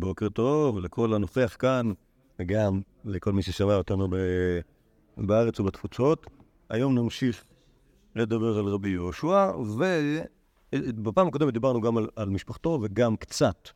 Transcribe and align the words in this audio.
בוקר 0.00 0.28
טוב 0.28 0.78
לכל 0.78 1.14
הנוכח 1.14 1.56
כאן, 1.58 1.92
וגם 2.38 2.80
לכל 3.04 3.32
מי 3.32 3.42
ששמע 3.42 3.76
אותנו 3.76 4.08
בארץ 5.16 5.60
ובתפוצות. 5.60 6.26
היום 6.68 6.98
נמשיך 6.98 7.44
לדבר 8.16 8.58
על 8.58 8.64
רבי 8.64 8.88
יהושע, 8.88 9.52
ובפעם 10.72 11.28
הקודמת 11.28 11.52
דיברנו 11.52 11.80
גם 11.80 11.96
על, 11.96 12.08
על 12.16 12.28
משפחתו 12.28 12.78
וגם 12.82 13.16
קצת 13.16 13.68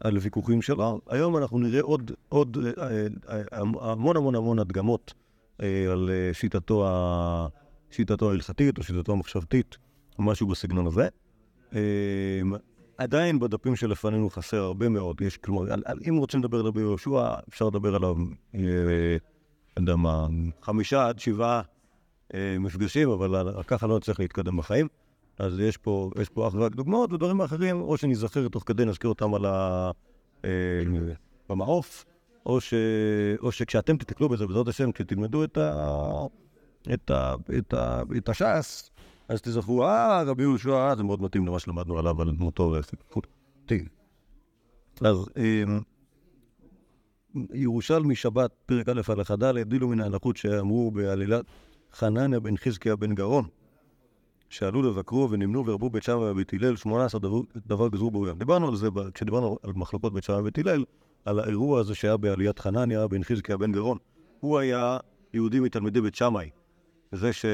על 0.00 0.18
ויכוחים 0.18 0.62
שלו. 0.62 1.00
היום 1.08 1.36
אנחנו 1.36 1.58
נראה 1.58 1.80
עוד, 1.80 2.10
עוד 2.28 2.58
אה, 2.78 3.06
אה, 3.28 3.42
המון 3.80 4.16
המון 4.16 4.34
המון 4.34 4.58
הדגמות 4.58 5.14
אה, 5.62 5.92
על 5.92 6.10
שיטתו, 6.32 6.86
ה, 6.88 7.48
שיטתו 7.90 8.30
ההלכתית 8.30 8.78
או 8.78 8.82
שיטתו 8.82 9.12
המחשבתית, 9.12 9.76
משהו 10.18 10.46
בסגנון 10.46 10.86
הזה. 10.86 11.08
עדיין 12.98 13.38
בדפים 13.38 13.76
שלפנינו 13.76 14.30
חסר 14.30 14.56
הרבה 14.56 14.88
מאוד. 14.88 15.20
יש, 15.20 15.36
כלומר, 15.36 15.72
על, 15.72 15.82
על, 15.84 15.98
אם 16.08 16.16
רוצים 16.16 16.40
לדבר 16.40 16.58
על 16.58 16.66
רבי 16.66 16.80
יהושע, 16.80 17.34
אפשר 17.48 17.66
לדבר 17.66 17.94
עליו, 17.94 18.16
אה, 18.54 18.60
לא 19.76 19.82
יודע 19.82 19.96
מה, 19.96 20.26
חמישה 20.62 21.08
עד 21.08 21.18
שבעה 21.18 21.62
אה, 22.34 22.56
מפגשים, 22.60 23.10
אבל 23.10 23.62
ככה 23.66 23.86
לא 23.86 23.96
נצטרך 23.96 24.20
להתקדם 24.20 24.56
בחיים. 24.56 24.88
אז 25.38 25.58
יש 25.60 25.76
פה, 25.76 26.10
יש 26.20 26.28
פה 26.28 26.48
אך 26.48 26.54
ורק 26.54 26.72
דוגמאות, 26.72 27.12
ודברים 27.12 27.40
אחרים, 27.40 27.80
או 27.80 27.96
שניזכר 27.96 28.48
תוך 28.48 28.62
כדי, 28.66 28.84
נזכיר 28.84 29.10
אותם 29.10 29.34
על 29.34 29.44
ה... 29.44 29.90
אה, 30.44 30.50
במעוף, 31.48 32.04
או, 32.46 32.60
ש, 32.60 32.74
או 33.42 33.52
שכשאתם 33.52 33.96
תתקלו 33.96 34.28
בזה, 34.28 34.46
בעזרת 34.46 34.68
השם, 34.68 34.92
כשתלמדו 34.92 35.44
את, 35.44 35.58
ה, 35.58 36.26
את, 36.94 37.10
ה, 37.10 37.34
את, 37.58 37.74
ה, 37.74 38.02
את 38.16 38.28
הש"ס, 38.28 38.90
אז 39.28 39.42
תזכרו, 39.42 39.84
אה, 39.84 40.22
רבי 40.22 40.42
יהושע, 40.42 40.70
אה, 40.70 40.96
זה 40.96 41.02
מאוד 41.02 41.22
מתאים 41.22 41.46
למה 41.46 41.58
שלמדנו 41.58 41.98
עליו, 41.98 42.22
על 42.22 42.30
דמותו 42.30 42.62
וספקותי. 42.62 43.84
אז 45.00 45.16
אמ, 45.36 45.80
ירושלמי 47.54 48.14
שבת, 48.14 48.50
פרק 48.66 48.88
א' 48.88 49.00
הלכה 49.08 49.36
ד', 49.36 49.58
דילו 49.58 49.88
מן 49.88 50.00
ההלכות 50.00 50.36
שאמרו 50.36 50.90
בעלילת 50.90 51.44
חנניה 51.92 52.40
בן 52.40 52.56
חזקיה 52.56 52.96
בן 52.96 53.14
גרון, 53.14 53.44
שעלו 54.48 54.82
לבקרו 54.82 55.30
ונמנו 55.30 55.66
ורבו 55.66 55.90
בית 55.90 56.02
שמאי 56.02 56.30
ובית 56.30 56.52
הלל, 56.52 56.76
18 56.76 57.20
דבר, 57.20 57.40
דבר 57.66 57.88
גזרו 57.88 58.10
בו 58.10 58.28
ים. 58.28 58.38
דיברנו 58.38 58.68
על 58.68 58.76
זה 58.76 58.88
כשדיברנו 59.14 59.58
על 59.62 59.72
מחלוקות 59.76 60.12
בית 60.12 60.24
שמאי 60.24 60.40
ובית 60.40 60.58
הלל, 60.58 60.84
על 61.24 61.38
האירוע 61.40 61.80
הזה 61.80 61.94
שהיה 61.94 62.16
בעליית 62.16 62.58
חנניה 62.58 63.08
בן 63.08 63.22
חזקיה 63.22 63.56
בן 63.56 63.72
גרון. 63.72 63.98
הוא 64.40 64.58
היה 64.58 64.98
יהודי 65.34 65.60
מתלמידי 65.60 66.00
בית 66.00 66.14
שמאי. 66.14 66.50
זה, 67.12 67.32
ש... 67.32 67.44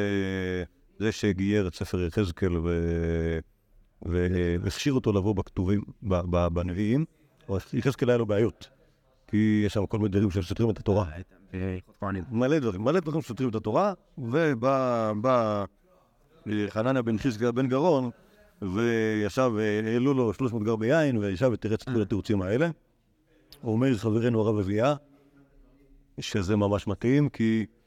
זה 0.98 1.12
שגייר 1.12 1.69
את 1.69 1.75
ספר 1.75 2.00
יחזקאל. 2.00 2.53
והכשיר 4.03 4.92
אותו 4.92 5.12
לבוא 5.12 5.34
בכתובים. 5.34 5.83
בנביאים, 6.53 7.05
יחזקאל 7.73 8.11
היה 8.11 8.19
לו 8.19 8.27
בעיות. 8.27 8.69
כי 9.27 9.62
יש 9.67 9.73
שם 9.73 9.86
כל 9.86 9.98
מיני 9.98 10.09
דברים 10.09 10.31
שסותרים 10.31 10.70
את 10.70 10.78
התורה. 10.78 11.06
מלא 12.31 12.59
דברים, 12.59 12.84
מלא 12.84 13.01
דברים 13.01 13.23
שסותרים 13.23 13.48
את 13.48 13.55
התורה, 13.55 13.92
ובא 14.19 15.12
בא 15.20 15.64
חנניה 16.69 17.03
בן 17.03 17.19
חזקיה 17.19 17.53
בן 17.53 17.69
גרון, 17.69 18.11
וישב, 18.62 19.53
העלו 19.86 20.14
לו 20.14 20.34
300 20.34 20.62
גר 20.62 20.77
ביין, 20.77 21.17
וישב 21.17 21.51
ותירץ 21.53 21.83
את 21.83 21.95
כל 21.95 22.03
התירוצים 22.03 22.42
האלה. 22.42 22.70
אומר 23.64 23.97
חברנו 23.97 24.41
הרב 24.41 24.58
אביה, 24.58 24.95
שזה 26.20 26.56
ממש 26.56 26.86
מתאים, 26.86 27.29
כי 27.29 27.67
אה, 27.69 27.84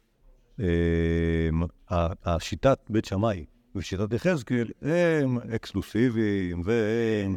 השיטת 2.25 2.79
בית 2.89 3.05
שמאי 3.05 3.45
ושיטת 3.75 4.13
יחזקאל 4.13 4.67
הם 4.81 5.37
אקסקלוסיביים, 5.55 6.61
והם, 6.63 7.35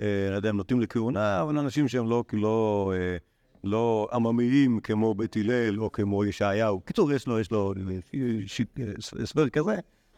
אה, 0.00 0.30
לא 0.30 0.36
יודע, 0.36 0.48
הם 0.48 0.56
נוטים 0.56 0.80
לכהונה, 0.80 1.42
אבל 1.42 1.58
אנשים 1.58 1.88
שהם 1.88 2.08
לא, 2.08 2.24
לא, 2.32 2.92
אה, 2.96 3.16
לא 3.64 4.08
עממיים 4.12 4.80
כמו 4.80 5.14
בית 5.14 5.36
הלל 5.36 5.80
או 5.80 5.92
כמו 5.92 6.24
ישעיהו. 6.24 6.80
קיצור, 6.80 7.12
יש 7.12 7.26
לו, 7.26 7.40
יש 7.40 7.50
לו 7.50 7.74
אה, 8.14 9.22
הסבר 9.22 9.48
כזה, 9.48 9.76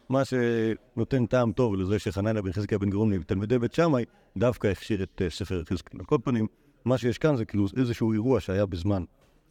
מה 0.09 0.21
שנותן 0.25 1.25
טעם 1.25 1.51
טוב 1.51 1.75
לזה 1.75 1.99
שחנניה 1.99 2.41
בן 2.41 2.51
חזקיה 2.51 2.77
בן 2.77 2.89
גרון 2.89 3.13
מתלמידי 3.13 3.59
בית 3.59 3.73
שמאי 3.73 4.05
דווקא 4.37 4.67
הכשיר 4.67 5.03
את 5.03 5.21
ספר 5.29 5.61
יחזקאל. 5.61 5.99
על 5.99 6.05
כל 6.05 6.17
פנים, 6.23 6.47
מה 6.85 6.97
שיש 6.97 7.17
כאן 7.17 7.35
זה 7.35 7.45
כאילו 7.45 7.65
איזשהו 7.77 8.13
אירוע 8.13 8.39
שהיה 8.39 8.65
בזמן, 8.65 9.03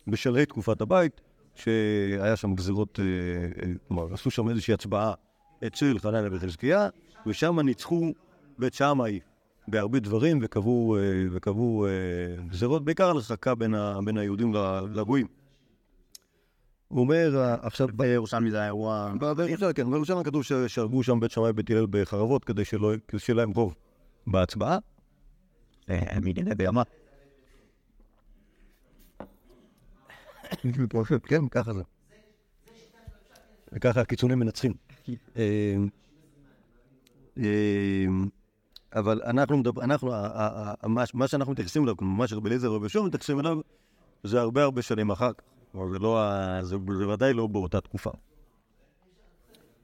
בשלהי 0.06 0.46
תקופת 0.46 0.80
הבית, 0.80 1.20
שהיה 1.54 2.36
שם 2.36 2.54
גזירות, 2.54 3.00
אה, 3.00 3.04
אה, 3.62 3.72
כלומר, 3.88 4.14
עשו 4.14 4.30
שם 4.30 4.48
איזושהי 4.48 4.74
הצבעה 4.74 5.14
אצל 5.66 5.98
חנניה 5.98 6.30
בן 6.30 6.38
חזקיה, 6.38 6.88
ושם 7.26 7.60
ניצחו 7.60 8.12
בית 8.58 8.74
שמאי 8.74 9.20
בהרבה 9.68 9.98
דברים 9.98 10.38
וקבעו, 10.42 10.96
אה, 10.96 11.02
וקבעו 11.32 11.86
גזירות, 12.48 12.84
בעיקר 12.84 13.10
על 13.10 13.16
הרחקה 13.16 13.54
בין, 13.54 13.74
ה, 13.74 13.98
בין 14.04 14.18
היהודים 14.18 14.54
לגויים. 14.94 15.26
הוא 16.88 17.00
אומר, 17.00 17.56
עכשיו... 17.62 17.88
בירושלמי 17.94 18.50
זה 18.50 18.62
האירוע... 18.62 19.12
בירושלים, 19.36 19.72
כן, 19.72 19.90
בירושלים 19.90 20.22
כתוב 20.22 20.42
ש- 20.44 20.52
שהרגו 20.52 21.02
שם 21.02 21.20
בית 21.20 21.30
שמאי 21.30 21.50
ובית 21.50 21.70
הלל 21.70 21.86
בחרבות 21.90 22.44
כדי 22.44 22.64
שלא- 22.64 22.92
כדי 23.08 23.20
שיהיה 23.20 23.36
להם 23.36 23.50
רוב 23.50 23.74
בהצבעה. 24.26 24.78
מיליני 26.22 26.54
בימה. 26.54 26.82
כן, 31.26 31.48
ככה 31.48 31.72
זה. 31.72 31.82
וככה 33.72 34.00
הקיצונים 34.00 34.38
מנצחים. 34.38 34.72
אה, 35.36 35.76
אה, 37.38 38.06
אבל 38.94 39.22
אנחנו 39.22 39.62
אנחנו, 39.82 40.12
מה- 41.14 41.28
שאנחנו 41.28 41.52
מתייחסים 41.52 41.82
אליו, 41.84 41.94
מה 42.00 42.26
שרבי 42.26 42.48
אליעזר 42.48 42.72
ורבי 42.72 42.84
יהושע 42.84 43.02
מתייחסים 43.02 43.40
אליו, 43.40 43.58
זה 44.24 44.40
הרבה 44.40 44.62
הרבה 44.62 44.82
שנים 44.82 45.10
אחר 45.10 45.32
כך. 45.32 45.44
זה 45.92 45.98
לא, 45.98 46.20
זה 46.62 46.76
זה 46.98 47.08
ודאי 47.08 47.32
לא 47.32 47.46
באותה 47.46 47.80
תקופה. 47.80 48.10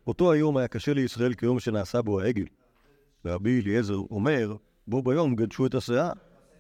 אותו 0.06 0.33
היום 0.33 0.56
היה 0.56 0.69
קשה 0.69 0.95
לישראל 0.95 1.35
כיום 1.35 1.61
שנעשה 1.61 2.03
בו 2.03 2.21
העגל. 2.21 2.45
ורבי 3.25 3.61
אליעזר 3.61 3.95
אומר, 3.95 4.56
בו 4.87 5.03
ביום 5.03 5.35
גדשו 5.37 5.67
את 5.67 5.75
הסאה. 5.75 6.12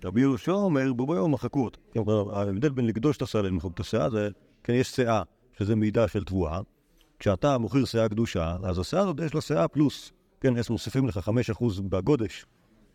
רבי 0.04 0.20
יהושע 0.20 0.52
אומר, 0.52 0.92
בו 0.92 1.06
ביום 1.06 1.34
מחקו. 1.34 1.68
כלומר, 1.92 2.38
ההבדל 2.38 2.68
בין 2.68 2.86
לקדוש 2.86 3.16
את 3.16 3.22
הסאה 3.22 3.42
למחוק 3.42 3.74
את 3.74 3.80
הסאה 3.80 4.10
זה, 4.10 4.28
כן, 4.64 4.72
יש 4.72 4.90
סאה, 4.90 5.22
שזה 5.58 5.76
מידה 5.76 6.08
של 6.08 6.24
תבואה. 6.24 6.60
כשאתה 7.18 7.58
מוכר 7.58 7.86
סאה 7.86 8.08
קדושה, 8.08 8.56
אז 8.62 8.78
הסאה 8.78 9.00
הזאת 9.00 9.20
יש 9.26 9.34
לה 9.34 9.40
סאה 9.40 9.68
פלוס. 9.68 10.12
כן, 10.40 10.56
אז 10.56 10.70
מוסיפים 10.70 11.08
לך 11.08 11.20
5% 11.58 11.64
בגודש, 11.88 12.46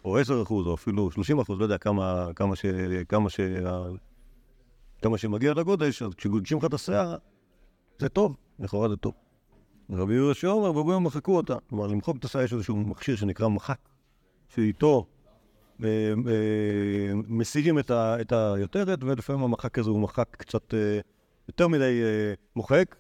או 0.06 0.22
10%, 0.22 0.32
או 0.50 0.74
אפילו 0.74 1.10
30%, 1.10 1.54
לא 1.58 1.64
יודע 1.64 1.78
כמה, 1.78 2.30
כמה, 2.36 2.56
ש, 2.56 2.66
כמה, 3.10 3.30
ש, 3.30 3.40
כמה 5.02 5.18
שמגיע 5.18 5.54
לגודש, 5.54 6.02
אז 6.02 6.14
כשגודשים 6.14 6.58
לך 6.58 6.66
את 6.66 6.74
הסאה, 6.74 7.16
זה 8.00 8.10
טוב, 8.10 8.36
לכאורה 8.60 8.90
זה 8.90 8.96
טוב. 8.96 9.14
רבי 9.90 10.14
יהושע 10.14 10.48
אומר, 10.48 10.72
בבוא 10.72 10.94
יום 10.94 11.04
מחקו 11.04 11.38
אותה. 11.38 11.58
כלומר, 11.70 11.88
למחוק 11.88 12.18
את 12.18 12.26
הסאה 12.26 12.44
יש 12.44 12.54
איזשהו 12.54 12.76
מכשיר 12.76 13.16
שנקרא 13.16 13.48
מחק, 13.48 13.90
שאיתו 14.48 15.06
משיגים 17.28 17.80
את, 17.80 17.92
ה, 17.92 18.22
את 18.22 18.32
היותרת, 18.32 19.04
ולפעמים 19.04 19.44
המחק 19.44 19.80
הזה 19.80 19.90
הוא 19.90 20.00
מחק 20.00 20.28
קצת 20.32 20.74
אה, 20.74 21.00
יותר 21.48 21.68
מדי 21.68 22.02
אה, 22.04 22.34
מוחק, 22.56 22.96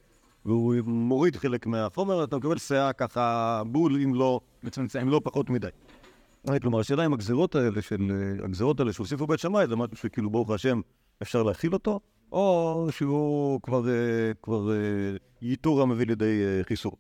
והוא 0.45 0.75
מוריד 0.85 1.35
חלק 1.35 1.66
מהחומר, 1.66 2.23
אתה 2.23 2.38
מקבל 2.38 2.57
סאה 2.57 2.94
ככה 2.94 3.62
בול, 3.67 4.01
אם 4.03 4.16
לא, 4.16 4.39
אם 5.01 5.09
לא 5.09 5.22
פחות 5.23 5.50
מדי. 5.50 5.67
אה, 6.50 6.59
כלומר, 6.59 6.79
השאלה 6.79 7.06
אם 7.06 7.13
הגזירות 7.13 7.56
האלה 7.56 7.81
של, 7.81 8.12
אה, 8.12 8.45
הגזירות 8.45 8.79
האלה 8.79 8.94
שהוסיפו 8.94 9.28
בית 9.28 9.39
שמאי, 9.39 9.67
זה 9.67 9.75
משהו 9.75 9.97
שכאילו 9.97 10.29
ברוך 10.29 10.51
השם 10.51 10.81
אפשר 11.22 11.44
להכיל 11.44 11.73
אותו, 11.73 12.00
או 12.31 12.88
שהוא 12.91 13.62
כבר, 13.62 13.89
אה, 13.89 14.31
כבר 14.41 14.72
אה, 14.72 14.78
ייתור 15.41 15.81
המביא 15.81 16.06
לידי 16.06 16.44
אה, 16.44 16.63
חיסור. 16.63 16.97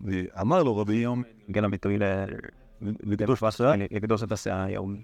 ואמר 0.00 0.62
לו 0.62 0.76
רבי 0.76 0.94
יום, 0.94 1.22
גל 1.50 1.64
הביטוי 1.64 1.98
לקדוש 3.02 3.42
בסאה, 3.42 3.76
לקדוש 3.90 4.22
את 4.22 4.32
הסאה 4.32 4.64
היום. 4.64 5.02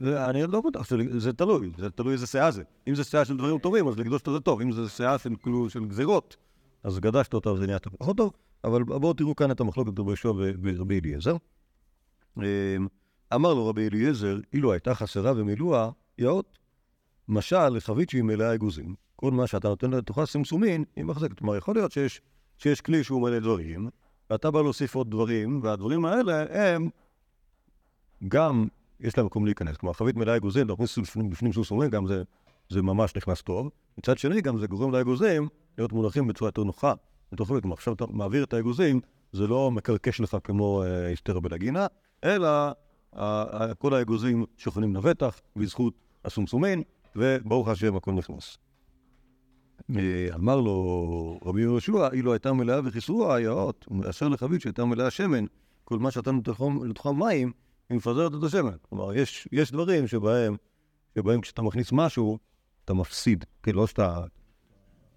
זה- 0.00 0.30
אני 0.30 0.42
לא 0.46 0.60
בטוח, 0.60 0.86
זה 1.18 1.32
תלוי, 1.32 1.70
זה 1.78 1.90
תלוי 1.90 2.12
איזה 2.12 2.26
שאה 2.26 2.50
זה. 2.50 2.62
אם 2.88 2.94
זה 2.94 3.04
שאה 3.04 3.24
של 3.24 3.36
דברים 3.36 3.58
טובים, 3.58 3.88
אז 3.88 3.98
לקדוש 3.98 4.20
אותה 4.20 4.32
זה 4.32 4.40
טוב. 4.40 4.60
אם 4.60 4.72
זה 4.72 4.88
של 5.18 5.34
כאילו 5.42 5.70
של 5.70 5.84
גזירות, 5.84 6.36
אז 6.82 6.98
גדשת 6.98 7.34
אותה 7.34 7.52
וזה 7.52 7.66
נהיה 7.66 7.78
טוב. 7.78 7.92
פחות 7.98 8.16
טוב, 8.16 8.32
אבל 8.64 8.82
בואו 8.84 9.12
תראו 9.12 9.36
כאן 9.36 9.50
את 9.50 9.60
המחלוקת 9.60 9.98
רבי 9.98 10.10
יהושע 10.10 10.32
ורבי 10.62 11.00
אליעזר. 11.00 11.36
אמ, 12.38 12.42
אמר 13.34 13.54
לו 13.54 13.66
רבי 13.68 13.88
אליעזר, 13.88 14.38
אילו 14.52 14.72
הייתה 14.72 14.94
חסרה 14.94 15.32
ומילואה, 15.36 15.90
יאות, 16.18 16.58
משל 17.28 17.68
לחבית 17.68 18.10
שהיא 18.10 18.22
מלאה 18.22 18.54
אגוזים. 18.54 18.94
כל 19.16 19.30
מה 19.30 19.46
שאתה 19.46 19.68
נותן 19.68 19.90
לתוכה 19.90 20.26
סמסומין, 20.26 20.84
היא 20.96 21.04
מחזקת. 21.04 21.38
כלומר, 21.38 21.56
יכול 21.56 21.74
להיות 21.74 21.92
שיש, 21.92 22.20
שיש 22.58 22.80
כלי 22.80 23.04
שהוא 23.04 23.22
מלא 23.22 23.38
דברים, 23.38 23.88
ואתה 24.30 24.50
בא 24.50 24.62
להוסיף 24.62 24.94
עוד 24.94 25.10
דברים, 25.10 25.60
והדברים 25.62 26.04
האלה 26.04 26.44
הם 26.74 26.88
גם 28.28 28.68
יש 29.00 29.18
להם 29.18 29.26
מקום 29.26 29.44
להיכנס. 29.44 29.76
כלומר, 29.76 29.92
חבית 29.92 30.16
מלאה 30.16 30.36
אגוזים, 30.36 30.68
להכניס 30.68 30.98
בפנים, 31.30 31.52
סוסומים, 31.52 31.90
גם 31.90 32.06
זה, 32.06 32.22
זה 32.68 32.82
ממש 32.82 33.16
נכנס 33.16 33.42
טוב. 33.42 33.70
מצד 33.98 34.18
שני, 34.18 34.40
גם 34.40 34.58
זה 34.58 34.66
גורם 34.66 34.92
לאגוזים 34.92 35.48
להיות 35.78 35.92
מונחים 35.92 36.26
בצורה 36.26 36.48
יותר 36.48 36.64
נוחה. 36.64 36.92
כלומר, 37.36 37.72
עכשיו 37.72 37.94
אתה 37.94 38.04
מעביר 38.10 38.44
את 38.44 38.54
האגוזים, 38.54 39.00
זה 39.32 39.46
לא 39.46 39.70
מקרקש 39.70 40.20
לך 40.20 40.36
כמו 40.44 40.82
אה, 40.82 41.06
היסטריה 41.06 41.40
בלגינה, 41.40 41.86
אלא 42.24 42.48
כל 43.78 43.94
האגוזים 43.94 44.44
שוכנים 44.56 44.96
לבטח, 44.96 45.40
בזכות 45.56 45.94
הסומסומין, 46.24 46.82
וברוך 47.16 47.68
השם 47.68 47.96
הכל 47.96 48.12
נכנס. 48.12 48.58
אה, 49.96 50.28
אמר 50.34 50.60
לו 50.60 51.40
רבי 51.44 51.60
יהושע, 51.60 52.08
אילו 52.12 52.32
הייתה 52.32 52.52
מלאה 52.52 52.80
וכיסרו 52.84 53.32
היאות, 53.32 53.86
אשר 54.10 54.28
לחבית 54.28 54.60
שהייתה 54.60 54.84
מלאה 54.84 55.10
שמן, 55.10 55.44
כל 55.84 55.98
מה 55.98 56.10
שאתה 56.10 56.30
לתוכם 56.84 57.18
מים, 57.18 57.52
היא 57.90 57.96
מפזרת 57.96 58.34
את 58.34 58.42
השמן. 58.42 58.76
כלומר, 58.88 59.14
יש, 59.14 59.48
יש 59.52 59.72
דברים 59.72 60.06
שבהם, 60.06 60.56
שבהם 61.18 61.40
כשאתה 61.40 61.62
מכניס 61.62 61.92
משהו, 61.92 62.38
אתה 62.84 62.94
מפסיד. 62.94 63.44
כן, 63.62 63.72
לא 63.72 63.86
שאתה, 63.86 64.24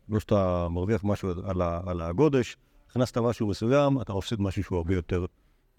לא 0.10 0.20
שאתה 0.20 0.68
מרוויח 0.70 1.04
משהו 1.04 1.30
על, 1.44 1.62
ה, 1.62 1.82
על 1.86 2.02
הגודש, 2.02 2.58
הכנסת 2.90 3.18
משהו 3.18 3.48
מסוים, 3.48 4.02
אתה 4.02 4.14
מפסיד 4.14 4.42
משהו 4.42 4.64
שהוא 4.64 4.78
הרבה 4.78 4.94
יותר 4.94 5.26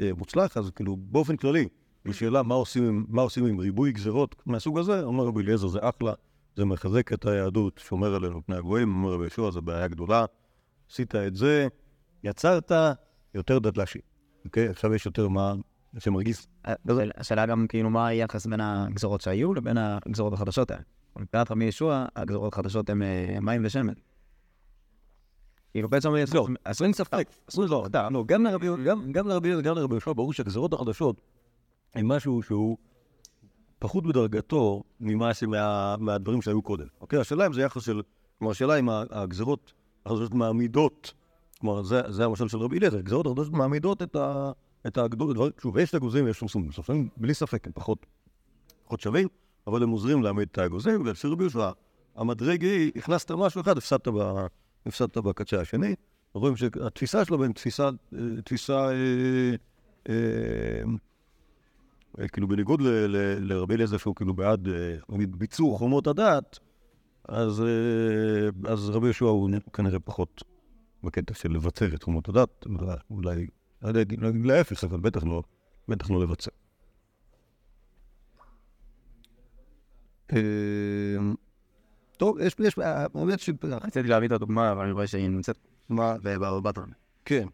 אה, 0.00 0.10
מוצלח, 0.16 0.56
אז 0.56 0.70
כאילו, 0.70 0.96
באופן 0.96 1.36
כללי, 1.36 1.68
בשאלה 2.04 2.42
מה 2.42 2.54
עושים, 2.54 3.06
מה 3.08 3.22
עושים 3.22 3.46
עם 3.46 3.58
ריבוי 3.58 3.92
גזרות 3.92 4.34
מהסוג 4.46 4.78
הזה, 4.78 5.02
אומר 5.02 5.24
רבי 5.24 5.42
אליעזר, 5.42 5.68
זה 5.68 5.78
אחלה, 5.82 6.12
זה 6.56 6.64
מחזק 6.64 7.12
את 7.12 7.26
היהדות, 7.26 7.80
שומר 7.84 8.14
עלינו 8.14 8.40
פני 8.46 8.56
הגויים, 8.56 8.94
אומר 8.94 9.14
רבי 9.14 9.22
יהושע, 9.22 9.50
זו 9.50 9.62
בעיה 9.62 9.88
גדולה. 9.88 10.24
עשית 10.90 11.14
את 11.14 11.36
זה, 11.36 11.68
יצרת 12.24 12.72
יותר 13.34 13.58
דתל"שי. 13.58 13.98
אוקיי? 14.44 14.68
עכשיו 14.68 14.94
יש 14.94 15.06
יותר 15.06 15.28
מה 15.28 15.54
שמרגיש. 15.98 16.46
השאלה- 16.64 17.12
השאלה 17.16 17.46
גם 17.46 17.66
כאילו 17.68 17.90
מה 17.90 18.06
היחס 18.06 18.46
בין 18.46 18.60
הגזרות 18.60 19.20
שהיו 19.20 19.54
לבין 19.54 19.76
הגזרות 19.78 20.32
החדשות 20.32 20.70
האלה. 20.70 20.82
מבחינת 21.16 21.50
רבי 21.50 21.64
ישוע, 21.64 22.06
הגזרות 22.16 22.52
החדשות 22.52 22.90
הן 22.90 23.02
אה, 23.02 23.36
מים 23.40 23.62
ושמן. 23.64 23.92
כאילו 25.72 25.88
בעצם... 25.88 26.10
לא, 26.34 26.46
אז 26.64 26.82
אין 26.82 26.92
ספק. 26.92 27.28
אז 27.48 27.58
לא, 27.58 27.86
אתה, 27.86 28.08
לא, 28.10 28.24
גם 28.26 28.44
לרבי 28.44 28.66
גם- 28.84 29.12
גם 29.12 29.28
לרבי 29.28 29.48
יהושע 29.48 30.12
ברור 30.12 30.32
שהגזרות 30.32 30.72
החדשות 30.72 31.20
הן 31.94 32.06
משהו 32.06 32.42
שהוא 32.42 32.76
פחות 33.78 34.06
בדרגתו 34.06 34.82
ממה 35.00 35.30
מהדברים 35.98 36.42
שהיו 36.42 36.62
קודם. 36.62 36.86
אוקיי? 37.00 37.18
השאלה 37.20 37.46
אם 37.46 37.52
זה 37.52 37.62
יחס 37.62 37.82
של... 37.82 38.02
כלומר, 38.38 38.52
השאלה 38.52 38.78
אם 38.78 38.88
הגזרות 39.10 39.72
החדשות 40.06 40.34
מעמידות, 40.34 41.12
כלומר, 41.60 41.82
זה 42.08 42.24
המשל 42.24 42.48
של 42.48 42.58
רבי 42.58 42.78
אליעזר, 42.78 42.98
הגזרות 42.98 43.26
החדשות 43.26 43.52
מעמידות 43.52 44.02
את 44.02 44.16
ה... 44.16 44.52
את 44.86 44.98
הגדול, 44.98 45.34
דברים, 45.34 45.52
שוב, 45.62 45.78
יש 45.78 45.90
את 45.90 45.94
הגוזים 45.94 46.24
ויש 46.24 46.36
סומסומים, 46.36 46.72
סומסומים 46.72 47.08
בלי 47.16 47.34
ספק 47.34 47.66
הם 47.66 47.72
פחות, 47.72 48.06
פחות 48.84 49.00
שווים, 49.00 49.28
אבל 49.66 49.82
הם 49.82 49.88
עוזרים 49.88 50.22
להעמיד 50.22 50.48
את 50.52 50.58
הגוזים, 50.58 51.06
ואצל 51.06 51.28
רבי 51.28 51.42
יהושע, 51.42 51.70
המדרג 52.16 52.62
היא, 52.62 52.92
הכנסת 52.96 53.30
משהו 53.30 53.60
אחד, 53.60 53.78
הפסדת, 53.78 54.08
ב, 54.08 54.46
הפסדת 54.86 55.18
בקצה 55.18 55.60
השני. 55.60 55.94
רואים 56.34 56.56
שהתפיסה 56.56 57.24
שלו 57.24 57.38
בין 57.38 57.52
תפיסה, 57.52 57.90
אה, 58.14 58.42
תפיסה, 58.44 58.90
אה, 58.90 59.54
אה, 60.08 60.14
אה, 62.18 62.28
כאילו 62.28 62.48
בניגוד 62.48 62.80
לרבי 63.40 63.74
אליעזר 63.74 63.96
שהוא 63.96 64.14
כאילו 64.14 64.34
בעד 64.34 64.68
אה, 64.68 64.96
ביצור 65.38 65.78
חומות 65.78 66.06
הדת, 66.06 66.58
אז, 67.28 67.60
אה, 67.60 68.72
אז 68.72 68.90
רבי 68.90 69.06
יהושע 69.06 69.24
הוא 69.24 69.50
כנראה 69.72 70.00
פחות 70.00 70.44
בקטע 71.04 71.34
של 71.34 71.52
לבצר 71.52 71.94
את 71.94 72.02
חומות 72.02 72.28
הדת, 72.28 72.66
אולי, 73.10 73.46
לא 73.82 73.88
יודע, 73.88 74.14
לא 74.18 74.28
אגיד 74.28 74.46
להפך, 74.46 74.84
אבל 74.84 75.00
בטח 75.00 75.24
לא, 75.24 75.42
בטח 75.88 76.10
לא 76.10 76.22
לבצר. 76.22 76.50
אה, 80.32 80.38
טוב, 82.16 82.38
יש, 82.40 82.56
יש, 82.58 82.78
האמת 82.78 83.40
ש... 83.40 83.50
רציתי 83.62 84.08
להביא 84.08 84.26
את 84.26 84.32
הדוגמה, 84.32 84.72
אבל 84.72 84.84
אני 84.84 84.92
רואה 84.92 85.06
שהיא 85.06 85.28
נמצאת 85.28 85.58
מה? 85.88 86.14
בבת 86.22 86.78
כן. 87.24 87.46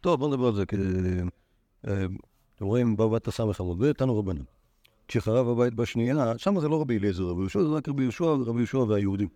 טוב, 0.00 0.20
בוא 0.20 0.28
נדבר 0.28 0.46
על 0.46 0.54
זה. 0.54 0.66
כי, 0.66 0.76
אה, 1.88 2.06
אתם 2.56 2.64
רואים, 2.64 2.96
בא 2.96 3.06
בת 3.06 3.28
הסמך 3.28 3.60
עמוד 3.60 3.78
ב', 3.78 3.92
תנו 3.92 4.18
רבנן. 4.18 4.42
כשחרב 5.08 5.48
הבית 5.48 5.74
בשנייה, 5.74 6.38
שם 6.38 6.60
זה 6.60 6.68
לא 6.68 6.80
רבי 6.80 6.98
אליעזר, 6.98 7.22
רבי 7.22 7.40
יהושע, 7.40 7.62
זה 7.62 7.68
רק 7.68 7.88
רבי 7.88 8.02
יהושע 8.02 8.24
ורבי 8.24 8.58
יהושע 8.58 8.78
והיהודים. 8.78 9.28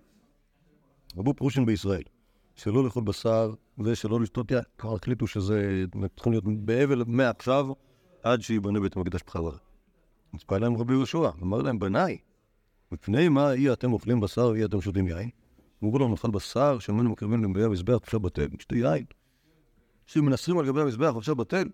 רבו 1.16 1.34
פרושין 1.34 1.66
בישראל, 1.66 2.02
שלא 2.54 2.84
לאכול 2.84 3.02
בשר 3.04 3.54
ושלא 3.78 4.20
לשתות 4.20 4.50
יין. 4.50 4.62
כבר 4.78 4.94
החליטו 4.94 5.26
שזה 5.26 5.84
צריכים 6.16 6.32
להיות 6.32 6.44
באבל 6.44 7.04
מעכשיו 7.06 7.66
עד 8.22 8.40
שייבנה 8.40 8.80
בית 8.80 8.96
המקדש 8.96 9.20
בחזרה. 9.26 9.56
בא 10.48 10.58
להם 10.58 10.76
רבי 10.76 10.92
יהושע, 10.92 11.30
אמר 11.42 11.62
להם, 11.62 11.78
בניי, 11.78 12.18
מפני 12.92 13.28
מה 13.28 13.52
אי 13.52 13.72
אתם 13.72 13.92
אוכלים 13.92 14.20
בשר 14.20 14.46
ואי 14.46 14.64
אתם 14.64 14.80
שותים 14.80 15.08
יין? 15.08 15.30
אמרו 15.84 15.98
לו, 15.98 16.08
נאכל 16.08 16.30
בשר 16.30 16.78
שממנו 16.78 17.10
מקרבים 17.10 17.44
למביא 17.44 17.64
המזבח 17.64 17.94
עכשיו 18.02 18.20
בטל, 18.20 18.46
נשתה 18.52 18.76
יין. 18.76 19.04
שמנסרים 20.06 20.58
על 20.58 20.66
גבי 20.66 20.80
המזבח 20.80 21.12
עכשיו 21.16 21.36
בטל, 21.36 21.68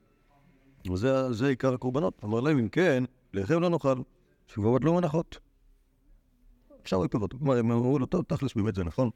וזה 0.93 1.33
זה 1.33 1.49
עיקר 1.49 1.75
הקורבנות. 1.75 2.25
אמר 2.25 2.41
להם, 2.41 2.59
אם 2.59 2.69
כן, 2.69 3.05
לחם 3.35 3.61
לא 3.61 3.71
נאכל, 3.71 3.95
שבועות 4.47 4.85
לא 4.85 4.95
מנחות. 4.95 5.39
אפשר 6.83 7.09
פירות. 7.09 7.33
כלומר, 7.33 7.57
הם 7.57 7.71
אמרו 7.71 7.99
לו, 7.99 8.07
טוב, 8.07 8.25
תכלס 8.25 8.55
באמת 8.55 8.75
זה 8.75 8.85
נכון. 8.85 9.11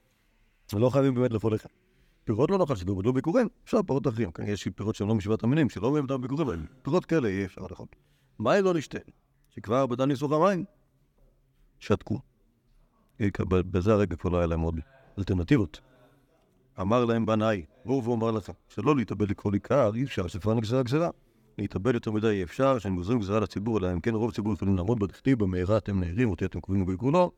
לא 0.73 0.91
חייבים 0.91 1.15
באמת 1.15 1.31
לאכול 1.31 1.55
לחם. 1.55 1.69
פירות 2.27 2.51
לא 2.51 2.59
נאכל, 2.59 2.77
שגורבדו 2.77 3.13
ביקורים, 3.13 3.49
אפשר 3.65 3.83
פירות 3.83 4.07
אחרים. 4.07 4.31
כן, 4.31 4.43
יש 4.47 4.69
פירות 4.77 4.95
שהם 4.95 5.09
לא 5.09 5.15
משבעת 5.15 5.45
המינים, 5.45 5.69
שלא 5.69 5.99
אותם 5.99 6.21
ביקורים, 6.23 6.49
אבל 6.49 6.59
פירות 6.83 7.05
כאלה 7.05 7.29
יהיה 7.29 7.45
אפשר 7.45 7.61
לאכול. 7.61 7.87
מים 8.39 8.65
לא 8.65 8.75
נשתה, 8.75 8.99
שכבר 9.51 9.87
בדן 9.87 10.09
ניסוך 10.09 10.33
המים, 10.33 10.65
שתקו. 11.81 12.21
בזה 13.49 13.93
הרגע 13.93 14.17
כבר 14.17 14.31
לא 14.31 14.37
היה 14.37 14.47
להם 14.47 14.61
עוד 14.61 14.81
אלטרנטיבות. 15.19 15.81
אמר 16.81 17.05
להם 17.05 17.27
בנאי, 17.27 17.65
בואו 17.85 18.05
ואומר 18.05 18.31
לכם, 18.31 18.53
שלא 18.69 18.97
להתאבד 18.97 19.31
לכל 19.31 19.53
עיקר, 19.53 19.91
אי 19.95 20.05
אפשר 20.05 20.27
שכבר 20.27 20.55
נגזרה 20.55 20.83
גזרה. 20.83 21.11
להתאבד 21.59 21.95
יותר 21.95 22.11
מדי 22.11 22.29
אי 22.29 22.43
אפשר, 22.43 22.79
שהם 22.79 22.97
גוזרים 22.97 23.19
גזרה 23.19 23.41
לציבור, 23.41 23.79
אלא 23.79 23.93
אם 23.93 24.01
כן 24.01 24.15
רוב 24.15 24.31
הציבור 24.31 24.53
יכולים 24.53 24.77
לעמוד 24.77 24.99
בדכתיב, 24.99 25.39
במהרה 25.39 25.77
אתם 25.77 26.01
נערים, 26.01 26.31
אותי 26.31 26.45
אתם 26.45 26.61
קובעים 26.61 26.87
בגבולו, 26.87 27.31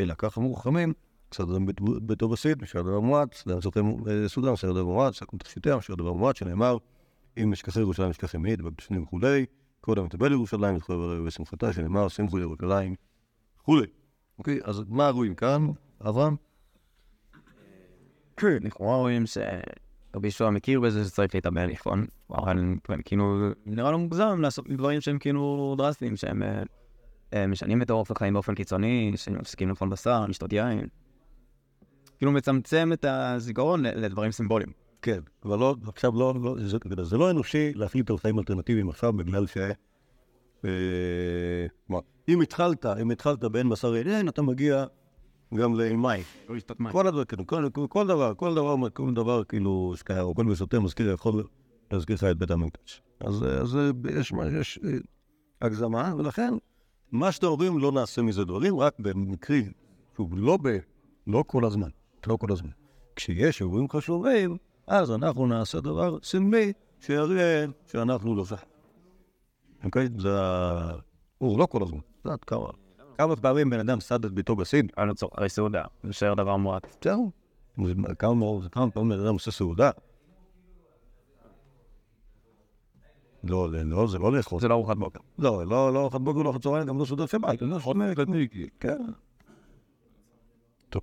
אלא 0.00 0.14
כך 0.18 0.38
אמרו 0.38 0.54
חכמים, 0.54 0.92
קצת 1.28 1.44
אדם 1.44 1.66
ביתו 2.02 2.28
בסיד, 2.28 2.62
משאר 2.62 2.82
דבר 2.82 3.00
מועט, 3.00 3.42
לעשותכם 3.46 3.86
סעודה, 4.26 4.52
משאר 4.52 4.72
דבר 4.72 4.84
מועט, 4.84 5.14
סכום 5.14 5.38
תכשיטיה, 5.38 5.76
משאר 5.76 5.94
דבר 5.94 6.12
מועט, 6.12 6.36
שנאמר, 6.36 6.76
אם 7.36 7.52
אשכחי 7.52 7.80
ירושלים 7.80 8.10
אשכחי 8.10 8.38
מעיד, 8.38 8.60
ובקדושנים 8.60 9.02
וכולי, 9.02 9.46
קודם 9.80 10.04
מתאבד 10.04 10.28
לירושלים, 10.28 10.76
ותחבר 10.76 11.22
בשמחתה, 11.22 11.72
שנאמר, 11.72 12.08
שמחו 12.08 12.38
לירושלים, 12.38 12.94
וכולי. 13.60 13.86
אוקיי, 14.38 14.58
אז 14.64 14.82
מה 14.88 15.10
רואים 15.10 15.34
כאן, 15.34 15.66
אברהם? 16.00 16.36
לכאורה 18.42 18.96
רואים 18.96 19.24
שרבי 19.26 20.28
ישוע 20.28 20.50
מכיר 20.50 20.80
בזה 20.80 21.04
שצריך 21.04 21.34
להתאבל, 21.34 21.66
נכון? 21.66 22.06
אבל 22.30 22.76
כאילו, 23.04 23.50
נראה 23.66 23.90
לו 23.90 23.98
מוגזם 23.98 24.40
לעשות 24.40 24.68
דברים 24.68 25.00
שהם 25.00 25.18
כאילו 25.18 25.74
דרסטיים, 25.78 26.16
שהם 26.16 26.42
אה, 26.42 26.62
אה, 27.34 27.46
משנים 27.46 27.82
את 27.82 27.90
אורח 27.90 28.10
החיים 28.10 28.34
באופן 28.34 28.54
קיצוני, 28.54 29.12
שמפסיקים 29.16 29.68
לאכול 29.68 29.88
בשר, 29.88 30.26
לשתות 30.26 30.52
יין. 30.52 30.86
כאילו 32.18 32.32
מצמצם 32.32 32.90
את 32.92 33.04
הזיכרון 33.08 33.82
לדברים 33.82 34.30
סימבוליים. 34.32 34.72
כן, 35.02 35.20
אבל 35.44 35.58
לא, 35.58 35.76
עכשיו 35.86 36.12
לא, 36.18 36.34
לא 36.42 36.56
זה, 36.58 36.78
זה 37.02 37.16
לא 37.18 37.30
אנושי 37.30 37.72
להחליט 37.74 38.10
על 38.10 38.18
חיים 38.18 38.38
אלטרנטיביים 38.38 38.88
עכשיו 38.88 39.12
בגלל 39.12 39.46
ש... 39.46 39.56
אה, 40.64 40.70
כלומר, 41.86 42.02
אם 42.28 42.40
התחלת, 42.40 42.86
אם 42.86 43.10
התחלת 43.10 43.44
באין 43.44 43.68
בשר 43.68 43.92
עניין, 43.94 44.28
אתה 44.28 44.42
מגיע 44.42 44.84
גם 45.54 45.74
למים. 45.74 46.22
לא. 46.48 46.90
כל 46.92 47.06
הדבר, 47.06 47.24
כן, 47.24 47.44
כל, 47.44 47.68
כל, 47.72 47.86
כל 47.88 48.06
דבר, 48.06 48.34
כל 48.34 48.54
דבר, 48.54 48.76
כל 48.92 49.14
דבר 49.14 49.44
כאילו, 49.44 49.94
או 50.20 50.34
כל 50.34 50.44
מסוטה 50.44 50.80
מזכיר, 50.80 51.12
יכול 51.12 51.44
להזכיר 51.92 52.16
לך 52.16 52.24
את 52.24 52.36
בית 52.38 52.50
המקדש. 52.50 53.02
אז, 53.20 53.42
אה, 53.42 53.48
אז 53.48 53.76
אה, 53.76 53.90
יש, 54.20 54.32
מה- 54.32 54.46
יש 54.60 54.78
הגזמה, 55.62 56.14
ולכן, 56.18 56.54
מה 57.12 57.32
שאתם 57.32 57.46
אומרים, 57.46 57.78
לא 57.78 57.92
נעשה 57.92 58.22
מזה 58.22 58.44
דברים, 58.44 58.78
רק 58.78 58.94
במקרים, 58.98 59.72
שוב, 60.16 60.34
לא, 60.36 60.58
ב, 60.62 60.78
לא 61.26 61.44
כל 61.46 61.64
הזמן, 61.64 61.88
לא 62.28 62.36
כל 62.36 62.52
הזמן. 62.52 62.70
כשיש 63.16 63.60
אירועים 63.60 63.88
חשובים, 63.88 64.56
אז 64.86 65.10
אנחנו 65.10 65.46
נעשה 65.46 65.80
דבר 65.80 66.18
סמלי 66.22 66.72
שיראה 67.00 67.64
שאנחנו 67.86 68.34
לא 68.34 68.44
זה. 68.44 68.56
אוקיי? 69.84 70.08
זה 70.18 70.40
ה... 70.40 70.92
הוא 71.38 71.58
לא 71.58 71.66
כל 71.66 71.82
הזמן. 71.82 71.98
את 71.98 72.24
יודעת 72.24 72.44
כמה... 72.44 72.66
כמה 73.18 73.36
פעמים 73.36 73.70
בן 73.70 73.80
אדם 73.80 74.00
סד 74.00 74.24
את 74.24 74.32
ביתו 74.32 74.56
בסין, 74.56 74.86
היה 74.96 75.06
לו 75.06 75.14
צורך, 75.14 75.32
הרי 75.36 75.48
סעודה, 75.48 75.84
זה 76.02 76.08
יישאר 76.08 76.34
דבר 76.34 76.56
מועט. 76.56 77.04
זהו. 77.04 77.30
זה 77.84 77.94
כמה 78.70 78.90
פעמים 78.90 79.08
בן 79.08 79.20
אדם 79.20 79.32
עושה 79.32 79.50
סעודה. 79.50 79.90
לא, 83.44 83.68
זה 83.70 83.84
לא, 83.84 84.06
זה 84.06 84.18
לא 84.18 84.32
לאכול. 84.32 84.60
זה 84.60 84.68
לא 84.68 84.74
ארוחת 84.74 84.96
בוקר. 84.96 85.20
לא, 85.38 85.66
לא, 85.66 85.92
לא 85.94 86.00
ארוחת 86.00 86.20
בוקר, 86.20 86.38
לא 86.38 86.44
ארוחת 86.44 86.62
צהריים, 86.62 86.86
גם 86.86 86.98
לא 86.98 87.04
סעודת 87.04 87.28
שבת. 87.28 87.62
לא 87.62 87.78
כן. 88.80 88.98
טוב. 90.88 91.02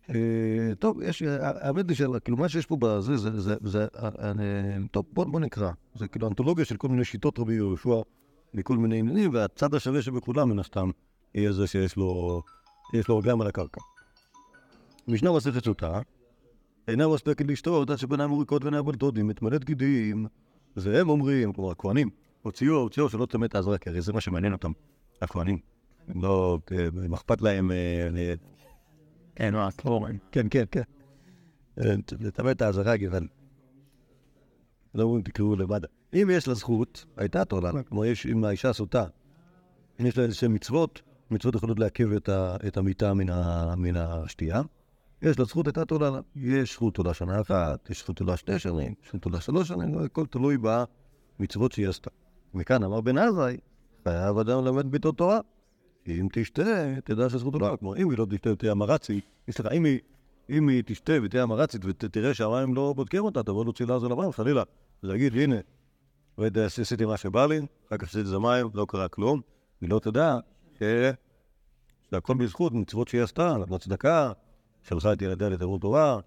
טוב, 0.79 1.01
יש, 1.01 1.21
האמת 1.41 1.89
היא 1.89 1.97
שכאילו 1.97 2.37
מה 2.37 2.49
שיש 2.49 2.65
פה 2.65 2.77
בזה, 2.79 3.17
זה, 3.17 3.41
זה, 3.41 3.55
זה, 3.61 3.87
אה, 3.95 4.09
אה, 4.25 4.31
טוב, 4.91 5.05
בוא, 5.13 5.25
בוא 5.25 5.39
נקרא. 5.39 5.71
זה 5.95 6.07
כאילו 6.07 6.27
אנתולוגיה 6.27 6.65
של 6.65 6.77
כל 6.77 6.87
מיני 6.87 7.05
שיטות 7.05 7.39
רבי 7.39 7.53
יהושע 7.53 8.01
מכל 8.53 8.77
מיני 8.77 8.99
עניינים, 8.99 9.33
והצד 9.33 9.73
השווה 9.73 10.01
שבכולם, 10.01 10.49
מן 10.49 10.59
הסתם, 10.59 10.89
יהיה 11.35 11.51
זה 11.51 11.67
שיש 11.67 11.95
לו, 11.95 12.41
יש 12.93 13.07
לו 13.07 13.17
רגליים 13.17 13.41
על 13.41 13.47
הקרקע. 13.47 13.81
משנה 15.07 15.31
מסכת 15.31 15.63
שוטה, 15.63 16.01
אינה 16.87 17.07
מספקת 17.07 17.45
לשתות 17.47 17.89
עד 17.89 17.95
שביניים 17.95 18.29
מוריקות 18.29 18.63
ועיניים 18.63 18.85
בולטות, 18.85 19.17
היא 19.17 19.23
מתמלאת 19.23 19.63
גידים, 19.63 20.25
והם 20.75 21.09
אומרים, 21.09 21.53
כלומר 21.53 21.71
הכהנים, 21.71 22.09
הוציאו, 22.41 22.75
הוציאו 22.75 23.09
שלא 23.09 23.25
תמת 23.25 23.55
העזרה, 23.55 23.77
כי 23.77 23.89
הרי 23.89 24.01
זה 24.01 24.13
מה 24.13 24.21
שמעניין 24.21 24.53
אותם, 24.53 24.71
הכהנים. 25.21 25.57
לא, 26.15 26.59
אה, 26.71 26.87
אכפת 27.13 27.41
להם... 27.41 27.71
אה, 29.41 29.45
אה, 29.45 29.51
כן, 29.51 29.55
מה, 29.55 29.69
קורן. 29.71 30.17
כן, 30.31 30.47
כן, 30.49 30.63
כן. 30.71 30.81
אה, 31.79 31.95
לטמא 32.19 32.51
את 32.51 32.61
האזהרה 32.61 32.97
גבל. 32.97 33.27
לא 34.95 35.03
אומרים 35.03 35.21
תקראו 35.21 35.55
למד"א. 35.55 35.87
אם 36.13 36.29
יש 36.31 36.47
לה 36.47 36.53
זכות, 36.53 37.05
הייתה 37.17 37.45
תורה, 37.45 37.83
כלומר, 37.83 38.05
יש, 38.05 38.25
אם 38.25 38.43
האישה 38.43 38.73
סוטה, 38.73 39.05
אם 40.01 40.05
יש 40.05 40.17
לה 40.17 40.23
איזה 40.23 40.49
מצוות, 40.49 41.01
מצוות 41.31 41.55
יכולות 41.55 41.79
לעכב 41.79 42.11
את, 42.67 42.77
המיטה 42.77 43.13
מן, 43.13 43.95
השתייה. 43.95 44.61
יש 45.21 45.39
לה 45.39 45.45
זכות, 45.45 45.67
הייתה 45.67 45.85
תולה 45.85 46.09
לה. 46.09 46.19
יש 46.35 46.73
זכות 46.73 46.95
תולה 46.95 47.13
שנה 47.13 47.41
אחת, 47.41 47.89
יש 47.89 47.99
זכות 47.99 48.15
תולה 48.15 48.37
שתי 48.37 48.59
שנים, 48.59 48.93
יש 49.03 49.07
זכות 49.07 49.21
תולה 49.21 49.41
שלוש 49.41 49.67
שנים, 49.67 49.97
הכל 49.97 50.25
תלוי 50.25 50.57
במצוות 51.39 51.71
שהיא 51.71 51.87
עשתה. 51.87 52.09
מכאן 52.53 52.83
אמר 52.83 53.01
בן 53.01 53.17
עזאי, 53.17 53.57
חייב 54.03 54.37
אדם 54.37 54.65
ללמד 54.65 54.91
ביתו 54.91 55.11
תורה. 55.11 55.39
אם 56.07 56.27
תשתה, 56.31 56.93
תדע 57.03 57.29
שזכות 57.29 57.53
תורה. 57.53 57.77
כלומר, 57.77 57.97
אם 57.97 58.09
היא 58.09 58.17
לא 58.17 58.25
תשתה 58.29 58.51
ותהיה 58.51 58.71
אמרצית, 58.71 59.25
סליחה, 59.49 59.71
אם 59.71 59.85
היא, 59.85 59.99
אם 60.49 60.69
היא 60.69 60.83
תשתה 60.85 61.13
ותהיה 61.23 61.43
אמרצית 61.43 61.81
ותראה 61.85 62.33
שהמים 62.33 62.75
לא 62.75 62.93
בודקים 62.95 63.23
אותה, 63.23 63.43
תבוא 63.43 63.65
להוציא 63.65 63.85
לעזור 63.85 64.09
למים, 64.09 64.31
חלילה. 64.31 64.63
להגיד, 65.03 65.35
הנה, 65.35 65.55
לא 66.37 66.45
עשיתי 66.81 67.05
מה 67.05 67.17
שבא 67.17 67.45
לי, 67.45 67.59
אחר 67.87 67.97
כך 67.97 68.03
עשיתי 68.03 68.21
את 68.21 68.25
זה 68.25 68.39
מים, 68.39 68.69
לא 68.73 68.85
קרה 68.89 69.07
כלום. 69.07 69.41
היא 69.81 69.89
לא 69.89 69.99
תדע. 69.99 70.37
שהכל 72.11 72.33
בזכות 72.37 72.73
מצוות 72.73 73.07
שהיא 73.07 73.21
עשתה, 73.21 73.57
נתנה 73.57 73.77
צדקה, 73.77 74.31
שלחה 74.83 75.13
את 75.13 75.21
ילדיה 75.21 75.49
לתלמוד 75.49 75.81
תורה, 75.81 76.19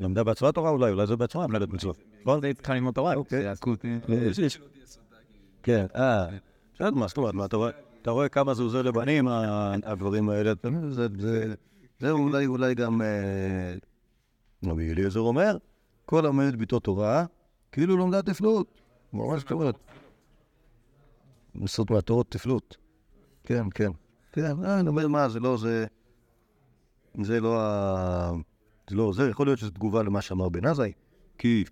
למדה 0.00 0.24
בעצמה 0.24 0.52
תורה 0.52 0.70
אולי, 0.70 0.92
אולי 0.92 1.06
זה 1.06 1.16
בעצמה 1.16 1.44
למדת 1.44 1.68
מצוות. 1.68 1.98
נכון? 2.20 2.40
זה 2.40 2.48
התחיל 2.48 2.74
ללמוד 2.74 2.94
תורה. 2.94 3.14
אוקיי. 3.14 3.42
זה 3.42 3.50
הזכות. 3.50 3.84
כן, 5.62 5.86
אה, 5.96 6.26
בסדר, 6.74 6.90
מה 6.90 7.08
זאת 7.08 7.16
אומרת, 7.16 7.34
מה 7.34 7.44
אתה 7.44 7.56
רואה? 7.56 7.91
אתה 8.02 8.10
רואה 8.10 8.28
כמה 8.28 8.54
זה 8.54 8.62
עוזר 8.62 8.82
לבנים, 8.82 9.28
הדברים 9.84 10.28
האלה, 10.28 10.52
זה- 10.90 11.06
זה- 11.18 11.54
זה 12.00 12.10
אולי 12.10 12.46
אולי 12.46 12.74
גם 12.74 13.02
אה, 13.02 13.74
רבי 14.66 14.90
אליעזר 14.92 15.20
אומר, 15.20 15.56
כל 16.06 16.26
המלמד 16.26 16.56
ביתו 16.56 16.80
תורה, 16.80 17.24
כאילו 17.72 17.96
לומדה 17.96 18.22
תפלות. 18.22 18.80
ממש 19.12 19.44
אומרת. 19.50 19.74
לעשות 21.54 21.90
מהתורות 21.90 22.30
תפלות. 22.30 22.76
כן, 23.44 23.64
כן. 23.74 23.90
כן, 24.32 24.64
אה, 24.64 24.80
אני 24.80 24.88
אומר, 24.88 25.08
מה, 25.08 25.28
זה 25.28 25.40
לא, 25.40 25.56
זה... 25.56 25.86
זה 27.22 27.40
לא 27.40 27.60
ה... 27.60 28.32
זה 28.90 28.96
לא 28.96 29.12
זה, 29.12 29.28
יכול 29.30 29.46
להיות 29.46 29.58
שזו 29.58 29.70
תגובה 29.70 30.02
למה 30.02 30.22
שאמר 30.22 30.48
בן 30.48 30.66
עזאי, 30.66 30.92
כי 31.38 31.64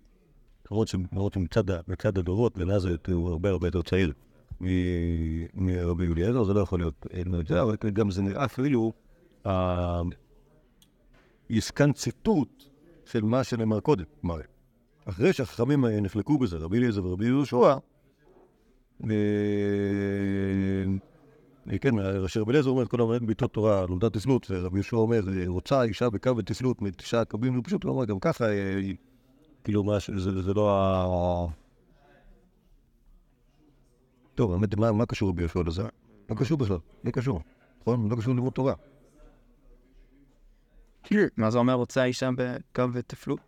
למרות 0.71 0.87
שמצד 1.33 2.17
הדורות 2.17 2.57
בן 2.57 2.69
עזאי 2.69 2.91
הוא 3.11 3.29
הרבה 3.29 3.49
הרבה 3.49 3.67
יותר 3.67 3.81
צעיר 3.81 4.13
מרבי 5.53 6.07
אליעזר, 6.07 6.43
זה 6.43 6.53
לא 6.53 6.59
יכול 6.59 6.79
להיות 6.79 7.05
יודע, 7.33 7.61
אבל 7.61 7.75
גם 7.93 8.11
זה 8.11 8.21
נראה 8.21 8.45
אפילו 8.45 8.93
אה, 9.45 10.01
עסקן 11.49 11.91
ציטוט 11.93 12.63
של 13.05 13.21
מה 13.23 13.43
שנאמר 13.43 13.79
קודם. 13.79 14.03
כלומר, 14.21 14.41
אחרי 15.05 15.33
שהחכמים 15.33 15.85
נחלקו 15.85 16.37
בזה, 16.37 16.57
רבי 16.57 16.77
אליעזר 16.77 17.05
ורבי 17.05 17.25
יהושע, 17.25 17.75
כן, 21.81 21.99
ראשי 21.99 22.39
רבי 22.39 22.51
אליעזר 22.51 22.69
אומר, 22.69 22.85
כל 22.85 23.01
המלמד 23.01 23.25
בעיתות 23.27 23.53
תורה, 23.53 23.85
לומדה 23.89 24.09
תסלות, 24.09 24.47
ורבי 24.51 24.77
יהושע 24.77 24.97
אומר, 24.97 25.21
רוצה 25.47 25.83
אישה 25.83 26.09
בקו 26.09 26.37
ותסלות 26.37 26.81
מתשעה 26.81 27.25
קבים, 27.25 27.53
הוא 27.53 27.63
פשוט 27.63 27.83
אומר, 27.83 28.05
גם 28.05 28.19
ככה, 28.19 28.45
אה, 28.45 28.81
כאילו, 29.63 29.83
זה 30.17 30.53
לא 30.53 30.69
ה... 30.71 31.60
טוב, 34.41 34.51
האמת, 34.53 34.75
מה- 34.75 34.91
מה 34.91 35.05
קשור 35.05 35.29
רבי 35.29 35.41
יהושע 35.41 35.63
לזה? 35.65 35.83
לא 36.29 36.35
קשור 36.35 36.57
בכלל, 36.57 36.77
לא 37.03 37.11
קשור, 37.11 37.39
נכון? 37.81 38.09
לא 38.11 38.15
קשור 38.15 38.33
ללימוד 38.33 38.53
תורה. 38.53 38.73
מה 41.37 41.51
זה 41.51 41.57
אומר 41.57 41.73
רוצה 41.73 42.03
אישה 42.03 42.29
בקו 42.37 42.93
ותפלות? 42.93 43.39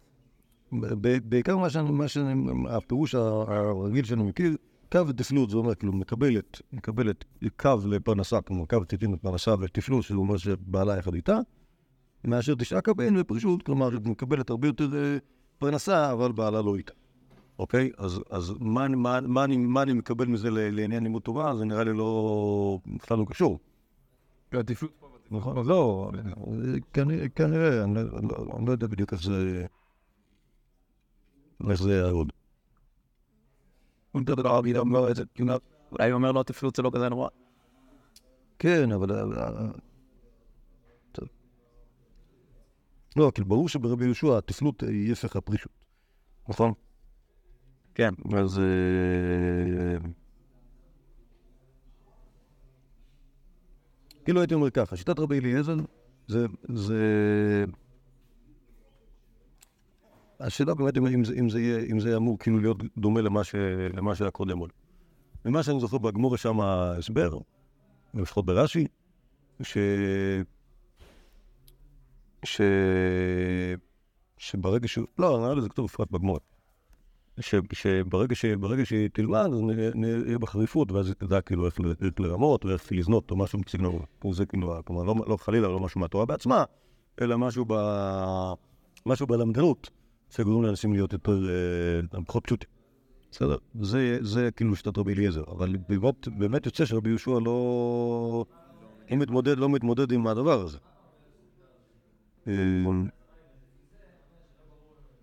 בעיקר 1.24 1.58
מה 1.58 1.70
שאני, 1.70 1.92
מה 1.92 2.08
שאני, 2.08 2.52
הפירוש 2.70 3.16
הרגיל 3.16 4.06
שאני 4.06 4.24
מכיר, 4.24 4.58
קו 4.92 5.08
ותפלות, 5.08 5.50
זה 5.50 5.58
אומר, 5.58 5.76
כאילו, 5.76 5.94
מקבלת, 5.94 6.62
מקבלת 6.74 7.26
קו 7.58 7.76
לפרנסה, 7.86 8.42
כלומר, 8.42 8.66
קו 8.66 8.82
ותפלות 8.82 9.14
לפרנסה 9.14 9.56
ותפלות, 9.60 10.04
שזה 10.04 10.18
אומר 10.18 10.38
שבעלה 10.38 10.98
יחד 10.98 11.14
איתה, 11.14 11.38
מאשר 12.24 12.56
תשעה 12.56 12.82
קבין 12.82 13.18
ופרישות, 13.20 13.64
כלומר, 13.64 13.90
מקבלת 14.06 14.50
הרבה 14.50 14.68
יותר 14.68 14.90
אה, 14.96 15.18
פרנסה, 15.58 16.12
אבל 16.12 16.32
בעלה 16.32 16.62
לא 16.62 16.76
איתה. 16.76 16.94
אוקיי? 17.60 17.92
אז, 17.98 18.20
אז 18.30 18.54
מה, 18.60 18.88
מה, 18.88 19.22
מה, 19.22 19.44
אני, 19.44 19.58
מה 19.58 19.82
אני 19.82 19.94
מקבל 19.94 20.26
מזה 20.26 20.50
לעניין 20.52 21.04
לימוד 21.04 21.22
תורה? 21.22 21.56
זה 21.56 21.66
נראה 21.66 21.84
לי 21.84 21.94
לא, 21.94 22.80
בכלל 22.96 23.18
לא 23.18 23.26
קשור. 23.30 23.60
נכון, 25.32 25.58
אז 25.58 25.68
לא, 25.68 26.12
כנראה, 27.36 27.84
אני 27.84 27.96
לא- 27.96 28.04
לא- 28.04 28.58
אני 28.58 28.66
לא 28.66 28.72
יודע 28.72 28.88
בדיוק 28.88 29.14
איך 29.14 29.24
זה, 29.24 29.66
איך 31.70 31.84
זה 31.84 31.94
יעבוד. 31.94 32.32
אולי 35.92 36.10
הוא 36.10 36.18
אומר 36.18 36.32
לו 36.32 36.44
תפלות 36.44 36.76
זה 36.76 36.82
לא 36.82 36.92
כזה 36.94 37.10
נורא. 37.10 37.30
כן, 38.60 38.92
אבל... 38.92 39.12
אה, 39.12 39.50
טוב. 41.12 41.28
לא, 43.16 43.32
כאילו, 43.34 43.48
ברור 43.48 43.70
שברבי 43.70 44.06
יהושע 44.06 44.38
התפלות 44.38 44.84
היא 44.84 45.12
הפך 45.12 45.36
הפרישות, 45.36 45.72
נכון? 46.50 46.74
כן. 47.96 48.14
אז... 48.38 48.60
אה, 48.60 49.98
כאילו 54.26 54.40
הייתי 54.42 54.54
אומר 54.54 54.70
ככה, 54.70 54.96
שיטת 54.96 55.20
רבי 55.20 55.40
אליעזר 55.40 55.76
זה... 56.28 56.46
זה... 56.70 57.66
השאלה 60.40 60.74
באמת 60.74 60.98
אם- 60.98 61.24
זה, 61.24 61.34
אם, 61.40 61.50
זה 61.50 61.60
יהיה, 61.62 61.80
אם 61.92 62.00
זה 62.00 62.16
אמור 62.18 62.40
כאילו 62.40 62.60
להיות 62.60 62.78
דומה 62.98 63.22
למה, 63.22 63.44
ש, 63.44 63.56
למה 63.94 64.16
שהיה 64.16 64.32
קודם 64.32 64.58
עוד. 64.58 64.70
ממה 65.46 65.64
שאני 65.64 65.80
זוכר 65.80 65.98
בגמור 65.98 66.36
יש 66.36 66.42
שם 66.42 66.62
הסבר, 66.62 67.38
לפחות 68.14 68.46
ברש"י, 68.46 68.88
ש... 69.62 69.78
ש... 72.46 72.62
שברגע 74.38 74.88
ש... 74.88 75.00
לא, 75.20 75.40
נראה 75.40 75.56
לי 75.56 75.62
זה 75.62 75.70
כתוב 75.70 75.86
בפרט 75.86 76.12
בגמור. 76.12 76.40
שברגע 77.40 78.36
ש... 78.36 78.46
ברגע 78.46 78.86
שהיא 78.86 79.10
תלמד, 79.14 79.50
אז 79.54 79.62
נ- 79.62 80.06
נ- 80.06 80.28
יהיה 80.28 80.40
בחריפות, 80.40 80.92
ואז 80.92 81.08
היא 81.08 81.16
תדע 81.16 81.42
כאילו 81.42 81.66
איך 81.66 81.80
לרמות, 82.20 82.66
ואיך 82.66 82.92
לזנות, 82.92 83.32
או 83.32 83.36
משהו 83.36 83.60
בסגנון. 83.66 84.00
זה 84.32 84.46
כאילו, 84.46 84.76
כלומר, 84.86 85.04
לא, 85.04 85.16
לא 85.28 85.38
חלילה, 85.38 85.68
לא 85.68 85.80
משהו 85.80 86.02
מהתורה 86.02 86.26
בעצמה, 86.26 86.64
אלא 87.22 87.38
משהו 87.38 87.66
ב... 87.68 87.74
משהו 89.06 89.28
בלמדנות, 89.28 89.90
שגורם 90.30 90.64
לאנשים 90.64 90.94
להיות 90.94 91.14
יותר, 91.14 91.50
אה, 92.14 92.22
פחות 92.28 92.44
פשוטים. 92.46 92.70
בסדר, 93.32 93.58
זה, 93.82 94.18
זה 94.22 94.50
כאילו 94.56 94.76
שיטת 94.76 94.98
רבי 94.98 95.14
אליעזר, 95.14 95.44
אבל 95.52 95.76
באמת, 95.90 96.28
באמת 96.28 96.66
יוצא 96.66 96.86
שרבי 96.86 97.10
יהושע 97.10 97.40
לא... 97.46 98.46
הוא 99.10 99.18
מתמודד, 99.18 99.58
לא 99.58 99.70
מתמודד 99.70 100.12
עם 100.12 100.28
הדבר 100.28 100.62
הזה. 100.62 100.78
אה, 102.48 102.54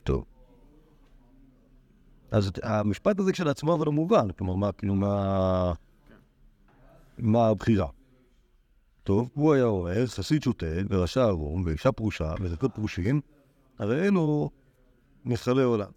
טוב. 0.04 0.24
אז 2.30 2.50
המשפט 2.62 3.20
הזה 3.20 3.32
כשלעצמו 3.32 3.74
אבל 3.74 3.86
הוא 3.86 3.94
מובן, 3.94 4.30
כלומר, 4.30 4.54
מה, 4.54 4.72
כאילו, 4.72 4.94
מה... 4.94 5.72
מה 7.18 7.46
הבחירה? 7.46 7.88
טוב, 9.02 9.30
הוא 9.34 9.54
היה 9.54 9.64
אומר, 9.64 10.06
חסיד 10.06 10.42
שוטה 10.42 10.66
ורשע 10.88 11.22
ערום 11.24 11.62
ואישה 11.66 11.92
פרושה 11.92 12.34
וזכות 12.40 12.74
פרושים, 12.74 13.20
הרי 13.78 14.06
אלו 14.06 14.50
מכלי 15.24 15.62
עולם. 15.62 15.90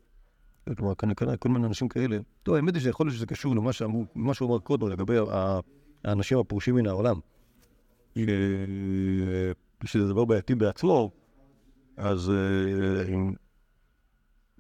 כלומר, 0.78 0.96
כנראה 0.96 1.38
כל 1.38 1.50
מיני 1.50 1.68
אנשים 1.68 1.88
כאלה. 1.88 2.18
טוב, 2.44 2.56
האמת 2.56 2.74
היא 2.74 2.84
שיכול 2.84 3.06
להיות 3.06 3.16
שזה 3.16 3.26
קשור 3.26 3.56
למה 3.56 3.74
שהוא 3.74 4.06
אמר 4.42 4.60
קודם 4.60 4.90
לגבי 4.90 5.18
האנשים 6.04 6.40
הפרושים 6.40 6.76
מן 6.76 6.88
העולם. 6.88 7.20
אה, 8.18 8.24
שזה 9.84 10.08
דבר 10.08 10.26
בעייתי 10.26 10.56
בעצמו, 10.56 11.12
אז... 11.98 12.32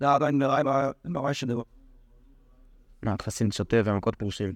אה, 0.01 0.19
לא, 0.19 0.59
אבל 0.61 0.91
נורא 1.05 1.33
שזה... 1.33 1.53
מה, 3.03 3.15
חסין 3.21 3.51
שוטה 3.51 3.77
והמכות 3.85 4.15
פרושים. 4.15 4.53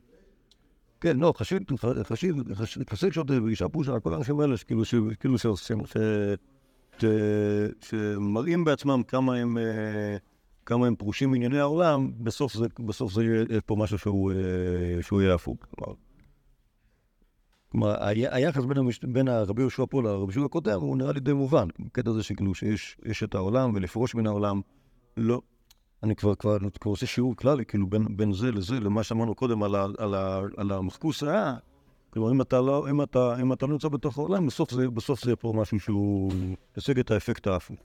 כן, 1.02 1.18
לא, 1.18 1.34
חסיד, 1.38 1.64
חסיד, 2.04 2.36
חסיד 2.90 3.14
שוטה 3.14 3.44
ואישה 3.44 3.70
פרושה, 3.70 4.00
כל 4.00 4.14
האנשים 4.14 4.40
האלה 4.40 4.58
שכאילו, 4.58 4.86
ש- 4.86 4.96
כאילו 5.20 5.38
שעושים, 5.38 5.86
ש- 5.86 5.98
ש- 7.02 7.06
שמראים 7.90 8.64
בעצמם 8.64 9.02
כמה 9.08 9.36
הם, 9.36 9.58
אה, 9.58 10.18
כמה 10.66 10.88
הם 10.88 10.96
פרושים 10.96 11.32
מענייני 11.32 11.60
העולם, 11.60 12.12
בסוף 12.24 12.54
זה, 12.54 12.66
בסוף 12.80 13.14
זה 13.14 13.24
יהיה 13.24 13.62
פה 13.66 13.76
משהו 13.76 13.98
שהוא, 13.98 14.32
אה, 14.32 15.02
שהוא 15.02 15.22
יהיה 15.22 15.34
הפוך. 15.34 15.58
כלומר, 17.72 17.96
היחס 18.32 18.66
בין, 18.66 18.78
המש... 18.78 19.00
בין 19.04 19.28
הרבי 19.28 19.62
יהושע 19.62 19.84
פה 19.90 20.04
לרבי 20.04 20.34
יהושע 20.34 20.46
הקודם 20.46 20.82
הוא 20.82 20.98
נראה 20.98 21.12
לי 21.12 21.20
די 21.20 21.34
מובן. 21.34 21.68
הקטע 21.86 22.10
הזה 22.10 22.24
שכאילו 22.24 22.56
שיש 22.56 22.98
יש 23.06 23.24
את 23.24 23.36
העולם 23.36 23.72
ולפרוש 23.76 24.16
מן 24.16 24.28
העולם, 24.28 24.62
לא. 25.18 25.42
אני 26.04 26.16
כבר, 26.16 26.36
כבר, 26.36 26.58
כבר 26.82 26.92
עושה 26.92 27.06
שיעור 27.06 27.36
כללי, 27.36 27.66
כאילו 27.66 27.88
בין, 27.88 28.18
בין 28.18 28.34
זה 28.34 28.52
לזה, 28.52 28.80
למה 28.80 29.04
שאמרנו 29.04 29.36
קודם 29.36 29.64
על, 29.64 29.76
על, 29.76 30.16
ה, 30.16 30.42
על 30.58 30.72
המחכוס, 30.72 31.24
אה, 31.24 31.54
כלומר, 32.10 32.32
אם 32.32 32.42
אתה 32.42 32.62
לא, 32.62 32.90
אם 32.90 33.02
אתה, 33.02 33.36
אם 33.42 33.54
אתה 33.54 33.66
לא 33.66 33.72
נמצא 33.72 33.88
בתוך 33.88 34.18
העולם, 34.18 34.48
בסוף 34.48 34.72
זה, 34.72 34.90
בסוף 34.90 35.24
זה 35.24 35.30
יהיה 35.30 35.36
פה 35.36 35.54
משהו 35.56 35.80
שהוא 35.80 36.32
ישיג 36.78 37.00
את 37.00 37.12
האפקט 37.12 37.48
ההפוך. 37.48 37.80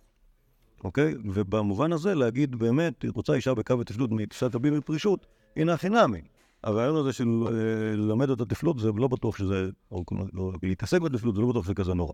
אוקיי? 0.84 1.14
ובמובן 1.24 1.92
הזה 1.92 2.14
להגיד 2.14 2.56
באמת, 2.56 3.04
רוצה 3.14 3.34
אישה 3.34 3.54
בקו 3.54 3.80
התפלות 3.80 4.10
מתפיסת 4.10 4.54
הבי 4.54 4.70
מפרישות, 4.70 5.26
הנה 5.56 5.76
חינמי. 5.76 6.20
הרעיון 6.64 6.96
הזה 6.96 7.12
של 7.12 7.28
אה, 7.46 7.52
ללמד 7.96 8.30
את 8.30 8.40
התפלות, 8.40 8.78
זה 8.78 8.90
לא 8.96 9.08
בטוח 9.08 9.36
שזה, 9.36 9.70
או 9.90 10.04
לא, 10.32 10.52
להתעסק 10.62 11.00
בתפלות, 11.00 11.34
זה 11.34 11.40
לא 11.40 11.48
בטוח 11.48 11.64
שזה 11.64 11.74
כזה 11.74 11.94
נורא. 11.94 12.12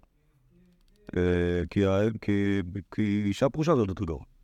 אה, 1.17 1.63
כי, 1.71 1.81
כי, 2.21 2.61
כי 2.95 3.23
אישה 3.27 3.49
פרושה 3.49 3.77
זה 3.77 3.83
יותר 3.83 4.05
גרוע. 4.05 4.38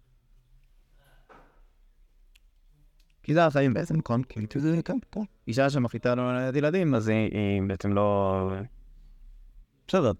כי 3.25 3.35
זה 3.35 3.47
החיים 3.47 3.75
בעצם, 3.75 3.97
נכון? 3.97 4.23
כי 4.23 4.61
זה 4.61 4.81
כן, 4.85 4.99
כן. 5.13 5.21
אישה 5.49 5.71
שמחליטה 5.71 6.15
לא 6.15 6.33
ללדת 6.35 6.57
ילדים, 6.57 6.95
אז 6.95 7.09
היא- 7.09 7.63
בעצם 7.67 7.93
לא... 7.93 8.51
בסדר, 9.89 10.13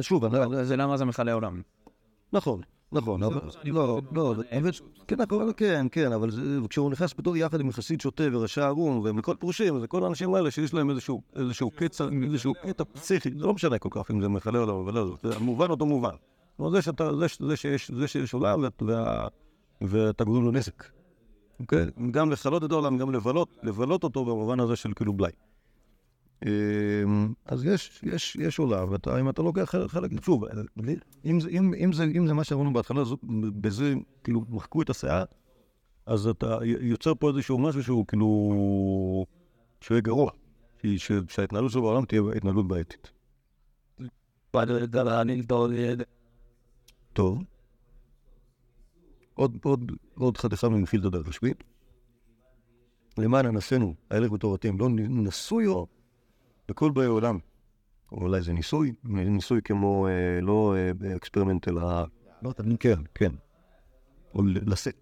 שוב, 0.00 0.24
לא- 0.24 0.64
זה 0.64 0.76
למה 0.76 0.96
זה 0.96 1.04
מכלה 1.04 1.32
עולם. 1.32 1.62
נכון, 2.32 2.60
נכון, 2.92 3.22
אבל 3.22 3.40
לא, 3.64 4.00
לא, 4.12 4.34
אבל 4.58 4.70
כן, 5.06 5.20
אבל 5.20 5.52
כן, 5.56 5.86
כן, 5.92 6.12
אבל 6.12 6.30
כשהוא 6.70 6.90
נכנס 6.90 7.14
בתור 7.18 7.36
יחד 7.36 7.60
עם 7.60 7.72
חסיד 7.72 8.00
שוטה 8.00 8.24
ורשע 8.32 8.66
ערום 8.66 8.98
והם 8.98 9.18
לכל 9.18 9.34
פרושים, 9.38 9.80
זה 9.80 9.86
כל 9.86 10.04
האנשים 10.04 10.34
האלה 10.34 10.50
שיש 10.50 10.74
להם 10.74 10.90
איזשהו, 10.90 11.22
קצע, 11.76 12.04
איזשהו 12.24 12.52
קטע 12.62 12.84
פסיכי, 12.92 13.30
זה 13.30 13.44
לא 13.46 13.54
משנה 13.54 13.78
כל 13.78 13.88
כך 13.92 14.10
אם 14.10 14.20
זה 14.20 14.28
מכלה 14.28 14.58
עולם 14.58 14.72
או 14.74 14.90
לא, 14.92 15.16
זה 15.22 15.38
מובן 15.38 15.70
אותו 15.70 15.86
מובן. 15.86 16.14
זה 16.72 16.82
שאתה, 16.82 17.16
זה, 17.16 17.28
ש- 17.56 17.90
זה 17.90 18.08
שיש, 18.08 18.34
עולם 18.34 18.64
ואתה 19.80 20.24
גורם 20.24 20.44
לו 20.44 20.50
נזק. 20.50 20.99
אוקיי? 21.60 21.86
גם 22.10 22.30
לכלות 22.30 22.64
את 22.64 22.72
העולם, 22.72 22.98
גם 22.98 23.12
לבלות, 23.12 23.48
לבלות 23.62 24.04
אותו 24.04 24.24
במובן 24.24 24.60
הזה 24.60 24.76
של 24.76 24.92
כאילו 24.96 25.12
בלאי. 25.12 25.32
אמ, 26.46 27.32
אז 27.44 27.64
יש, 27.64 28.00
יש, 28.02 28.36
יש 28.36 28.58
עולם, 28.58 28.90
ואתה, 28.90 29.20
אם 29.20 29.28
אתה 29.28 29.42
לוקח 29.42 29.74
חלק, 29.86 30.10
שוב, 30.24 30.44
אם 31.24 31.40
זה, 31.40 31.48
אם, 31.50 31.74
אם 31.84 31.92
זה, 31.92 32.04
אם 32.04 32.26
זה 32.26 32.34
מה 32.34 32.44
שאמרנו 32.44 32.72
בהתחלה, 32.72 33.02
בזה, 33.60 33.94
כאילו, 34.24 34.44
מחקו 34.48 34.82
את 34.82 34.90
השיער, 34.90 35.24
אז 36.06 36.26
אתה 36.26 36.58
יוצר 36.64 37.14
פה 37.14 37.28
איזשהו 37.28 37.58
משהו 37.58 37.82
שהוא 37.82 38.06
כאילו, 38.06 38.26
שהוא 39.80 39.94
יהיה 39.94 40.00
גרוע, 40.00 40.30
שההתנהלות 41.28 41.70
שלו 41.70 41.82
בעולם 41.82 42.04
תהיה 42.04 42.22
התנהלות 42.36 42.68
בעייתית. 42.68 43.10
טוב. 47.12 47.42
עוד, 49.40 49.58
עוד, 49.62 49.92
עוד 50.14 50.36
חתיכה 50.36 50.66
הדרך 51.04 51.28
השביעית. 51.28 51.64
למען 53.18 53.46
אנסינו, 53.46 53.94
ההלך 54.10 54.30
בתורתים, 54.30 54.78
לא 54.78 54.88
נשויו 55.08 55.84
בכל 56.68 56.90
באי 56.90 57.06
עולם. 57.06 57.38
או 58.12 58.16
אולי 58.22 58.42
זה 58.42 58.52
ניסוי, 58.52 58.92
ניסוי 59.04 59.62
כמו, 59.62 60.06
אה, 60.08 60.40
לא 60.40 60.74
אה, 60.76 61.16
experiment, 61.16 61.68
אלא... 61.68 62.04
לא, 62.42 62.52
תמיד 62.52 62.76
כן, 62.78 62.98
כן. 63.14 63.32
או 64.34 64.42
לשאת. 64.44 64.94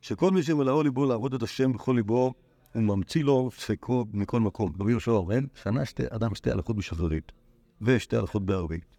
שכל 0.00 0.30
מי 0.30 0.42
שמלאו 0.42 0.82
ליבו 0.82 1.06
לעבוד 1.06 1.34
את 1.34 1.42
השם 1.42 1.72
בכל 1.72 1.92
ליבו, 1.96 2.34
הוא 2.74 2.82
ממציא 2.82 3.24
לו 3.24 3.50
ספקו 3.52 4.04
מכל 4.12 4.40
מקום. 4.40 4.72
רבי 4.80 4.90
יהושע 4.90 5.10
אומר, 5.10 5.38
שנה 5.62 5.84
שתי, 5.84 6.02
אדם 6.10 6.34
שתי 6.34 6.50
הלכות 6.50 6.76
בשחרית, 6.76 7.32
ושתי 7.80 8.16
הלכות 8.16 8.46
בערבית, 8.46 8.96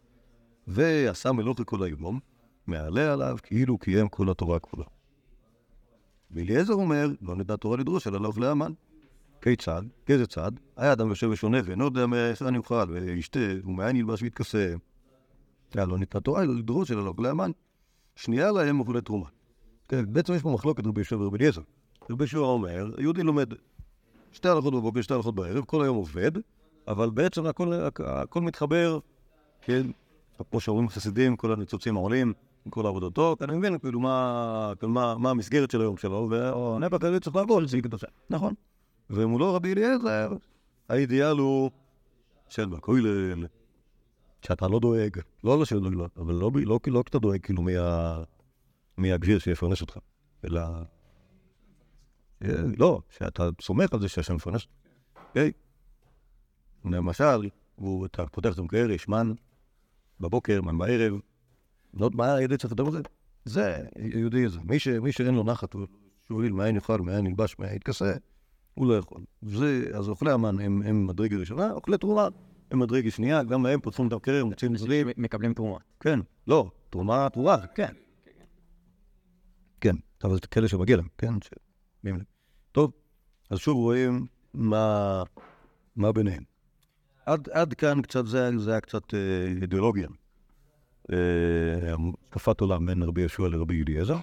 ועשה 0.68 1.32
מלאכה 1.32 1.64
כל 1.64 1.84
היום, 1.84 2.20
מעלה 2.68 3.14
עליו 3.14 3.38
כאילו 3.44 3.78
קיים 3.78 4.08
כל 4.08 4.30
התורה 4.30 4.60
כולה. 4.60 4.86
ואליעזר 6.32 6.74
אומר, 6.74 7.08
לא 7.22 7.36
ניתנה 7.36 7.56
תורה 7.56 7.78
לדרוש, 7.78 8.08
אלא 8.08 8.22
לאוכלי 8.22 8.32
המן. 8.38 8.72
כיצד? 9.42 9.82
כאיזה 10.06 10.28
צד? 10.28 10.52
היה 10.78 10.94
אדם 10.94 11.10
יושב 11.10 11.28
ושונה 11.28 11.58
ואינו 11.66 11.86
יודע 11.86 12.06
מאיפה 12.06 12.52
נאכל 12.52 12.86
וישתה 12.90 13.40
ומאין 13.64 13.96
ילבש 13.96 14.22
ויתכסה. 14.22 14.74
היה 15.74 15.86
לא 15.86 15.98
ניתנה 15.98 16.22
תורה, 16.22 16.44
אלא 16.44 16.56
לדרוש 16.56 16.92
אלא 16.92 17.06
לאו 17.06 17.14
לאמן. 17.20 17.52
שנייה 18.16 18.52
להם 18.52 18.80
אוכלי 18.80 19.02
תרומה. 19.02 19.26
כן, 19.88 20.14
בעצם 20.14 20.34
יש 20.34 20.42
פה 20.42 20.50
מחלוקת 20.50 20.88
רבי 20.88 21.02
יושב 21.02 21.22
ורבי 21.22 21.38
אליעזר. 21.38 21.62
רבי 22.10 22.24
יהושע 22.24 22.38
אומר, 22.38 22.92
יהודי 23.00 23.24
לומד 23.24 23.54
שתי 24.32 24.50
הלכות 24.50 24.74
בבוקר, 24.74 25.02
שתי 25.02 25.14
הלכות 25.14 25.36
בערב, 25.36 25.66
כל 25.66 25.84
היום 25.84 25.96
עובד, 25.98 26.32
אבל 26.88 27.10
בעצם 27.10 27.46
הכל, 27.46 27.74
הכל 28.06 28.42
מתחבר, 28.42 29.00
כן, 29.62 29.88
כמו 30.52 30.60
שאומרים 30.60 30.90
חסידים, 30.90 31.36
כל 31.36 31.54
הניצוצים 31.54 31.96
העולים, 31.96 32.34
כל 32.70 32.88
עבודתו, 32.88 33.36
אני 33.42 33.58
מבין 33.58 33.78
כאילו 33.80 34.00
כאילו, 34.80 34.90
מה, 35.20 35.30
המסגרת 35.30 35.72
של 35.72 35.82
היום 35.82 35.98
שלו, 35.98 36.30
והנפח 36.30 37.04
הזה 37.04 37.20
צריך 37.20 37.36
לעבוד, 37.36 37.68
זה 37.68 37.82
קדושה. 37.82 38.08
נכון. 38.30 38.54
ומולו 39.10 39.54
רבי 39.54 39.74
אליעזר, 39.74 40.32
האידיאל 40.90 41.38
הוא 41.38 41.72
של 42.50 42.66
בכולל, 42.66 43.46
שאתה 44.42 44.68
לא 44.68 44.80
דואג, 44.80 45.18
לא 45.44 45.60
לא 45.60 45.66
שלא, 45.66 45.92
לא, 45.92 46.08
אבל 46.18 46.34
לא, 46.34 46.52
לא, 46.66 46.80
לא 46.92 47.02
כי 47.04 47.10
אתה 47.10 47.20
דואג 47.20 47.42
כאילו 47.42 47.62
מה, 47.62 48.24
מהגביר 48.98 49.40
שיפרנס 49.40 49.82
אותך, 49.82 49.98
אלא... 50.46 50.62
אה, 52.44 52.50
לא, 52.78 53.02
שאתה 53.10 53.50
סומך 53.62 53.94
על 53.94 54.00
זה 54.00 54.10
שהשם 54.10 54.36
מפרנס 54.36 54.62
אותך. 54.62 54.74
אוקיי? 55.30 55.52
למשל, 56.86 57.50
הוא, 57.76 58.08
פותח 58.32 58.54
את 58.54 58.60
המקרר, 58.60 58.92
יש 58.92 59.08
מן 59.08 59.34
בבוקר, 60.20 60.62
מן 60.62 60.78
בערב, 60.78 61.14
לא 61.96 62.10
מה 62.14 62.34
הידיד 62.36 62.60
צריך 62.60 62.74
לדבר 62.74 62.88
על 62.88 62.92
זה? 62.92 63.02
זה 63.46 63.84
יהודי 64.00 64.50
זה. 64.50 64.60
מי, 64.64 64.80
ש, 64.80 64.88
מי 64.88 65.12
שאין 65.12 65.36
לו 65.36 65.44
נחת, 65.44 65.74
הוא 65.74 65.88
שואל 66.28 66.52
מאין 66.52 66.76
יאכל, 66.76 67.02
מאין 67.02 67.26
ילבש, 67.26 67.56
מאין 67.60 67.76
יתכסה, 67.76 68.14
הוא 68.74 68.88
לא 68.88 68.98
יכול. 68.98 69.22
זה, 69.42 69.86
אז 69.94 70.10
אוכלי 70.10 70.32
המן 70.32 70.60
הם, 70.60 70.82
הם 70.86 71.08
מדרגה 71.08 71.38
ראשונה, 71.38 71.72
אוכלי 71.72 71.98
תרומה 71.98 72.28
הם 72.72 72.80
מדרגה 72.80 73.12
שנייה, 73.12 73.44
גם 73.44 73.66
להם 73.66 73.82
פותחים 73.82 74.08
את 74.08 74.14
המקרר, 74.14 74.46
מוצאים 74.46 74.74
דברים. 74.74 75.08
מקבלים 75.18 75.54
תרומה. 75.54 75.78
כן, 76.00 76.20
לא, 76.48 76.72
תרומה, 76.90 77.28
תרומה, 77.30 77.58
כן. 77.76 77.94
כן, 79.82 79.96
אבל 80.24 80.34
זה 80.34 80.42
כאלה 80.52 80.68
שמגיע 80.68 80.98
להם, 80.98 81.08
כן? 81.18 81.34
טוב, 82.72 82.92
אז 83.50 83.60
שוב 83.60 83.78
רואים 83.78 84.26
מה, 84.54 85.24
מה 85.96 86.12
ביניהם. 86.12 86.44
עד, 87.26 87.50
עד 87.50 87.74
כאן 87.74 88.02
קצת, 88.02 88.26
זה, 88.26 88.50
זה 88.58 88.72
היה 88.72 88.82
קצת 88.82 89.14
אה, 89.14 89.46
אידיאולוגיה. 89.62 90.08
אה, 91.14 91.94
השקפת 92.26 92.62
עולם 92.62 92.86
בין 92.86 93.04
רבי 93.04 93.22
יהושע 93.22 93.48
לרבי 93.48 93.84
אליעזר. 93.84 94.18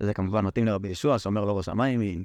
זה 0.00 0.14
כמובן 0.14 0.44
מתאים 0.44 0.66
לרבי 0.66 0.88
ישוע, 0.88 1.18
שאומר 1.18 1.44
לו 1.44 1.56
ראש 1.56 1.68
המים, 1.68 2.00
היא... 2.00 2.24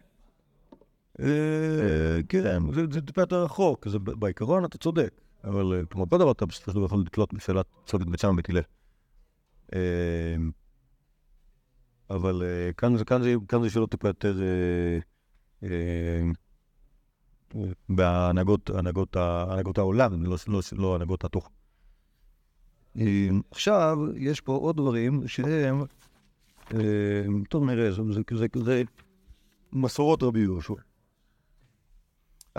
אה, 1.20 2.20
כן, 2.30 2.60
זה- 2.92 3.02
טיפה 3.02 3.22
יותר 3.22 3.44
רחוק, 3.44 3.88
בעיקרון 4.04 4.66
אתה 4.66 4.78
צודק, 4.78 5.12
אבל 5.44 5.74
אה, 5.80 5.86
כמו 5.90 6.10
כל 6.10 6.18
דבר 6.18 6.32
אתה 6.32 6.46
בסופו 6.46 6.72
של 6.72 6.78
דבר 6.78 6.86
יכול 6.86 7.04
לקלוט 7.06 7.34
בשאלת 7.34 7.66
צומת 7.86 8.08
בית 8.08 8.20
שם 8.20 8.30
ובית 8.30 8.50
הלל. 8.50 8.62
אה, 9.74 10.36
אבל 12.10 12.44
אה, 12.46 12.74
כאן 12.74 12.98
זה- 13.64 13.70
שאלות 13.70 13.92
טיפה 13.92 14.08
יותר 14.08 14.42
אה, 14.42 15.00
אה, 15.64 16.22
בהנהגות 17.90 18.70
העולם, 19.78 20.24
לא- 20.24 20.36
לא- 20.48 20.60
לא 20.78 20.96
הנהגות 20.96 21.24
התוכן. 21.26 21.50
אה, 23.00 23.30
עכשיו, 23.52 23.98
יש 24.16 24.42
פה 24.42 24.54
עוד 24.56 24.78
דברים 24.78 25.28
שהם, 25.28 25.84
אה, 26.74 27.24
טוב 27.50 27.64
נראה, 27.64 27.92
זה- 27.92 28.02
זה- 28.12 28.22
זה- 28.38 28.64
זה 28.64 28.84
מסורות 29.74 30.24
רבי 30.24 30.40
יהושע. 30.40 30.74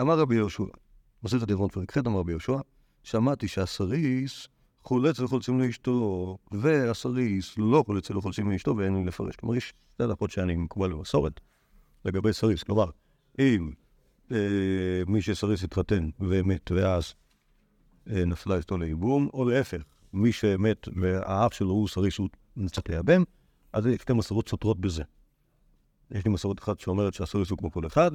אמר 0.01 0.19
רבי 0.19 0.35
יהושע, 0.35 0.65
מסכת 1.23 1.51
ירון 1.51 1.69
פרק 1.69 1.99
ח' 1.99 2.07
אמר 2.07 2.19
רבי 2.19 2.33
יהושע, 2.33 2.59
שמעתי 3.03 3.49
שהסריס 3.49 4.49
חולץ 4.85 5.21
וחולצים 5.21 5.61
לאשתו, 5.61 6.39
והסריס 6.53 7.59
לא 7.59 7.83
חולץ 7.87 8.11
וחולצים 8.11 8.51
לאשתו 8.51 8.77
ואין 8.77 8.95
לי 8.97 9.05
לפרש. 9.05 9.37
כלומר, 9.37 9.57
יש 9.57 9.75
שתי 9.95 10.07
דקות 10.07 10.31
שאני 10.31 10.57
מקובל 10.57 10.93
במסורת 10.93 11.41
לגבי 12.05 12.33
סריס. 12.33 12.63
כלומר, 12.63 12.91
אם 13.39 13.71
אה, 14.33 14.37
מי 15.07 15.23
שסריס 15.23 15.65
התחתן 15.65 16.09
ומת 16.21 16.71
ואז 16.71 17.15
נפלה 18.07 18.59
אשתו 18.59 18.79
לייבום, 18.79 19.29
או 19.35 19.45
להפך, 19.45 19.83
מי 20.13 20.33
שמת 20.33 20.89
והאח 21.01 21.53
שלו 21.53 21.71
הוא 21.71 21.89
סריס 21.89 22.19
הוא 22.19 22.29
נצטרך 22.57 22.85
לייבם, 22.89 23.23
אז 23.73 23.87
יש 23.87 24.03
שתי 24.03 24.13
מסורות 24.13 24.49
סותרות 24.49 24.81
בזה. 24.81 25.03
יש 26.11 26.25
לי 26.25 26.31
מסורת 26.31 26.59
אחת 26.59 26.81
שאומרת 26.81 27.15
שהסריס 27.15 27.51
הוא 27.51 27.59
כמו 27.59 27.71
כל 27.71 27.87
אחד, 27.87 28.11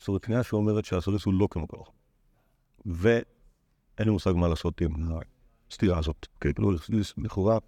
מסורת 0.00 0.24
שנייה 0.24 0.42
שאומרת 0.42 0.84
שהסריס 0.84 1.24
הוא 1.24 1.34
לא 1.34 1.48
כמו 1.50 1.68
כל 1.68 1.76
אחד. 1.82 1.92
ואין 2.86 3.24
לי 4.08 4.10
מושג 4.10 4.32
מה 4.36 4.48
לעשות 4.48 4.80
עם 4.80 4.90
הסתירה 5.70 5.98
הזאת. 5.98 6.26
כאילו, 6.40 6.72
לכאורה, 7.16 7.58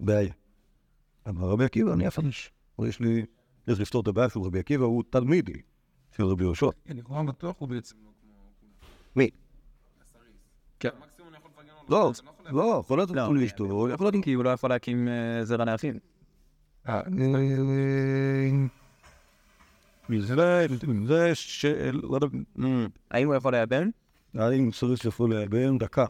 בעיה. 0.00 0.32
אמר 1.28 1.48
רבי 1.48 1.64
עקיבא, 1.64 1.92
אני 1.92 2.06
אפרש. 2.06 2.52
יש 2.88 3.00
לי, 3.00 3.26
יש 3.68 3.80
לפתור 3.80 4.02
את 4.02 4.08
הבעיה 4.08 4.28
של 4.28 4.40
רבי 4.40 4.58
עקיבא, 4.58 4.84
הוא 4.84 5.04
תלמידי 5.10 5.62
של 6.16 6.24
רבי 6.24 6.44
יהושע. 6.44 6.70
כן, 6.84 6.96
לכאורה 6.96 7.22
בטוח 7.22 7.56
הוא 7.58 7.68
בעצם 7.68 7.96
לא 8.04 8.10
כמו... 8.20 8.32
מי? 9.16 9.30
כן. 10.80 10.88
מקסימום 11.00 11.28
אני 11.28 11.38
יכול 11.38 11.50
לפרגן 11.50 11.72
לו. 11.72 11.79
לא, 11.90 12.12
להגיד. 12.44 12.58
לא, 12.58 12.80
יכול 12.84 12.98
להיות 12.98 13.10
לא, 13.10 13.34
לאשתו, 13.34 13.64
הוא 13.64 13.88
יכול 13.88 14.10
להיות... 14.12 14.24
כי 14.24 14.32
הוא 14.32 14.44
לא 14.44 14.50
יכול 14.50 14.70
להקים 14.70 15.08
אה, 15.08 15.44
זרע 15.44 15.64
לאחים. 15.64 15.98
זה. 20.20 20.36
לא 21.92 22.14
יודע, 22.14 22.26
אמ, 22.58 22.88
האם 23.10 23.26
הוא 23.26 23.34
יכול 23.34 23.52
לייבם? 23.52 23.90
האם 24.34 24.72
סריס 24.72 25.04
יכול 25.04 25.34
לייבם? 25.34 25.78
דקה. 25.78 26.06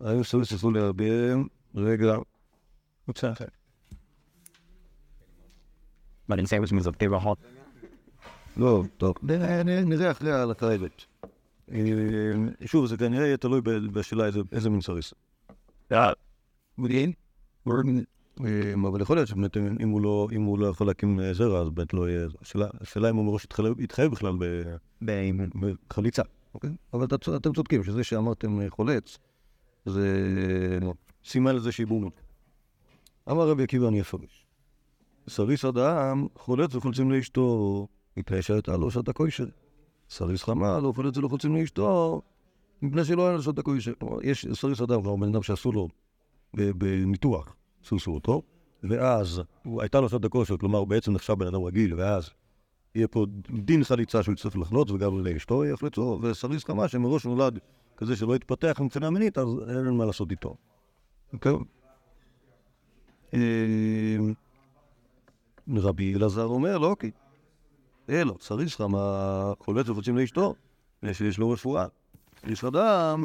האם 0.00 0.22
סריס 0.22 0.52
יכול 0.52 0.78
לייבם? 0.78 1.46
רגע. 1.74 2.16
מה, 6.28 6.36
נמצאים 6.36 6.66
שמזבטים 6.66 7.10
בחוק? 7.10 7.38
לא, 8.56 8.82
טוב. 8.96 9.14
נראה 9.22 10.10
אחרי 10.10 10.32
ההלכה 10.32 10.70
האמת. 10.70 11.04
אה, 11.72 11.78
שוב, 12.66 12.86
זה 12.86 12.96
כנראה 12.96 13.26
יהיה 13.26 13.36
תלוי 13.36 13.60
בשאלה 13.92 14.24
איזה- 14.52 14.70
מין 14.70 14.80
סריס. 14.80 15.14
מודיעין? 16.78 17.12
אה, 18.44 18.74
אבל 18.88 19.00
יכול 19.00 19.16
להיות 19.16 19.28
שבאמת 19.28 19.56
אם 19.56 19.88
הוא 19.88 20.00
לא- 20.00 20.28
אם 20.32 20.42
הוא 20.42 20.58
לא 20.58 20.66
יכול 20.66 20.86
להקים 20.86 21.20
אה, 21.20 21.34
זרע, 21.34 21.60
אז 21.60 21.70
באמת 21.70 21.94
לא 21.94 22.08
יהיה... 22.08 22.26
השאלה- 22.80 23.10
אם 23.10 23.16
הוא 23.16 23.24
מראש 23.24 23.44
התחייב- 23.44 23.80
התחייב 23.80 24.12
בכלל. 24.12 24.32
בחליצה, 25.02 26.22
אוקיי? 26.54 26.70
אבל 26.92 27.06
אתם 27.36 27.52
צודקים, 27.52 27.84
שזה 27.84 28.04
שאמרתם 28.04 28.60
אה, 28.60 28.70
חולץ, 28.70 29.18
זה 29.86 30.28
אה, 30.82 30.88
סימן 31.24 31.56
לזה 31.56 31.72
שיבונו. 31.72 32.10
אמר 33.30 33.48
רבי 33.48 33.62
עקיבא 33.62 33.88
אני 33.88 34.00
אפרש. 34.00 34.46
סריס 35.28 35.64
אדם 35.64 36.26
חולץ 36.36 36.74
וחולצים 36.74 37.10
לאשתו, 37.10 37.88
מפני 38.16 38.42
שהייתה 38.42 38.76
לו 38.76 38.90
שעת 38.90 39.08
הכושר. 39.08 39.46
סריס 40.10 40.42
חמה 40.42 40.80
לא 40.80 40.92
חולץ 40.96 41.16
ולא 41.16 41.28
חולצים 41.28 41.56
לאשתו, 41.56 42.22
מפני 42.82 43.04
שלא 43.04 43.28
היה 43.28 43.38
הכושר. 43.58 43.92
כלומר, 44.00 44.18
יש 44.22 44.46
סריס 44.52 44.80
אדם, 44.80 45.02
כלומר 45.02 45.26
בן 45.26 45.32
אדם 45.32 45.42
שעשו 45.42 45.72
לו 45.72 45.88
בניתוח, 46.54 47.56
סוסו 47.84 48.10
אותו, 48.10 48.42
ואז 48.82 49.42
הוא- 49.64 49.82
הייתה 49.82 50.00
לו 50.00 50.08
שעת 50.08 50.24
הכושר, 50.24 50.56
כלומר 50.56 50.78
הוא 50.78 50.88
בעצם 50.88 51.12
נחשב 51.12 51.32
בן 51.32 51.46
אדם 51.46 51.62
רגיל, 51.62 51.94
ואז 51.94 52.30
יהיה 52.94 53.08
פה 53.08 53.26
דין 53.50 53.84
חליצה 53.84 54.22
שהוא 54.22 54.32
יצטרך 54.32 54.56
לחלוץ, 54.56 54.90
וגם 54.90 55.26
לאשתו 55.26 55.64
יחלצו, 55.64 56.18
וסריס 56.22 56.64
חמה 56.64 56.88
שמראש 56.88 57.26
נולד 57.26 57.58
כזה 57.96 58.16
שלא 58.16 58.34
התפתח 58.34 58.80
מבחינה 58.80 59.10
מינית, 59.10 59.38
אז 59.38 59.48
אין 59.68 59.94
מה 59.94 60.04
לעשות 60.04 60.30
איתו. 60.30 60.56
אוקיי? 61.32 61.52
אה, 63.34 64.16
רבי 65.76 66.14
אלעזר 66.14 66.44
אומר, 66.44 66.78
לא 66.78 66.96
אוקיי. 68.06 68.20
אלו, 68.22 68.36
סריס 68.40 68.76
חמה 68.76 69.52
חולץ 69.58 69.88
וחוצים 69.88 70.16
לאשתו, 70.18 70.54
ויש 71.02 71.38
לו 71.38 71.50
רפואה. 71.50 71.86
יש 72.46 72.64
אדם, 72.64 73.24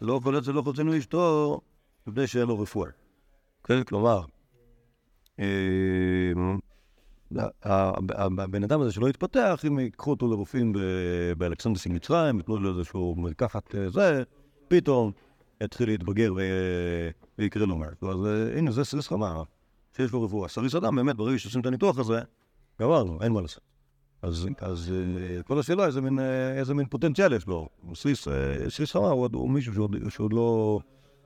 לא 0.00 0.20
חולץ 0.22 0.48
ולא 0.48 0.62
חוצים 0.62 0.88
לאשתו, 0.88 1.60
מפני 2.06 2.26
שאין 2.26 2.48
לו 2.48 2.58
רפואה. 2.58 2.90
כן, 3.64 3.84
כלומר, 3.84 4.22
אה, 5.40 6.32
הבן 8.18 8.64
אדם 8.64 8.80
הזה 8.80 8.92
שלא 8.92 9.08
התפתח, 9.08 9.64
אם 9.66 9.78
ייקחו 9.78 10.10
אותו 10.10 10.28
לרופאים 10.28 10.72
באלכסנדריה 11.38 11.86
של 11.86 11.94
מצרים, 11.94 12.40
יתנו 12.40 12.56
לו 12.56 12.78
איזשהו 12.78 13.14
מרקחת 13.18 13.74
אה, 13.74 13.90
זה, 13.90 14.22
פתאום 14.68 15.12
יתחיל 15.62 15.88
להתבגר 15.88 16.32
ויקרה 17.38 17.66
לו 17.66 17.76
משהו. 17.76 18.10
אז 18.10 18.26
אה, 18.26 18.58
הנה, 18.58 18.70
זה 18.70 18.84
סריס 18.84 19.08
חמה, 19.08 19.42
שיש 19.96 20.12
לו 20.12 20.22
רפואה. 20.22 20.48
סריס 20.48 20.74
אדם, 20.74 20.96
באמת, 20.96 21.16
ברגע 21.16 21.38
שעושים 21.38 21.60
את 21.60 21.66
הניתוח 21.66 21.98
הזה, 21.98 22.20
גמרנו, 22.80 23.22
אין 23.22 23.32
מה 23.32 23.40
לעשות. 23.40 23.71
אז, 24.22 24.48
אה, 24.92 25.42
כל 25.42 25.58
השאלה 25.58 25.82
אה, 26.18 26.58
איזה 26.58 26.74
מין 26.74 26.86
פוטנציאל 26.86 27.32
יש 27.32 27.46
לו. 27.46 27.68
סריס, 27.94 28.28
אה, 28.28 28.70
סריס 28.70 28.92
חמה 28.92 29.08
הוא, 29.08 29.50
מישהו 29.50 29.88
שעוד, 30.08 30.32
לא, 30.32 30.80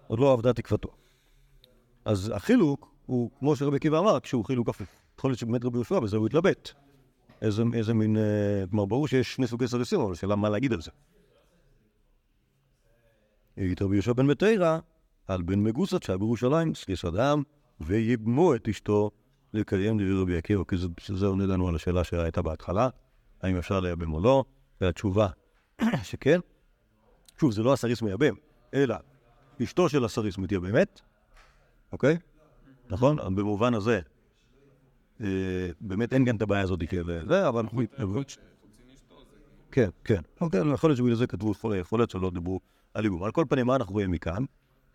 עוד 0.06 0.18
לא 0.18 0.52
תקוותו. 0.52 0.88
אז 2.04 2.32
החילוק 2.34 2.94
הוא, 3.06 3.30
כמו 3.38 3.56
שרבי 3.56 3.76
עקיבא 3.76 3.98
אמר, 3.98 4.20
כשהוא 4.20 4.44
חילוק 4.44 4.68
הפוך. 4.68 4.88
יכול 5.18 5.30
להיות 5.30 5.38
שבאמת 5.38 5.64
רבי 5.64 5.76
יהושע 5.76 6.00
בזה 6.00 6.16
הוא 6.16 6.26
התלבט. 6.26 6.70
איזה, 7.42 7.94
מין... 7.94 8.16
אה, 8.16 8.64
כלומר, 8.70 8.84
ברור 8.84 9.08
שיש 9.08 9.34
שני 9.34 9.46
סוגי 9.46 9.68
סריסים, 9.68 10.00
אבל 10.00 10.12
השאלה 10.12 10.36
מה 10.36 10.48
להגיד 10.48 10.72
על 10.72 10.80
זה. 10.80 10.90
העיד 13.56 13.82
רבי 13.82 13.94
יהושע 13.94 14.12
בן 14.12 14.26
בתרא 14.26 14.78
על 15.28 15.42
בן 15.42 15.58
מגוסת 15.62 16.02
שהיה 16.02 16.18
בירושלים, 16.18 16.74
סליס 16.74 17.04
אדם, 17.04 17.42
ויבמו 17.80 18.54
את 18.54 18.68
אשתו 18.68 19.10
לקיים 19.54 19.98
דברי 19.98 20.22
רבי 20.22 20.36
עקיבא, 20.36 20.62
כי 20.64 20.76
זה- 21.14 21.26
עונה 21.26 21.46
לנו 21.46 21.68
על 21.68 21.74
השאלה 21.74 22.04
שהייתה 22.04 22.42
בהתחלה, 22.42 22.88
האם 23.42 23.56
אפשר 23.56 23.80
לייבם 23.80 24.12
או 24.14 24.20
לא, 24.20 24.44
והתשובה 24.80 25.28
שכן. 26.02 26.40
שוב, 27.40 27.52
זה 27.52 27.62
לא 27.62 27.72
הסריס 27.72 28.02
מייבם, 28.02 28.34
אלא 28.74 28.96
אשתו 29.62 29.88
של 29.88 30.04
הסריס 30.04 30.38
מתייבמת, 30.38 31.00
אוקיי? 31.92 32.18
נכון? 32.90 33.16
במובן 33.36 33.74
הזה, 33.74 34.00
אה, 35.20 35.26
באמת 35.80 36.12
אין 36.12 36.24
כאן 36.24 36.36
את 36.36 36.42
הבעיה 36.42 36.62
הזאת 36.62 36.80
כזה, 36.84 37.48
אבל 37.48 37.60
אנחנו... 37.60 37.80
כן, 39.70 39.88
כן. 40.04 40.20
אוקיי, 40.40 40.60
יכול 40.74 40.90
להיות 40.90 40.98
שבגלל 40.98 41.14
זה 41.14 41.26
כתבו 41.26 41.54
חולה, 41.54 41.76
יכול 41.76 41.98
להיות 41.98 42.10
שלא 42.10 42.30
דיברו 42.30 42.60
על 42.94 43.04
איבום. 43.04 43.22
על 43.24 43.32
כל 43.32 43.44
פנים, 43.48 43.66
מה 43.66 43.76
אנחנו 43.76 43.92
רואים 43.92 44.10
מכאן? 44.10 44.44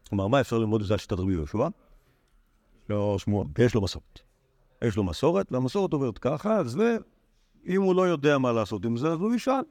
כלומר, 0.09 0.27
מה 0.27 0.41
אפשר 0.41 0.57
ללמוד 0.57 0.81
את 0.81 0.87
זה 0.87 0.93
על 0.93 0.99
שיטת 0.99 1.13
רבי 1.19 1.33
יהושע? 1.33 1.67
לא 2.89 3.15
שמוע, 3.19 3.45
יש 3.59 3.75
לו 3.75 3.81
מסורת. 3.81 4.19
יש 4.83 4.95
לו 4.95 5.03
מסורת, 5.03 5.51
והמסורת 5.51 5.93
עוברת 5.93 6.17
ככה, 6.17 6.57
אז 6.57 6.81
אם 7.67 7.81
הוא 7.81 7.95
לא 7.95 8.07
יודע 8.07 8.37
מה 8.37 8.51
לעשות 8.51 8.85
עם 8.85 8.97
זה, 8.97 9.07
אז 9.07 9.19
הוא 9.19 9.35
ישאל. 9.35 9.63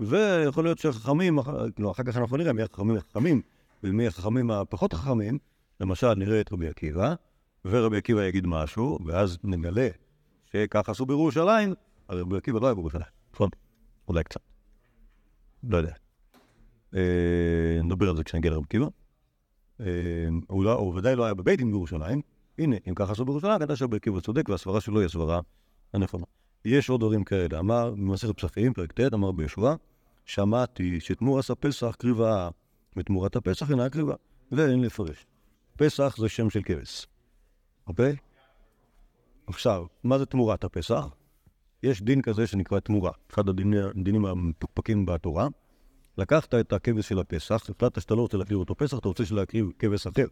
ויכול 0.00 0.64
להיות 0.64 0.78
שהחכמים, 0.78 1.38
לא, 1.78 1.90
אחר 1.90 2.02
כך 2.02 2.16
אנחנו 2.16 2.36
נראה 2.36 2.52
מי 2.52 2.62
החכמים 2.62 2.96
החכמים 2.96 3.42
ומי 3.82 4.06
החכמים 4.06 4.50
הפחות 4.50 4.92
חכמים, 4.92 5.38
למשל 5.80 6.14
נראה 6.14 6.40
את 6.40 6.52
רבי 6.52 6.68
עקיבא, 6.68 7.14
ורבי 7.64 7.96
עקיבא 7.96 8.24
יגיד 8.24 8.46
משהו, 8.46 8.98
ואז 9.06 9.38
נגלה 9.44 9.88
שככה 10.52 10.92
עשו 10.92 11.06
בירושלים, 11.06 11.74
הרי 12.08 12.20
רבי 12.20 12.36
עקיבא 12.36 12.60
לא 12.60 12.66
היה 12.66 12.74
בירושלים, 12.74 13.06
נכון? 13.34 13.48
אולי 14.08 14.24
קצת. 14.24 14.40
לא 15.62 15.76
יודע. 15.76 15.92
אה, 16.94 17.80
נדבר 17.84 18.08
על 18.08 18.16
זה 18.16 18.24
כשנגיע 18.24 18.50
לרבי 18.50 18.64
עקיבא. 18.64 18.86
אה, 19.80 19.86
לא- 20.50 20.72
הוא 20.72 20.94
ודאי 20.94 21.16
לא 21.16 21.24
היה 21.24 21.34
בבית 21.34 21.58
דין 21.58 21.70
בירושלים. 21.70 22.20
הנה, 22.58 22.76
אם 22.88 22.94
ככה 22.94 23.12
עשו 23.12 23.24
בירושלים, 23.24 23.58
כדאי 23.58 23.76
שרבי 23.76 23.96
עקיבא 23.96 24.20
צודק, 24.20 24.48
והסברה 24.48 24.80
שלו 24.80 25.00
היא 25.00 25.06
הסברה 25.06 25.40
הנכונה. 25.92 26.24
יש 26.64 26.90
עוד 26.90 27.00
דברים 27.00 27.24
כאלה. 27.24 27.58
אמר 27.58 27.90
במסכת 27.90 28.40
פסחים, 28.40 28.72
פרק 28.72 28.92
ט', 28.92 29.14
אמר 29.14 29.32
בישוע, 29.32 29.74
שמעתי 30.24 31.00
שתמורת 31.00 31.50
הפסח 31.50 31.94
קריבה, 31.98 32.48
ותמורת 32.96 33.36
הפסח 33.36 33.70
אינה 33.70 33.90
קריבה, 33.90 34.14
ואין 34.52 34.80
לפרש. 34.80 35.26
פסח 35.76 36.16
זה 36.18 36.28
שם 36.28 36.50
של 36.50 36.60
כבש, 36.62 37.06
אוקיי? 37.86 38.16
עכשיו, 39.46 39.86
מה 40.04 40.18
זה 40.18 40.26
תמורת 40.26 40.64
הפסח? 40.64 41.06
יש 41.82 42.02
דין 42.02 42.22
כזה 42.22 42.46
שנקרא 42.46 42.80
תמורה, 42.80 43.12
אחד 43.30 43.48
הדיני- 43.48 43.80
הדינים 44.00 44.26
המפוקפקים 44.26 45.06
בתורה. 45.06 45.48
לקחת 46.18 46.54
את 46.54 46.72
הכבש 46.72 47.08
של 47.08 47.18
הפסח, 47.18 47.54
החלטת 47.54 48.00
שאתה 48.00 48.14
לא 48.14 48.20
רוצה 48.20 48.36
להקריב 48.36 48.58
אותו 48.58 48.74
פסח, 48.74 48.98
אתה 48.98 49.08
רוצה 49.08 49.24
להקריב 49.30 49.70
כבש 49.78 50.06
אחר. 50.06 50.26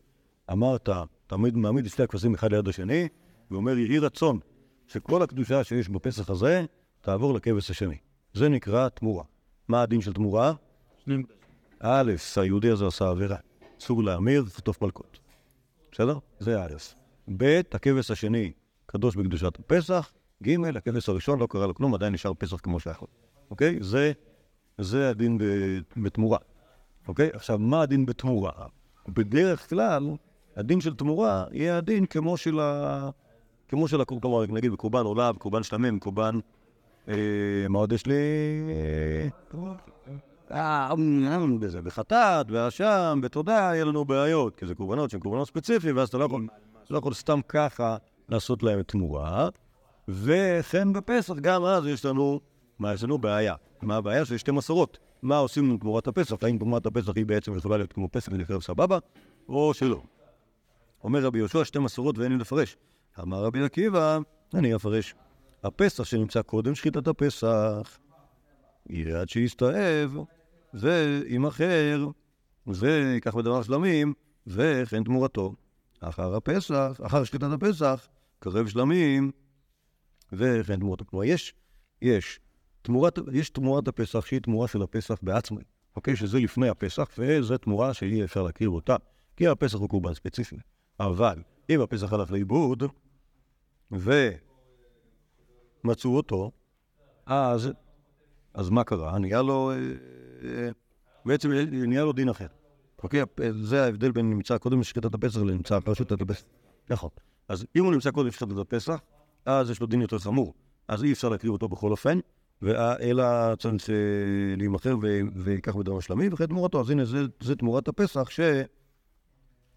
אמרת, 0.52 0.88
תמיד 1.26 1.56
מעמיד 1.56 1.84
את 1.84 1.90
שתי 1.90 2.02
הכבשים 2.02 2.34
אחד 2.34 2.52
ליד 2.52 2.68
השני, 2.68 3.08
ואומר, 3.50 3.78
יהי 3.78 3.98
רצון 3.98 4.38
שכל 4.86 5.22
הקדושה 5.22 5.64
שיש 5.64 5.88
בפסח 5.88 6.30
הזה, 6.30 6.64
תעבור 7.00 7.34
לכבש 7.34 7.70
השני. 7.70 7.96
זה 8.32 8.48
נקרא 8.48 8.88
תמורה. 8.88 9.24
מה 9.68 9.82
הדין 9.82 10.00
של 10.00 10.12
תמורה? 10.12 10.52
א', 11.80 12.12
היהודי 12.36 12.70
הזה 12.70 12.86
עשה 12.86 13.08
עבירה. 13.08 13.36
אסור 13.80 14.02
להמיר, 14.02 14.44
חטוף 14.44 14.82
מלכות. 14.82 15.18
בסדר? 15.92 16.18
זה 16.38 16.62
א'. 16.62 16.74
ב', 17.36 17.60
הכבש 17.72 18.10
השני 18.10 18.52
קדוש 18.86 19.16
בקדושת 19.16 19.58
הפסח. 19.58 20.12
ג', 20.42 20.76
הכבש 20.76 21.08
הראשון 21.08 21.38
לא 21.38 21.46
קרה 21.50 21.66
לו 21.66 21.74
כלום, 21.74 21.94
עדיין 21.94 22.12
נשאר 22.12 22.32
פסח 22.38 22.56
כמו 22.56 22.80
שיכול. 22.80 23.08
אוקיי? 23.50 23.78
זה, 23.80 24.12
זה 24.78 25.10
הדין 25.10 25.38
בתמורה. 25.96 26.38
אוקיי? 27.08 27.30
עכשיו, 27.32 27.58
מה 27.58 27.82
הדין 27.82 28.06
בתמורה? 28.06 28.52
בדרך 29.08 29.68
כלל, 29.68 30.10
הדין 30.56 30.80
של 30.80 30.94
תמורה 30.94 31.44
יהיה 31.52 31.78
הדין 31.78 32.06
כמו 32.06 32.36
של 32.36 32.60
ה... 32.60 33.10
כמו 33.68 33.88
של 33.88 34.00
הקורבן, 34.00 34.22
כלומר, 34.22 34.46
נגיד 34.48 34.72
בקורבן 34.72 35.04
עולה, 35.04 35.32
בקורבן 35.32 35.62
שלמים, 35.62 35.98
קורבן... 35.98 36.38
אה, 37.08 37.14
מה 37.68 37.78
עוד 37.78 37.92
יש 37.92 38.06
לי? 38.06 38.14
אה, 38.68 39.28
בזה, 41.60 41.82
בחטאת, 41.82 42.50
באשם, 42.50 43.18
בתודה, 43.22 43.70
יהיה 43.74 43.84
לנו 43.84 44.04
בעיות, 44.04 44.56
כי 44.56 44.66
זה 44.66 44.74
קורבנות 44.74 45.10
שהן 45.10 45.20
קורבנות 45.20 45.48
ספציפיים, 45.48 45.96
ואז 45.96 46.08
אתה 46.08 46.18
לא 46.18 46.24
יכול, 46.24 46.46
אתה 46.84 46.94
לא 46.94 46.98
יכול 46.98 47.14
סתם 47.14 47.40
ככה 47.48 47.96
לעשות 48.28 48.62
להם 48.62 48.82
תמורה. 48.82 49.48
וכן 50.08 50.92
בפסח, 50.92 51.34
גם 51.34 51.64
אז 51.64 51.86
יש 51.86 52.04
לנו, 52.04 52.40
מה 52.78 52.94
יש 52.94 53.04
לנו? 53.04 53.18
בעיה. 53.18 53.54
מה 53.82 53.96
הבעיה? 53.96 54.24
שיש 54.24 54.40
שתי 54.40 54.50
מסורות. 54.50 54.98
מה 55.22 55.36
עושים 55.36 55.70
עם 55.70 55.78
תמורת 55.78 56.06
הפסח? 56.06 56.36
האם 56.42 56.58
תמורת 56.58 56.86
הפסח 56.86 57.12
היא 57.16 57.26
בעצם 57.26 57.56
יכולה 57.56 57.76
להיות 57.76 57.92
כמו 57.92 58.08
פסח 58.12 58.32
ולקרב 58.32 58.62
סבבה, 58.62 58.98
או 59.48 59.74
שלא. 59.74 60.02
אומר 61.04 61.24
רבי 61.24 61.38
יהושע, 61.38 61.64
שתי 61.64 61.78
מסורות 61.78 62.18
ואין 62.18 62.32
לי 62.32 62.38
לפרש. 62.38 62.76
אמר 63.20 63.44
רבי 63.44 63.64
עקיבא, 63.64 64.18
אני 64.54 64.76
אפרש. 64.76 65.14
הפסח 65.64 66.04
שנמצא 66.04 66.42
קודם 66.42 66.74
שחיטת 66.74 67.08
הפסח, 67.08 67.98
עד 68.90 69.28
שיסתאב, 69.28 70.16
וימכר, 70.74 72.08
ויקח 72.66 73.34
בדבר 73.34 73.62
שלמים, 73.62 74.14
וכן 74.46 75.04
תמורתו. 75.04 75.54
אחר 76.00 76.34
הפסח, 76.34 77.00
אחר 77.02 77.24
שחיטת 77.24 77.48
הפסח, 77.52 78.08
קרב 78.38 78.68
שלמים, 78.68 79.30
וכן 80.32 80.80
תמורתו. 80.80 81.04
כלומר, 81.06 81.24
יש, 81.24 81.54
יש 82.02 82.40
תמורת, 82.82 83.18
יש 83.32 83.50
תמורת 83.50 83.88
הפסח 83.88 84.26
שהיא 84.26 84.40
תמורה 84.40 84.68
של 84.68 84.82
הפסח 84.82 85.14
בעצמי, 85.22 85.62
אוקיי? 85.96 86.16
שזה 86.16 86.38
לפני 86.38 86.68
הפסח, 86.68 87.08
וזו 87.18 87.58
תמורה 87.58 87.94
שאי 87.94 88.24
אפשר 88.24 88.42
להכיר 88.42 88.68
אותה, 88.68 88.96
כי 89.36 89.48
הפסח 89.48 89.78
הוא 89.78 89.88
קורבן 89.88 90.14
ספציפי. 90.14 90.56
אבל 91.00 91.38
אם 91.70 91.80
הפסח 91.80 92.12
הלך 92.12 92.30
לאיבוד, 92.30 92.82
ומצאו 93.90 94.40
אותו, 96.16 96.50
אז, 97.26 97.70
אז 98.54 98.70
מה 98.70 98.84
קרה? 98.84 99.18
נהיה 99.18 99.42
לו, 99.42 99.70
אה, 99.70 99.76
אה, 100.44 100.68
בעצם 101.24 101.50
נהיה 101.70 102.04
לו 102.04 102.12
דין 102.12 102.28
אחר. 102.28 102.46
אוקיי? 103.02 103.22
זה 103.62 103.84
ההבדל 103.84 104.12
בין 104.12 104.30
נמצא 104.30 104.58
קודם 104.58 104.80
לשחיטת 104.80 105.14
הפסח 105.14 105.40
לנמצא 105.40 105.78
אחרי 105.78 105.94
שחיטת 105.94 106.20
הפסח. 106.20 106.44
נכון. 106.90 107.10
אז 107.48 107.66
אם 107.76 107.84
הוא 107.84 107.92
נמצא 107.92 108.10
קודם 108.10 108.28
לשחיטת 108.28 108.56
הפסח, 108.58 109.00
אז 109.46 109.70
יש 109.70 109.80
לו 109.80 109.86
דין 109.86 110.00
יותר 110.00 110.18
חמור. 110.18 110.54
אז 110.88 111.04
אי 111.04 111.12
אפשר 111.12 111.28
להקריב 111.28 111.52
אותו 111.52 111.68
בכל 111.68 111.90
אופן, 111.90 112.18
וה- 112.62 112.96
אלא 113.00 113.24
צריך 113.54 113.90
אה, 113.90 113.94
להימכר 114.56 114.96
וייקח 115.34 115.76
בדם 115.76 115.96
השלמי, 115.96 116.28
וכן 116.32 116.46
תמורתו. 116.46 116.80
אז 116.80 116.90
הנה, 116.90 117.04
זה, 117.04 117.18
זה 117.40 117.56
תמורת 117.56 117.88
הפסח 117.88 118.30
ש... 118.30 118.40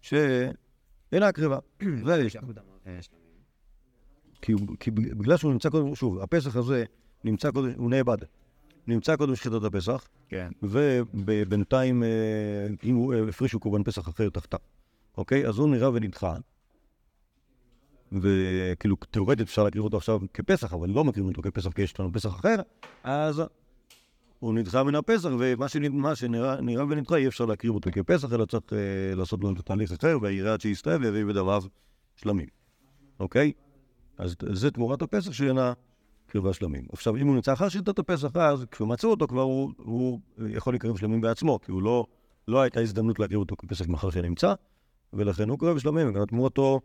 שאינה 0.00 0.52
ויש 2.06 2.36
כי, 4.42 4.52
הוא- 4.52 4.76
כי 4.80 4.90
בגלל 4.90 5.36
שהוא 5.36 5.52
נמצא 5.52 5.70
קודם, 5.70 5.94
שוב, 5.94 6.18
הפסח 6.18 6.56
הזה 6.56 6.84
נמצא 7.24 7.50
קודם, 7.50 7.72
הוא 7.76 7.90
נאבד. 7.90 8.16
נמצא 8.86 9.16
קודם 9.16 9.36
שחיטת 9.36 9.64
הפסח, 9.64 10.08
כן. 10.28 10.50
ובינתיים, 11.14 12.02
אה, 12.02 12.08
אם 12.84 12.94
הוא 12.94 13.14
אה, 13.14 13.28
הפרישו 13.28 13.60
קורבן 13.60 13.82
פסח 13.82 14.08
אחר 14.08 14.28
תחתיו, 14.28 14.58
אוקיי? 15.16 15.46
אז 15.48 15.58
הוא 15.58 15.68
נראה 15.68 15.90
ונדחה. 15.92 16.36
וכאילו, 18.12 18.96
תאורטית 19.10 19.40
אפשר 19.40 19.64
להקריב 19.64 19.84
אותו 19.84 19.96
עכשיו 19.96 20.20
כפסח, 20.34 20.72
אבל 20.72 20.88
לא 20.90 21.04
מקריבים 21.04 21.28
אותו 21.28 21.42
כפסח 21.42 21.72
כי 21.72 21.82
יש 21.82 22.00
לנו 22.00 22.12
פסח 22.12 22.28
אחר, 22.28 22.56
אז 23.04 23.42
הוא 24.40 24.54
נדחה 24.54 24.84
מן 24.84 24.94
הפסח, 24.94 25.28
ומה 25.38 25.68
שנ- 25.68 25.92
מה 25.92 26.14
שנראה 26.14 26.60
נראה 26.60 26.84
ונדחה, 26.84 27.16
אי 27.16 27.28
אפשר 27.28 27.44
להקריב 27.46 27.74
אותו 27.74 27.90
כפסח, 27.92 28.32
אלא 28.32 28.44
צריך 28.44 28.62
אה, 28.72 29.14
לעשות 29.14 29.40
לו 29.44 29.50
התהליך 29.58 29.92
אחר, 29.92 30.18
ויראה 30.22 30.52
עד 30.52 30.60
שיסתאב 30.60 31.00
ויביא 31.00 31.24
בדמיו 31.24 31.62
שלמים, 32.16 32.46
אוקיי? 33.20 33.52
אז 34.18 34.36
זה 34.52 34.70
תמורת 34.70 35.02
הפסח 35.02 35.32
שאינה 35.32 35.72
קרבה 36.26 36.52
שלמים. 36.52 36.84
עכשיו, 36.92 37.16
אם 37.16 37.26
הוא 37.26 37.34
נמצא 37.34 37.52
אחר 37.52 37.68
שיטת 37.68 37.98
הפסח, 37.98 38.36
אז 38.36 38.64
כשמצאו 38.70 39.10
אותו 39.10 39.26
כבר 39.26 39.42
הוא, 39.42 39.72
הוא 39.76 40.20
יכול 40.48 40.74
לקרב 40.74 40.96
שלמים 40.96 41.20
בעצמו, 41.20 41.58
כי 41.60 41.72
הוא 41.72 41.82
לא, 41.82 42.06
לא 42.48 42.60
הייתה 42.60 42.80
הזדמנות 42.80 43.18
להקריב 43.18 43.40
אותו 43.40 43.56
כפסח 43.56 43.88
מאחר 43.88 44.10
שנמצא, 44.10 44.54
ולכן 45.12 45.48
הוא 45.48 45.58
קרב 45.58 45.78
שלמים, 45.78 46.08
וגם 46.08 46.26
תמורתו 46.26 46.80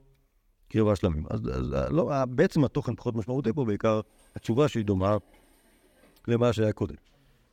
קרבה 0.69 0.95
שלמים. 0.95 1.23
אז, 1.29 1.41
אז 1.53 1.75
לא, 1.89 2.25
בעצם 2.25 2.63
התוכן 2.63 2.95
פחות 2.95 3.15
משמעותי 3.15 3.53
פה, 3.53 3.65
בעיקר 3.65 4.01
התשובה 4.35 4.67
שהיא 4.67 4.85
דומה 4.85 5.17
למה 6.27 6.53
שהיה 6.53 6.73
קודם. 6.73 6.95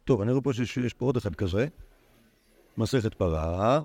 טוב, 0.04 0.20
אני 0.20 0.30
רואה 0.32 0.42
פה 0.42 0.52
שיש, 0.52 0.94
פה 0.94 1.06
עוד 1.06 1.16
אחד 1.16 1.34
כזה, 1.34 1.66
מסכת 2.76 3.14
פרה. 3.14 3.80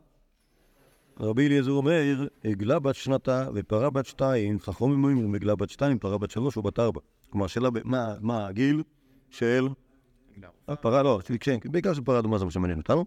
רבי 1.19 1.47
אליעזר 1.47 1.71
אומר, 1.71 2.27
עגלה 2.43 2.79
בת 2.79 2.95
שנתה 2.95 3.49
ופרה 3.53 3.89
בת 3.89 4.05
שתיים, 4.05 4.59
חכמים 4.59 5.03
אומרים 5.03 5.35
עגלה 5.35 5.55
בת 5.55 5.69
שתיים, 5.69 5.99
פרה 5.99 6.17
בת 6.17 6.31
שלוש 6.31 6.57
או 6.57 6.61
בת 6.61 6.79
ארבע. 6.79 6.99
כלומר, 7.29 7.45
השאלה 7.45 7.69
מה, 7.83 8.15
מה 8.21 8.47
הגיל 8.47 8.83
של... 9.29 9.67
הפרה, 10.67 11.03
לא, 11.03 11.19
כן, 11.39 11.57
בעיקר 11.65 11.93
של 11.93 12.01
פרה 12.01 12.19
אדומה 12.19 12.37
זה 12.37 12.45
מה 12.45 12.51
שמעניין 12.51 12.79
אותנו. 12.79 13.05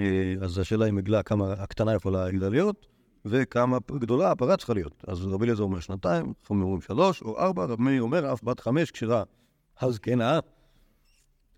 אה, 0.00 0.34
אז 0.40 0.58
השאלה 0.58 0.88
אם 0.88 0.98
עגלה, 0.98 1.22
כמה 1.22 1.52
הקטנה 1.52 1.94
יכולה 1.94 2.24
העגלה 2.24 2.48
להיות, 2.48 2.86
וכמה 3.24 3.78
גדולה 3.98 4.30
הפרה 4.30 4.56
צריכה 4.56 4.74
להיות. 4.74 5.04
אז 5.06 5.26
רבי 5.26 5.44
אליעזר 5.44 5.62
אומר 5.62 5.80
שנתיים, 5.80 6.32
חכמים 6.44 6.62
אומרים 6.62 6.80
שלוש 6.80 7.22
או 7.22 7.38
ארבע, 7.38 7.64
רבי 7.64 7.98
אומר 7.98 8.32
אף 8.32 8.42
בת 8.44 8.60
חמש 8.60 8.90
כשרה 8.90 9.22
הזקנה, 9.80 10.38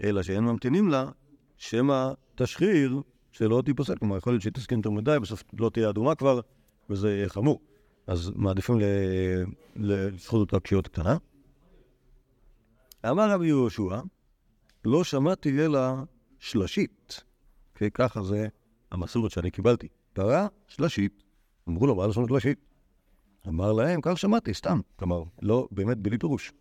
אלא 0.03 0.23
שאין 0.23 0.45
ממתינים 0.45 0.89
לה, 0.89 1.11
שמא 1.57 2.13
תשחיר 2.35 3.01
שלא 3.33 3.63
תיפסק. 3.67 3.99
כלומר, 3.99 4.17
יכול 4.17 4.33
להיות 4.33 4.43
שהיא 4.43 4.53
תסכים 4.53 4.79
יותר 4.79 4.91
מדי, 4.91 5.17
בסוף 5.23 5.45
לא 5.59 5.71
תהיה 5.71 5.91
אדומה 5.91 6.15
כבר, 6.15 6.41
וזה 6.91 7.11
יהיה 7.11 7.29
חמור. 7.29 7.61
אז 8.07 8.33
מעדיפים 8.37 8.81
ל- 8.81 8.85
ל- 9.77 10.15
לסחוט 10.15 10.41
אותה 10.41 10.61
כשהיא 10.61 10.77
עוד 10.77 10.89
קטנה. 10.89 11.17
אמר 13.11 13.31
רבי 13.31 13.47
יהושע, 13.47 14.01
לא 14.85 15.05
שמעתי 15.05 15.65
אלא 15.65 15.79
שלשית. 16.39 17.23
כי 17.75 17.91
ככה 17.91 18.23
זה 18.23 18.49
המסורת 18.91 19.31
שאני 19.31 19.51
קיבלתי. 19.51 19.89
פרה, 20.13 20.47
שלשית. 20.69 21.23
אמרו 21.69 21.87
לו, 21.87 21.95
מה 21.95 22.07
לשון 22.07 22.29
שלשית? 22.29 22.59
אמר 23.49 23.73
להם, 23.73 24.01
כך 24.03 24.19
שמעתי, 24.19 24.55
סתם. 24.55 24.81
כלומר, 24.97 25.23
לא, 25.43 25.69
באמת 25.71 25.99
בלי 25.99 26.19
פירוש. 26.19 26.53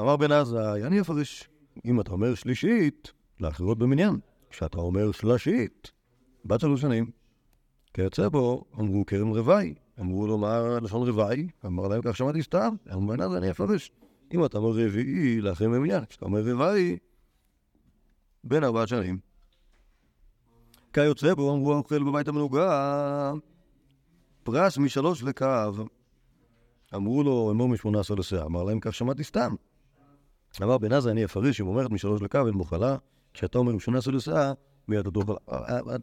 אמר 0.00 0.16
בן 0.16 0.32
עזאי, 0.32 0.84
אני 0.84 1.00
אפרש. 1.00 1.48
אם 1.84 2.00
אתה 2.00 2.12
אומר 2.12 2.34
שלישית, 2.34 3.12
לאחרות 3.40 3.78
במניין. 3.78 4.18
כשאתה 4.50 4.78
אומר 4.78 5.12
שלשית, 5.12 5.90
בת 6.44 6.60
שלוש 6.60 6.80
שנים. 6.80 7.10
כיוצא 7.94 8.28
בו, 8.28 8.64
אמרו 8.80 9.06
כרם 9.06 9.28
רוואי. 9.28 9.74
אמרו 10.00 10.26
לו, 10.26 10.38
מה 10.38 10.80
לשון 10.82 11.08
רוואי? 11.08 11.48
אמר 11.66 11.88
להם, 11.88 12.00
כך 12.04 12.16
שמעתי 12.16 12.42
סתם. 12.42 12.74
אמר 12.92 13.16
בן 13.16 13.20
עזאי, 13.20 13.38
אני 13.38 13.50
אפרש. 13.50 13.90
אם 14.34 14.44
אתה 14.44 14.58
אומר 14.58 14.70
רביעי, 14.70 15.40
לאחרים 15.40 15.72
במניין. 15.72 16.04
כשאתה 16.04 16.24
אומר 16.24 16.52
רוואי, 16.52 16.96
בן 18.44 18.64
ארבעת 18.64 18.88
שנים. 18.88 19.18
כיוצא 20.92 21.34
בו, 21.34 21.54
אמרו 21.54 21.72
האוכל 21.72 22.04
בבית 22.04 22.28
המנוגה, 22.28 23.32
פרס 24.42 24.78
משלוש 24.78 25.22
לקו. 25.22 25.46
אמרו 26.94 27.22
לו, 27.22 27.50
אמור 27.50 27.68
משמונה 27.68 28.00
עשר 28.00 28.14
לסאה. 28.14 28.44
אמר 28.44 28.62
להם, 28.62 28.80
כך 28.80 28.94
שמעתי 28.94 29.24
סתם. 29.24 29.54
אמר 30.62 30.78
בן 30.78 30.92
עזרא, 30.92 31.12
אני 31.12 31.24
אפריש, 31.24 31.60
אם 31.60 31.66
אומרת 31.66 31.90
משלוש 31.90 32.22
לקו 32.22 32.46
אין 32.46 32.54
מוכלה, 32.54 32.96
כשאתה 33.34 33.58
אומר 33.58 33.72
משמונה 33.72 33.98
עשר 33.98 34.10
לסאה, 34.10 34.52
מיד 34.88 35.06
אתה 35.06 35.18
אוכל. 35.18 35.34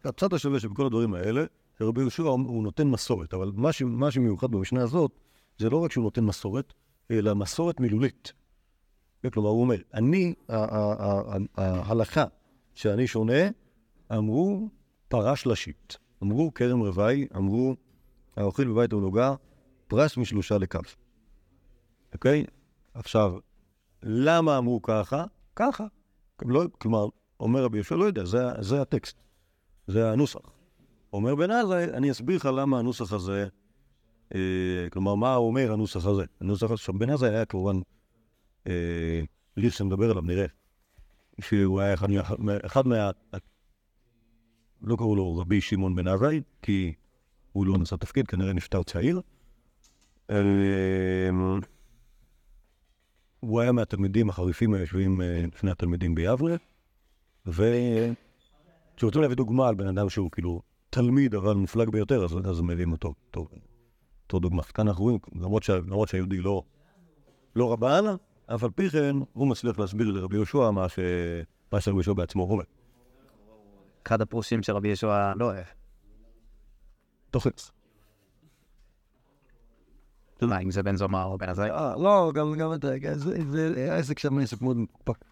הצד 0.06 0.34
השווה 0.34 0.60
שבכל 0.60 0.86
הדברים 0.86 1.14
האלה, 1.14 1.46
שרבי 1.80 2.02
יהושע 2.02 2.24
הוא 2.24 2.64
נותן 2.64 2.88
מסורת, 2.88 3.34
אבל 3.34 3.52
מה, 3.86 4.12
שמיוחד 4.12 4.52
במשנה 4.52 4.84
הזאת, 4.84 5.20
זה 5.58 5.70
לא 5.70 5.84
רק 5.84 5.92
שהוא 5.92 6.04
נותן 6.04 6.24
מסורת, 6.24 6.74
אלא 7.12 7.36
מסורת 7.36 7.80
מילולית. 7.80 8.34
כלומר, 9.34 9.50
הוא 9.50 9.62
אומר, 9.62 9.76
אני, 9.94 10.34
ההלכה 11.58 12.26
שאני 12.74 13.08
שונה, 13.08 13.50
אמרו 14.12 14.70
פרה 15.08 15.36
שלשית, 15.36 15.98
אמרו 16.24 16.54
כרם 16.54 16.80
רוואי, 16.80 17.28
אמרו 17.36 17.76
האוכל 18.36 18.68
בבית 18.68 18.94
המנוגה, 18.94 19.36
פרס 19.88 20.18
משלושה 20.18 20.58
לקו. 20.58 20.80
אוקיי? 22.14 22.46
עכשיו, 22.94 23.34
למה 24.04 24.58
אמרו 24.58 24.82
ככה? 24.82 25.26
ככה. 25.56 25.86
לא, 26.46 26.64
כלומר, 26.78 27.08
אומר 27.40 27.64
רבי 27.64 27.78
יהושע, 27.78 27.96
לא 27.96 28.06
יודע, 28.06 28.26
זה, 28.26 28.40
זה 28.60 28.82
הטקסט, 28.82 29.18
זה 29.88 30.12
הנוסח. 30.12 30.40
אומר 31.14 31.36
בן 31.36 31.52
עזאי, 31.52 31.84
אני 31.84 32.12
אסביר 32.12 32.36
לך 32.36 32.46
למה 32.46 32.80
הנוסח 32.80 33.14
הזה, 33.14 33.48
אה, 34.36 34.88
כלומר, 34.92 35.16
מה 35.16 35.36
אומר 35.36 35.74
הנוסח 35.74 36.06
הזה. 36.06 36.24
הנוסח 36.42 36.72
הזה, 36.72 36.84
בן 37.00 37.10
עזאי 37.10 37.30
היה 37.30 37.46
כמובן, 37.46 37.80
אה, 38.68 39.22
ליך 39.58 39.74
שנדבר 39.74 40.10
עליו, 40.10 40.22
נראה, 40.22 40.46
שהוא 41.42 41.82
היה 41.82 41.94
אחד, 41.94 42.08
אחד 42.66 42.88
מה... 42.88 43.12
לא 44.82 44.96
קראו 44.96 45.16
לו 45.16 45.38
רבי 45.38 45.62
שמעון 45.62 45.96
בן 45.96 46.08
עזאי, 46.08 46.42
כי 46.62 46.94
הוא 47.52 47.66
לא 47.66 47.78
נשא 47.78 47.96
תפקיד, 47.96 48.28
כנראה 48.28 48.54
נפטר 48.54 48.84
צעיר. 48.84 49.22
הוא 53.48 53.62
היה 53.62 53.72
מהתלמידים 53.72 54.30
החריפים 54.30 54.74
היושבים 54.74 55.22
אה, 55.22 55.46
לפני 55.54 55.72
התלמידים 55.72 56.16
ביבנה, 56.16 56.56
וכשרוצים 57.46 59.22
להביא 59.22 59.36
דוגמה 59.36 59.68
על 59.68 59.76
בן 59.76 59.88
אדם 59.88 60.10
שהוא 60.10 60.32
כאילו 60.32 60.62
תלמיד 60.90 61.36
אבל 61.36 61.54
מופלג 61.54 61.90
ביותר, 61.90 62.26
אז, 62.26 62.38
אז 62.50 62.62
מביאים 62.62 62.92
אותו, 62.92 63.14
אותו, 63.28 63.48
אותו 64.24 64.40
דוגמה. 64.40 64.64
כאן 64.64 64.88
אנחנו 64.88 65.04
רואים, 65.04 65.20
למרות, 65.36 65.64
שה, 65.64 65.78
למרות 65.78 66.10
שהיהודי 66.10 66.38
לא, 66.38 66.64
לא 67.56 67.74
רבן, 67.74 68.04
אף 68.46 68.64
על 68.64 68.70
פי 68.70 68.90
כן 68.90 69.16
הוא 69.34 69.48
מצליח 69.48 69.80
להסביר 69.80 70.12
לרבי 70.12 70.36
יהושע 70.36 70.72
מה, 70.72 70.90
ש, 70.90 71.00
מה 71.72 71.82
שרבי 71.82 71.98
יהושע 71.98 72.14
בעצמו 72.14 72.44
אומר. 72.44 72.64
אחד 74.08 74.22
הפרושים 74.22 74.64
שרבי 74.64 74.88
ישוע 74.88 75.34
לא 75.36 75.46
אוהב. 75.46 75.66
תוחץ. 80.48 80.54
מה, 80.54 80.60
אם 80.60 80.72
זה 80.72 80.84
בן 80.84 80.96
זומר 80.96 81.24
או 81.24 81.38
בן 81.38 81.50
עזאי? 81.50 81.70
אה, 81.70 81.96
לא, 81.98 82.32
גם, 82.34 82.74
אתה, 82.74 83.00
כן, 83.02 83.14
זה, 83.14 83.92
העסק 83.92 84.20
שם 84.20 84.40
עסק 84.40 84.62
מאוד 84.62 84.78
מפוקפק. 84.78 85.26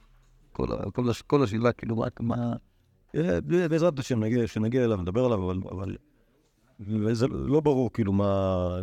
כל, 1.28 1.44
השאלה, 1.44 1.72
כאילו, 1.72 1.96
מה, 1.96 2.08
מה... 2.20 2.54
אה, 3.16 3.42
בעזרת 3.42 4.00
השם, 4.00 4.24
נגיע, 4.24 4.48
שנגיע 4.48 4.86
אליו, 4.86 4.98
נדבר 4.98 5.26
עליו, 5.26 5.52
אבל... 5.52 5.96
וזה 6.80 7.28
לא 7.28 7.60
ברור, 7.60 7.94
כאילו, 7.94 8.14
מה... 8.14 8.80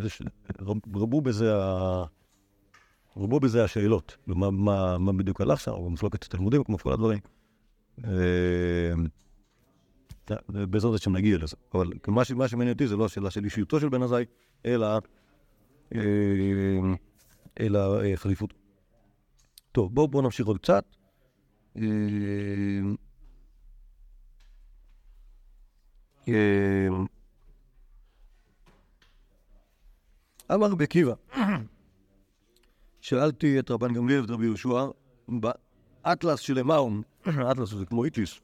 רבו 0.95 1.21
בזה 1.21 1.57
ה... 1.57 2.05
רבו 3.17 3.41
בזה 3.41 3.65
השאלות, 3.65 4.17
ומה 4.29 4.51
מה, 4.51 4.99
מה 4.99 5.13
בדיוק 5.13 5.41
הלך 5.41 5.61
שם, 5.61 5.71
או 5.71 5.85
במחלוקת 5.85 6.25
התלמודים, 6.25 6.65
כמו 6.65 6.79
כל 6.79 6.93
הדברים. 6.93 7.19
אה, 8.05 8.93
בעזרת 10.49 10.95
השם 10.95 11.17
נגיע 11.17 11.39
לזה. 11.39 11.57
אבל 11.75 11.93
מה 12.29 12.49
שמעניין 12.49 12.73
אותי 12.73 12.87
זה 12.87 12.97
לא 12.97 13.05
השאלה 13.05 13.31
של 13.31 13.45
אישיותו 13.45 13.81
של 13.81 13.89
בן 13.89 14.03
עזאי, 14.03 14.25
אלא... 14.67 14.87
אה, 15.95 16.01
אלא 17.61 18.03
אה, 18.03 18.17
חריפות. 18.17 18.55
טוב, 19.73 19.95
בואו 19.95 20.09
בוא 20.09 20.23
נמשיך 20.23 20.47
עוד 20.47 20.59
קצת. 20.59 20.85
אה, 21.77 21.83
אה, 26.29 26.89
אמר 30.55 30.67
רבי 30.67 30.85
עקיבא, 30.85 31.13
שאלתי 33.01 33.59
את 33.59 33.71
רבן 33.71 33.95
גמליאל 33.95 34.21
ואת 34.21 34.31
רבי 34.31 34.45
יהושע, 34.45 34.87
באטלס 35.29 36.41
של 36.41 36.59
אמאום, 36.59 37.03
אטלס 37.51 37.69
זה 37.69 37.87
כמו 37.87 38.05
איטיס, 38.05 38.41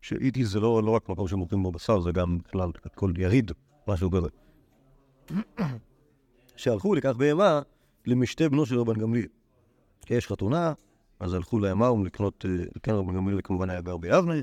שאיטיס 0.00 0.48
זה 0.48 0.60
לא, 0.60 0.82
לא 0.82 0.90
רק 0.90 1.08
מקום 1.08 1.28
שמוכרים 1.28 1.62
בו 1.62 1.72
בשר, 1.72 2.00
זה 2.00 2.12
גם 2.12 2.38
בכלל 2.38 2.70
כל 2.94 3.12
יריד, 3.16 3.52
משהו 3.88 4.10
כזה. 4.10 4.28
שהלכו 6.62 6.94
לקח 6.94 7.14
בהמה 7.16 7.60
למשתה 8.06 8.48
בנו 8.48 8.66
של 8.66 8.78
רבן 8.78 8.94
גמליאל. 8.94 9.26
יש 10.10 10.26
חתונה, 10.26 10.72
אז 11.20 11.34
הלכו 11.34 11.58
לאמאום 11.58 12.06
לקנות, 12.06 12.44
אה, 12.48 12.64
כן, 12.82 12.92
רבן 12.92 13.14
גמליאל 13.14 13.40
כמובן 13.44 13.70
היה 13.70 13.80
גר 13.80 13.96
ביבנה, 13.96 14.34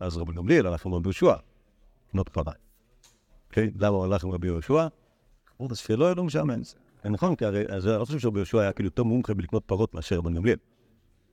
אז 0.00 0.16
רבן 0.16 0.34
גמליאל 0.34 0.66
הלך 0.66 0.86
עם 0.86 0.94
רבי 0.94 1.08
יהושע, 1.08 1.34
לקנות 2.08 2.28
קרניים. 2.28 2.58
אוקיי? 3.48 3.70
למה 3.76 3.96
הוא 3.96 4.04
הלך 4.04 4.24
עם 4.24 4.30
רבי 4.30 4.46
יהושע? 4.46 4.86
שלא 5.74 6.10
ידעו 6.10 6.24
משעמם. 6.24 6.62
זה 6.62 7.10
נכון, 7.10 7.36
כי 7.36 7.44
הרי, 7.44 7.64
אז 7.68 7.86
אני 7.86 7.98
לא 7.98 8.04
חושב 8.04 8.18
שרבי 8.18 8.38
יהושע 8.38 8.60
היה 8.60 8.72
כאילו 8.72 8.86
יותר 8.86 9.02
מומחה 9.02 9.34
בלקנות 9.34 9.64
פרות 9.66 9.94
מאשר 9.94 10.16
רבן 10.16 10.34
גמליאל. 10.34 10.58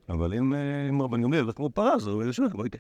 אבל 0.10 0.34
אם 0.34 0.54
אה, 0.54 1.04
רבן 1.04 1.22
גמליאל 1.22 1.44
הלך 1.44 1.56
כמו 1.56 1.70
פרה, 1.70 1.94
אז 1.94 2.08
רבי 2.08 2.24
יהושע 2.24 2.48
בוא 2.48 2.64
איתה. 2.64 2.78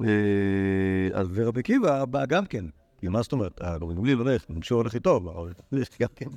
אה, 0.00 1.08
אז 1.12 1.28
ורבי 1.32 1.60
עקיבא 1.60 2.04
בא 2.04 2.26
גם 2.26 2.46
כן. 2.46 2.64
מה 3.02 3.22
זאת 3.22 3.32
אומרת? 3.32 3.62
אה, 3.62 3.76
רבי 3.76 3.94
גמליאל 3.94 4.18
הולך, 4.18 4.44
שהוא 4.62 4.76
הולך 4.76 4.94
איתו, 4.94 5.16
אבל 5.16 5.32
הוא 5.32 5.48
הולך 5.70 5.88
גם 6.00 6.08
כן. 6.14 6.28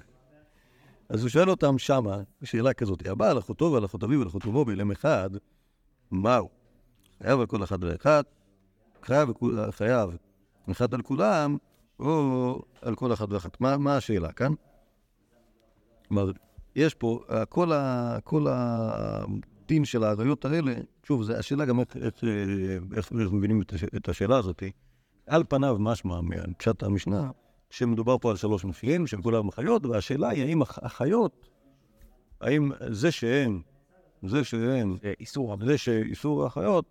אז 1.10 1.21
הוא 1.21 1.30
שואל 1.30 1.50
אותם 1.50 1.78
שמה, 1.78 2.17
שאלה 2.43 2.74
כזאת, 2.74 3.08
הבא 3.08 3.30
על 3.30 3.39
אחותו 3.39 3.71
ועל 3.71 3.86
אחות 3.86 4.04
אביו 4.04 4.19
ועל 4.19 4.28
אחות 4.28 4.45
אמו 4.45 4.65
באילם 4.65 4.91
אחד, 4.91 5.30
מהו? 6.12 6.50
חייב 7.24 7.39
על 7.39 7.45
כל 7.45 7.63
אחד 7.63 7.84
ואחד, 7.84 8.24
חייב, 9.04 9.30
אחד 10.71 10.93
על 10.93 11.02
כולם, 11.02 11.58
או 12.00 12.62
על 12.82 12.95
כל 12.95 13.13
אחד 13.13 13.34
ואחת. 13.34 13.62
מה, 13.62 13.78
מה 13.78 13.97
השאלה 13.97 14.32
כאן? 14.32 14.54
כלומר, 16.08 16.32
יש 16.76 16.93
פה, 16.93 17.19
אה, 17.30 17.45
כל, 17.45 17.71
ה, 17.71 18.17
כל 18.24 18.45
הדין 18.50 19.86
של 19.86 20.04
העריות 20.04 20.45
האלה, 20.45 20.74
שוב, 21.04 21.32
השאלה 21.32 21.65
גם 21.65 21.80
איך, 21.80 21.97
איך, 21.97 22.24
אה, 22.24 22.30
איך, 22.97 23.12
איך 23.19 23.32
מבינים 23.32 23.62
את, 23.62 23.74
הש, 23.74 23.84
את 23.84 24.10
השאלה 24.10 24.38
הזאת. 24.38 24.63
על 25.32 25.44
פניו 25.50 25.78
משמע 25.80 26.22
מפשט 26.22 26.84
המשנה, 26.84 27.32
שמדובר 27.70 28.17
פה 28.17 28.30
על 28.30 28.36
שלוש 28.38 28.65
נפילים, 28.65 29.08
שהם 29.08 29.22
כולם 29.22 29.48
אחיות, 29.48 29.86
והשאלה 29.86 30.30
היא 30.30 30.44
האם 30.44 30.62
הח- 30.62 30.80
החיות, 30.82 31.50
האם 32.41 32.72
זה 32.89 33.12
שהם, 33.12 33.62
זה 34.24 34.41
זה 34.44 34.82
איסור 35.20 35.58
זה 35.65 35.78
שאיסור 35.78 36.46
החיות 36.46 36.86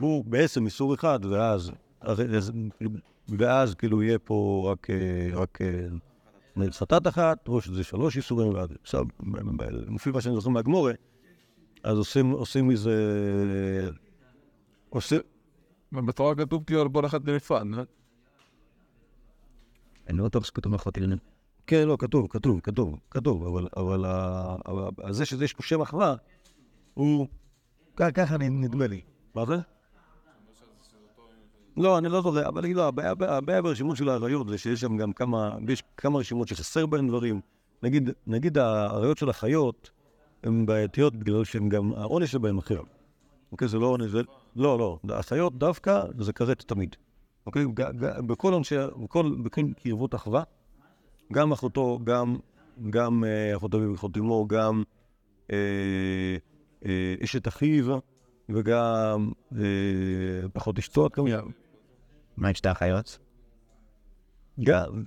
הוא 0.00 0.24
בעצם 0.24 0.64
איסור 0.66 0.94
אחד, 0.94 1.24
ואז, 1.24 1.72
אז- 2.00 2.52
ואז 3.28 3.74
כאילו 3.74 4.02
יהיה 4.02 4.18
פה 4.18 4.68
רק, 4.72 4.88
רק 5.32 5.58
חטאת 6.70 7.06
אחת, 7.06 7.48
או 7.48 7.60
שזה 7.60 7.84
שלוש 7.84 8.16
איסורים, 8.16 8.54
ואז 8.54 8.68
עכשיו, 8.82 9.04
לפי 9.94 10.10
מה 10.10 10.20
שאני 10.20 10.34
זוכר 10.34 10.48
מהגמורה, 10.50 10.92
אז 11.82 11.98
עושים, 11.98 12.30
עושים 12.30 12.68
מזה, 12.68 12.94
עושים, 14.88 15.20
בתורה 15.92 16.34
כתוב 16.34 16.64
כאילו 16.64 16.80
על 16.80 16.88
כל 16.92 17.06
אחד 17.06 17.24
בנפרד, 17.24 17.66
אה? 17.78 17.82
אני 20.08 20.18
לא 20.18 20.24
בטוח 20.24 20.44
שכתוב 20.44 20.74
אחותי 20.74 21.00
לנו. 21.00 21.16
כן, 21.66 21.88
לא, 21.88 21.96
כתוב, 22.00 22.26
כתוב, 22.30 22.60
כתוב, 22.60 22.98
כתוב, 23.10 23.46
אבל, 23.46 23.68
אבל, 23.76 24.04
ה- 24.04 24.56
אבל 24.66 25.12
זה 25.12 25.24
שזה 25.24 25.44
יש 25.44 25.52
פה 25.52 25.62
שם 25.62 25.80
אחווה, 25.80 26.14
הוא, 26.94 27.26
ככה 27.96 28.36
נדמה 28.38 28.86
לי. 28.86 29.00
מה 29.34 29.46
זה? 29.46 29.54
לא, 31.76 31.98
אני 31.98 32.08
לא 32.08 32.22
זוכר, 32.22 32.48
אבל 32.48 32.66
לא, 32.66 32.88
הבעיה, 32.88 33.62
ברשימות 33.62 33.96
של 33.96 34.08
האריות 34.08 34.48
זה 34.48 34.58
שיש 34.58 34.80
שם 34.80 34.96
גם 34.96 35.12
כמה, 35.12 35.56
יש 35.68 35.82
כמה 35.96 36.18
רשימות 36.18 36.48
שחסר 36.48 36.86
בהן 36.86 37.08
דברים. 37.08 37.40
נגיד, 37.82 38.10
נגיד 38.26 38.58
האריות 38.58 39.18
של 39.18 39.30
החיות 39.30 39.90
הן 40.42 40.66
בעייתיות 40.66 41.16
בגלל 41.16 41.44
שהן 41.44 41.68
גם, 41.68 41.92
העונש 41.92 42.32
שלהן 42.32 42.58
אחר. 42.58 42.80
אוקיי, 43.52 43.68
זה 43.68 43.78
לא 43.78 43.86
עונש, 43.86 44.10
זה, 44.10 44.20
לא, 44.56 44.78
לא, 44.78 44.98
החיות 45.08 45.58
דווקא 45.58 46.02
זה 46.18 46.32
כרת 46.32 46.62
תמיד. 46.66 46.96
אוקיי, 47.46 47.64
בכל 48.26 48.52
עונשי, 48.52 48.74
בכל, 49.04 49.34
בכל 49.44 49.62
קרבות 49.82 50.14
אחווה, 50.14 50.42
גם 51.32 51.52
אחותו, 51.52 51.98
גם, 52.04 52.36
גם 52.90 53.24
אה, 53.24 53.56
אחות 53.56 53.74
אביו 53.74 53.92
ואחות 53.92 54.16
אמו, 54.16 54.46
גם 54.48 54.82
אה, 55.52 55.56
אה, 56.86 57.14
אשת 57.24 57.48
אחיו, 57.48 57.98
וגם 58.48 59.32
אחות 60.56 60.78
אשתו, 60.78 61.08
כמובן. 61.12 61.40
מה 62.36 62.48
עם 62.48 62.54
שתי 62.54 62.68
החיות? 62.68 63.18
גם, 64.60 65.04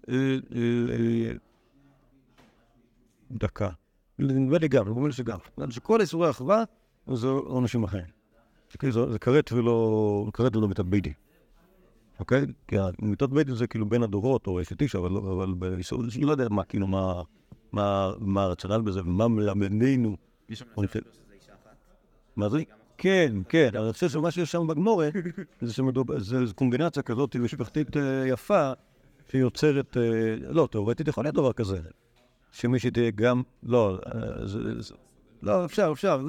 דקה. 3.31 3.69
נדמה 4.19 4.58
לי 4.58 4.67
גם, 4.67 4.89
נדמה 4.89 5.08
לי 5.08 5.13
שגם. 5.13 5.38
שכל 5.69 6.01
איסורי 6.01 6.27
האחווה 6.27 6.63
זה 7.13 7.27
עונשים 7.27 7.84
אחרים. 7.84 8.14
זה 9.12 9.19
כרת 9.19 9.51
ולא, 9.51 10.25
כרת 10.34 10.56
ולא 10.56 10.67
מיתת 10.67 10.86
בית 10.86 11.04
דין. 11.04 11.13
אוקיי? 12.19 12.45
כי 12.67 12.75
מיתת 13.01 13.30
בית 13.30 13.47
דין 13.47 13.56
זה 13.56 13.67
כאילו 13.67 13.86
בין 13.86 14.04
הדורות 14.04 14.47
או 14.47 14.62
אשת 14.62 14.82
איש, 14.82 14.95
אבל 14.95 15.12
לא- 15.12 15.45
לא 16.21 16.32
יודע 16.32 16.47
מה, 16.49 16.63
כאילו, 16.63 16.88
מה- 16.88 17.21
הרציונל 18.43 18.82
בזה 18.82 19.01
ומה 19.01 19.28
מלמדנו. 19.28 20.17
מה 22.36 22.49
זה? 22.49 22.63
כן, 22.97 23.36
כן, 23.49 23.69
אני 23.75 23.93
חושב 23.93 24.10
שמה 24.10 24.32
שיש 24.32 24.51
שם 24.51 24.67
בגמורה, 24.67 25.10
זה 26.17 26.54
קומבינציה 26.56 27.04
כזאת 27.04 27.36
משפחתית 27.36 27.97
אה, 27.97 28.28
יפה, 28.28 28.71
שיוצרת, 29.32 29.97
אה, 29.97 30.04
לא, 30.49 30.67
תאורטית 30.71 31.08
יכול 31.08 31.23
להיות 31.23 31.36
דבר 31.36 31.54
כזה, 31.54 31.80
שמישהי 32.51 32.91
תהיה 32.91 33.12
גם, 33.12 33.41
לא, 33.63 33.97
אה, 34.06 34.12
לא, 35.41 35.65
אפשר, 35.65 35.89
אפשר, 35.93 36.21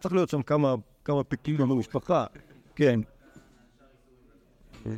צריך 0.00 0.14
להיות 0.14 0.28
שם 0.28 0.42
כמה, 0.42 0.74
כמה 1.04 1.24
פיקים 1.24 1.56
במשפחה, 1.56 2.26
כן. 2.74 3.00
אה, 4.86 4.92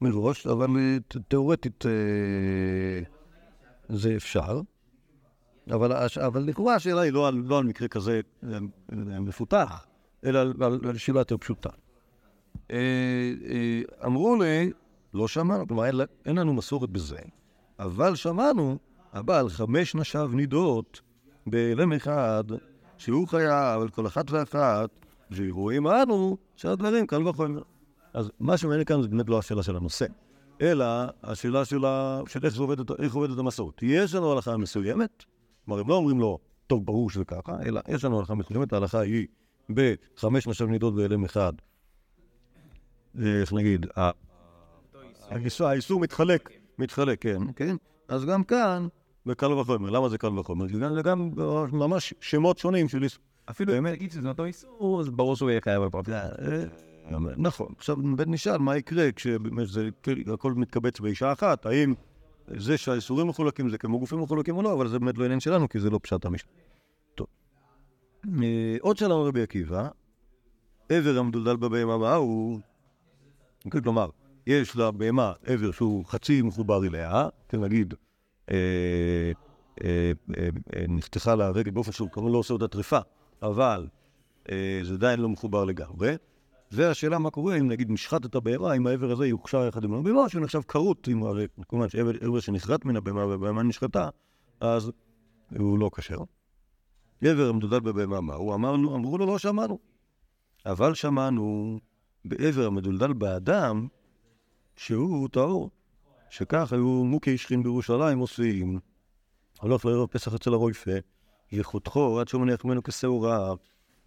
מראש, 0.00 0.46
אבל 0.46 0.66
אה, 0.78 0.96
ת- 1.08 1.16
תאורטית 1.28 1.86
אה, 1.86 1.90
זה 3.88 4.16
אפשר. 4.16 4.60
אבל, 5.70 6.08
לכאורה 6.48 6.74
השאלה 6.74 7.00
היא 7.00 7.12
לא 7.12 7.28
על, 7.28 7.34
לא 7.34 7.62
מקרה 7.62 7.88
כזה 7.88 8.20
מפותח, 9.20 9.86
אלא 10.24 10.38
על, 10.40 10.98
שאלה 10.98 11.20
יותר 11.20 11.36
פשוטה. 11.38 11.70
אמרו 14.04 14.36
לי, 14.36 14.72
לא 15.14 15.28
שמענו, 15.28 15.66
כלומר 15.66 15.84
אין, 16.26 16.36
לנו 16.36 16.54
מסורת 16.54 16.90
בזה, 16.90 17.18
אבל 17.78 18.14
שמענו, 18.14 18.78
הבעל 19.12 19.48
חמש 19.48 19.94
נשיו 19.94 20.28
נידות 20.34 21.00
באלם 21.46 21.92
אחד, 21.92 22.44
שהוא 23.02 23.28
חייב 23.28 23.82
על 23.82 23.88
כל 23.88 24.06
אחת 24.06 24.30
ואחת, 24.30 24.90
ורואים 25.30 25.86
אנו 25.86 26.36
שהדברים 26.56 27.06
קל 27.06 27.28
וחומר. 27.28 27.62
אז 28.14 28.30
מה 28.40 28.56
שמעניין 28.56 28.84
כאן 28.84 29.02
זה 29.02 29.08
באמת 29.08 29.28
לא 29.28 29.38
השאלה 29.38 29.62
של 29.62 29.76
הנושא, 29.76 30.06
אלא 30.60 30.84
השאלה 31.22 31.64
של, 31.64 31.84
ה... 31.84 32.20
של 32.28 32.44
איך, 32.44 32.54
זה 32.54 32.62
עובד, 32.62 32.90
איך 33.00 33.14
עובדת 33.14 33.38
המסורת. 33.38 33.82
יש 33.82 34.14
לנו 34.14 34.32
הלכה 34.32 34.56
מסוימת, 34.56 35.24
כלומר, 35.64 35.80
הם 35.80 35.88
לא 35.88 35.94
אומרים 35.94 36.20
לו, 36.20 36.38
טוב, 36.66 36.86
ברור 36.86 37.10
שזה 37.10 37.24
ככה, 37.24 37.56
אלא 37.64 37.80
יש 37.88 38.04
לנו 38.04 38.18
הלכה 38.18 38.34
מסוימת, 38.34 38.72
ההלכה 38.72 39.00
היא 39.00 39.26
בחמש 39.70 40.46
משאב 40.46 40.68
נידות 40.68 40.94
באלם 40.94 41.24
אחד. 41.24 41.52
איך 43.22 43.52
נגיד, 43.52 43.86
האיסור 45.60 46.00
מתחלק, 46.00 46.50
מתחלק, 46.78 47.22
כן, 47.22 47.42
כן. 47.56 47.76
אז 48.08 48.24
גם 48.24 48.44
כאן, 48.44 48.86
בקל 49.26 49.52
וחומר. 49.52 49.90
למה 49.90 50.08
זה 50.08 50.18
קל 50.18 50.38
וחומר? 50.38 50.68
כי 50.68 50.76
זה 50.76 51.02
גם 51.04 51.30
ממש 51.72 52.14
שמות 52.20 52.58
שונים 52.58 52.88
של 52.88 53.02
איסור. 53.02 53.22
אפילו 53.50 53.78
אם 53.78 53.86
נגיד 53.86 54.12
שזה 54.12 54.28
אותו 54.28 54.44
איסור, 54.44 55.00
אז 55.00 55.08
ברור 55.08 55.36
שהוא 55.36 55.50
יהיה 55.50 55.60
חייב 55.60 55.82
על 55.82 55.90
פרט. 55.90 56.08
אה, 56.08 56.64
נכון. 57.36 57.66
עכשיו, 57.78 57.96
בית 58.16 58.28
נשאל, 58.28 58.58
מה 58.58 58.76
יקרה 58.76 59.12
כשבאמת 59.12 59.68
זה, 59.68 59.88
הכל 60.32 60.52
מתקבץ 60.52 61.00
באישה 61.00 61.32
אחת? 61.32 61.66
האם 61.66 61.94
זה 62.46 62.78
שהאיסורים 62.78 63.28
מחולקים 63.28 63.68
זה 63.68 63.78
כמו 63.78 63.98
גופים 63.98 64.20
מחולקים 64.20 64.56
או 64.56 64.62
לא, 64.62 64.72
אבל 64.72 64.88
זה 64.88 64.98
באמת 64.98 65.18
לא 65.18 65.24
עניין 65.24 65.40
שלנו, 65.40 65.68
כי 65.68 65.80
זה 65.80 65.90
לא 65.90 66.00
פשט 66.02 66.24
המשנה. 66.24 66.50
טוב. 67.14 67.26
אה, 68.42 68.76
עוד 68.80 68.96
שאלה 68.96 69.14
רבי 69.14 69.42
עקיבא, 69.42 69.88
עבר 70.88 71.18
המדולדל 71.18 71.56
בבהמה 71.56 71.98
מהו? 71.98 72.60
אוקיי, 73.64 73.82
כלומר, 73.82 74.08
יש 74.46 74.76
לבהמה 74.76 75.32
עבר 75.44 75.70
שהוא 75.70 76.04
חצי 76.04 76.42
מחובר 76.42 76.86
אליה, 76.86 77.28
כן 77.48 77.60
נגיד, 77.60 77.94
אה, 78.50 79.32
אה, 79.84 80.12
אה, 80.76 80.84
נחתכה 80.88 81.34
לה 81.34 81.46
הרגל 81.46 81.70
באופן 81.70 81.92
שהוא 81.92 82.10
כמובן 82.12 82.32
לא 82.32 82.38
עושה 82.38 82.54
אותה 82.54 82.68
טריפה, 82.68 82.98
אבל 83.42 83.88
זה 84.82 84.94
עדיין 84.94 85.20
לא 85.20 85.28
מחובר 85.28 85.64
לגמרי. 85.64 86.16
והשאלה 86.72 87.18
מה 87.18 87.30
קורה 87.30 87.56
אם 87.56 87.68
נגיד 87.68 87.90
נשחט 87.90 88.26
את 88.26 88.34
הבהמה, 88.34 88.72
אם 88.72 88.86
העבר 88.86 89.10
הזה 89.10 89.26
יוכשר 89.26 89.66
יחד 89.66 89.84
עם 89.84 89.94
הבהמה, 89.94 90.24
נחשב 90.40 90.60
כרות, 90.68 91.08
כמובן 91.68 91.88
שעבר 91.88 92.10
עבר 92.20 92.40
שנכרת 92.40 92.84
מן 92.84 92.96
הבהמה 92.96 93.26
והבהמה 93.26 93.62
נשחטה, 93.62 94.08
אז 94.60 94.90
הוא 95.58 95.78
לא 95.78 95.90
כשר. 95.94 96.18
גבר 97.24 97.48
המדולל 97.48 97.80
בבהמה, 97.80 98.20
מה 98.20 98.34
הוא? 98.34 98.54
אמרנו, 98.54 98.96
אמרו 98.96 99.18
לו, 99.18 99.26
לא 99.26 99.38
שמענו. 99.38 99.78
אבל 100.66 100.94
שמענו 100.94 101.78
בעבר 102.24 102.66
המדולדל 102.66 103.12
באדם, 103.12 103.88
שהוא 104.76 105.28
טהור. 105.28 105.70
שכך 106.32 106.72
היו 106.72 107.04
מוכי 107.04 107.38
שכין 107.38 107.62
בירושלים 107.62 108.18
עושים. 108.18 108.78
הלוך 109.60 109.84
לערב 109.84 110.06
פסח 110.06 110.34
אצל 110.34 110.52
הרויפה, 110.52 110.90
וחותכו 111.52 112.20
עד 112.20 112.28
שהוא 112.28 112.42
מניח 112.42 112.64
ממנו 112.64 112.82
כשעורה, 112.82 113.54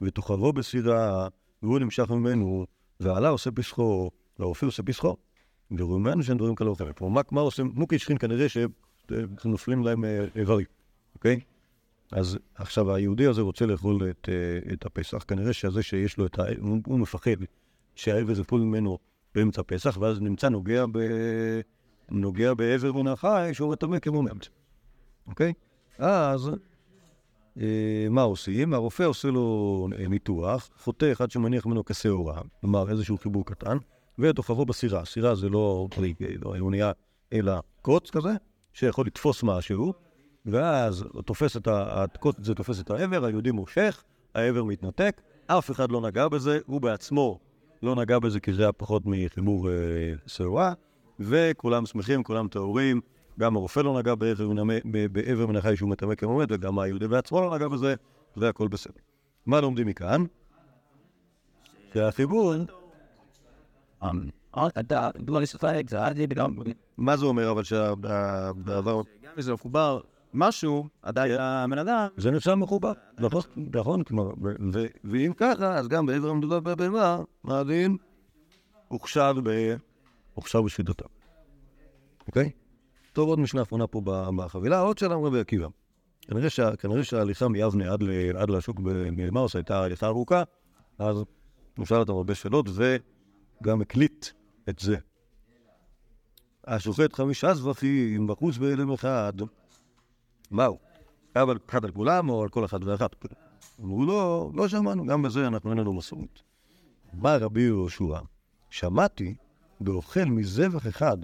ותוכבו 0.02 0.54
בסירה, 0.54 1.28
והוא 1.64 1.80
נמשך 1.80 2.10
ממנו, 2.10 2.66
ועלה 3.00 3.30
עושה 3.30 3.52
פסחו, 3.52 4.12
והרופא 4.40 4.66
עושה 4.66 4.84
פסחו. 4.84 5.16
ורומנו 5.72 6.24
שאין 6.24 6.38
דברים 6.38 6.56
כאלה 6.56 6.72
אחרים. 6.72 6.94
כלומר, 6.94 7.22
מה, 7.32 7.42
עושה 7.42 7.64
מוכי 7.64 8.00
שכין 8.00 8.18
כנראה 8.18 8.48
שנופלים 9.42 9.84
להם 9.84 10.06
אה, 10.06 10.26
איברים, 10.36 10.66
אוקיי? 11.16 11.40
אז 12.12 12.38
עכשיו 12.56 12.94
היהודי 12.94 13.28
הזה 13.28 13.42
רוצה 13.42 13.66
לאכול 13.66 14.10
את, 14.10 14.30
אה, 14.32 14.74
את 14.74 14.86
הפסח, 14.86 15.24
כנראה 15.28 15.54
שזה 15.54 15.84
שיש 15.84 16.18
לו 16.18 16.26
את 16.26 16.40
ה... 16.40 16.44
הוא, 16.88 17.00
מפחד 17.00 17.32
שהעבר 17.96 18.40
יפול 18.40 18.62
ממנו 18.62 18.98
באמצע 19.36 19.62
הפסח, 19.62 19.98
ואז 20.02 20.22
נמצא 20.22 20.50
נוגע, 20.50 20.86
ב... 20.92 21.00
נוגע 22.10 22.54
בעבר 22.54 22.94
מן 22.94 23.08
החי 23.08 23.50
שהוא 23.54 23.72
מטמא 23.72 24.00
כמומנט, 24.00 24.46
אוקיי? 25.28 25.54
אז 25.98 26.52
אה, 27.62 28.08
מה 28.10 28.22
עושים? 28.22 28.74
הרופא 28.74 29.04
עושה 29.04 29.28
לו 29.28 29.88
אה, 30.00 30.08
ניתוח, 30.08 30.70
חותך 30.78 31.22
עד 31.22 31.32
שמניח 31.32 31.66
ממנו 31.66 31.86
כשעורה, 31.86 32.42
כלומר 32.62 32.90
איזשהו 32.90 33.18
חיבור 33.18 33.46
קטן, 33.46 33.78
ותוכבו 34.20 34.66
בסירה. 34.66 35.06
סירה 35.06 35.36
זה 35.36 35.50
לא 35.50 35.88
פריק, 35.96 36.18
לא 36.42 36.56
אונייה, 36.60 36.92
אלא 37.34 37.54
קוץ 37.82 38.10
כזה, 38.10 38.34
שיכול 38.74 39.06
לתפוס 39.06 39.44
משהו, 39.44 39.94
ואז 40.46 41.06
תופס 41.26 41.58
את. 41.58 41.68
הקוץ 41.72 42.40
הזה 42.40 42.56
תופס 42.56 42.80
את 42.80 42.92
העבר, 42.92 43.26
היהודי 43.26 43.52
מושך, 43.52 44.04
העבר 44.36 44.64
מתנתק, 44.64 45.22
אף 45.48 45.72
אחד 45.72 45.92
לא 45.92 46.02
נגע 46.02 46.28
בזה, 46.28 46.60
הוא 46.66 46.82
בעצמו 46.82 47.40
לא 47.82 47.96
נגע 47.96 48.20
בזה 48.20 48.40
כי 48.40 48.54
זה 48.54 48.62
היה 48.62 48.72
פחות 48.72 49.04
מחיבור 49.06 49.70
אה, 49.70 49.74
שעורה, 50.28 50.74
וכולם 51.20 51.86
שמחים, 51.86 52.24
כולם 52.24 52.48
טהורים, 52.48 53.02
גם 53.40 53.56
הרופא 53.56 53.80
לא 53.80 54.00
נגע 54.00 54.16
בעבר 54.16 54.50
מן- 54.50 54.80
ב- 54.92 55.06
בעבר 55.14 55.48
מן 55.48 55.56
החי 55.56 55.78
שהוא 55.78 55.90
מטמא 55.90 56.16
כמומת, 56.16 56.48
וגם 56.52 56.80
היהודי 56.80 57.08
בעצמו 57.08 57.42
לא 57.42 57.56
נגע 57.56 57.68
בזה, 57.68 57.96
והכל 58.38 58.68
בסדר. 58.68 58.94
מה 59.46 59.62
לומדים 59.62 59.88
מכאן? 59.88 60.24
שהחיבור, 61.94 62.54
עד 64.52 66.24
גם... 66.34 66.56
מה 66.98 67.18
זה 67.18 67.26
אומר 67.26 67.52
אבל 67.52 67.64
שהדבר... 67.64 68.52
גם 69.24 69.32
אם 69.38 69.42
זה 69.42 69.54
מחובר 69.54 70.00
משהו, 70.34 70.88
עדיין 71.02 71.32
הבן 71.40 71.78
אדם... 71.78 72.08
זה 72.18 72.32
נחשב 72.32 72.54
מחובר, 72.54 72.94
נכון, 73.20 73.42
נכון, 73.74 74.04
כלומר, 74.04 74.24
ו- 74.44 74.56
ו- 74.74 74.86
ואם 75.04 75.32
ככה, 75.38 75.76
אז 75.76 75.88
גם 75.88 76.06
בעבר 76.06 76.30
המדובר 76.30 76.60
בבהמה, 76.60 77.20
מה 77.44 77.60
הדין? 77.60 77.98
הוכשר 78.88 79.34
ב... 79.44 79.76
הוכשר 80.36 80.62
בשחיטתם. 80.62 81.06
אוקיי? 82.28 82.52
טוב, 83.14 83.30
עוד 83.30 83.40
משנה 83.40 83.62
אחרונה 83.62 83.88
פה 83.88 84.02
בחבילה, 84.36 84.80
עוד 84.80 84.98
שאלה 84.98 85.16
רבי 85.16 85.40
עקיבא. 85.40 85.68
כנראה, 86.22 86.50
שה, 86.50 86.76
כנראה 86.76 87.04
שההליכה 87.04 87.48
מיבנה 87.48 87.94
עד, 87.94 88.04
עד 88.38 88.50
לשוק 88.50 88.80
במאוס 88.80 89.56
הייתה 89.56 89.84
הליכה 89.84 90.08
ארוכה, 90.08 90.44
אז 91.00 91.18
הוא 91.78 91.86
שאל 91.86 91.98
אותם 91.98 92.14
הרבה 92.14 92.36
שאלות, 92.36 92.66
וגם 92.70 93.82
הקליט 93.82 94.26
את 94.70 94.80
זה. 94.80 94.96
השוחט 96.68 97.14
חמישה 97.14 97.54
זבחים 97.54 98.28
בחוץ 98.28 98.58
בהלם 98.58 98.92
אחד, 98.92 99.34
מהו? 100.52 100.78
על 101.34 101.58
אחד 101.70 101.86
על 101.86 101.92
כולם 101.92 102.30
או 102.30 102.44
על 102.44 102.50
כל 102.50 102.66
אחד 102.66 102.84
ואחד? 102.84 103.08
אמרו 103.82 104.06
לו, 104.06 104.52
לא 104.56 104.68
שמענו, 104.68 105.06
גם 105.06 105.22
בזה 105.22 105.48
אנחנו 105.48 105.70
אין 105.70 105.80
לנו 105.80 105.94
מסורת. 105.94 106.40
בא 107.14 107.38
רבי 107.38 107.62
יהושע, 107.62 108.20
שמעתי 108.70 109.36
באוכל 109.80 110.26
מזבח 110.26 110.88
אחד 110.88 111.18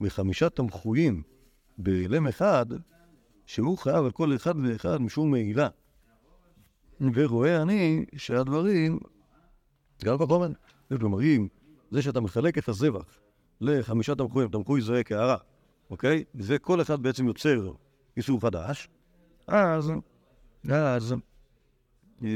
מחמישה 0.00 0.50
תמחויים 0.50 1.22
בהלם 1.78 2.26
אחד, 2.26 2.66
שהוא 3.46 3.78
חייב 3.78 4.04
על 4.04 4.10
כל 4.10 4.36
אחד 4.36 4.54
ואחד 4.62 5.02
משום 5.02 5.30
מעילה. 5.30 5.68
ורואה 7.14 7.62
אני 7.62 8.04
שהדברים, 8.16 8.98
גם 10.04 10.18
כחומר, 10.18 10.48
כלומר, 10.98 11.22
אם 11.22 11.48
זה 11.90 12.02
שאתה 12.02 12.20
מחלק 12.20 12.58
את 12.58 12.68
הזבח 12.68 13.18
לחמישה 13.60 14.14
תמחויים, 14.14 14.48
תמחוי 14.48 14.80
זהה 14.80 15.02
קערה, 15.02 15.36
אוקיי? 15.90 16.24
וכל 16.34 16.82
אחד 16.82 17.02
בעצם 17.02 17.26
יוצר 17.26 17.72
איסור 18.16 18.40
חדש, 18.40 18.88
אז, 19.46 19.92
אז, 20.68 21.14
אה, 22.24 22.28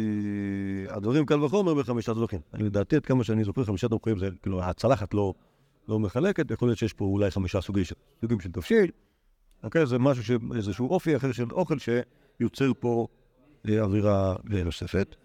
הדברים 0.89 1.27
קל 1.27 1.43
וחומר 1.45 1.75
בחמישה. 1.75 2.13
אני 2.55 2.63
לדעתי, 2.65 2.97
עד 2.97 3.07
כמה 3.07 3.25
שאני 3.25 3.45
זוכר, 3.45 3.65
חמישה 3.65 3.89
תמחויים 3.89 4.19
זה, 4.19 4.29
כאילו, 4.43 4.63
הצלחת 4.63 5.15
לא, 5.15 5.35
לא 5.89 5.99
מחלקת, 5.99 6.51
יכול 6.51 6.69
להיות 6.69 6.79
שיש 6.79 6.93
פה 6.93 7.05
אולי 7.05 7.31
חמישה 7.31 7.61
סוגים 7.61 7.85
של, 7.85 7.95
סוגים 8.21 8.41
של 8.41 8.53
תבשיל, 8.53 8.91
אוקיי? 9.65 9.87
זה 9.87 9.99
משהו, 9.99 10.25
ש, 10.25 10.31
איזשהו 10.57 10.89
אופי 10.89 11.17
אחר 11.17 11.33
של 11.33 11.53
אוכל 11.53 11.77
שיוצר 11.79 12.73
פה 12.81 13.07
אה, 13.69 13.81
אווירה 13.81 14.37
אה, 14.55 14.65
נוספת. 14.65 15.17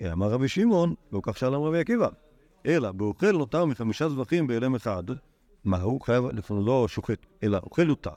אה, 0.00 0.12
אמר 0.12 0.30
רבי 0.30 0.48
שמעון, 0.48 0.94
לא 1.12 1.20
כך 1.22 1.38
שאל 1.38 1.54
רבי 1.54 1.78
עקיבא, 1.80 2.08
אלא 2.66 2.92
באוכל 2.92 3.32
נותר 3.32 3.64
מחמישה 3.64 4.08
זבחים 4.08 4.46
בהלם 4.46 4.74
אחד, 4.74 5.02
מה 5.64 5.80
הוא 5.80 6.00
חייב, 6.00 6.24
לפעמים 6.24 6.66
לא 6.66 6.88
שוחט, 6.88 7.26
אלא 7.42 7.58
אוכל 7.62 7.88
יותר, 7.88 8.10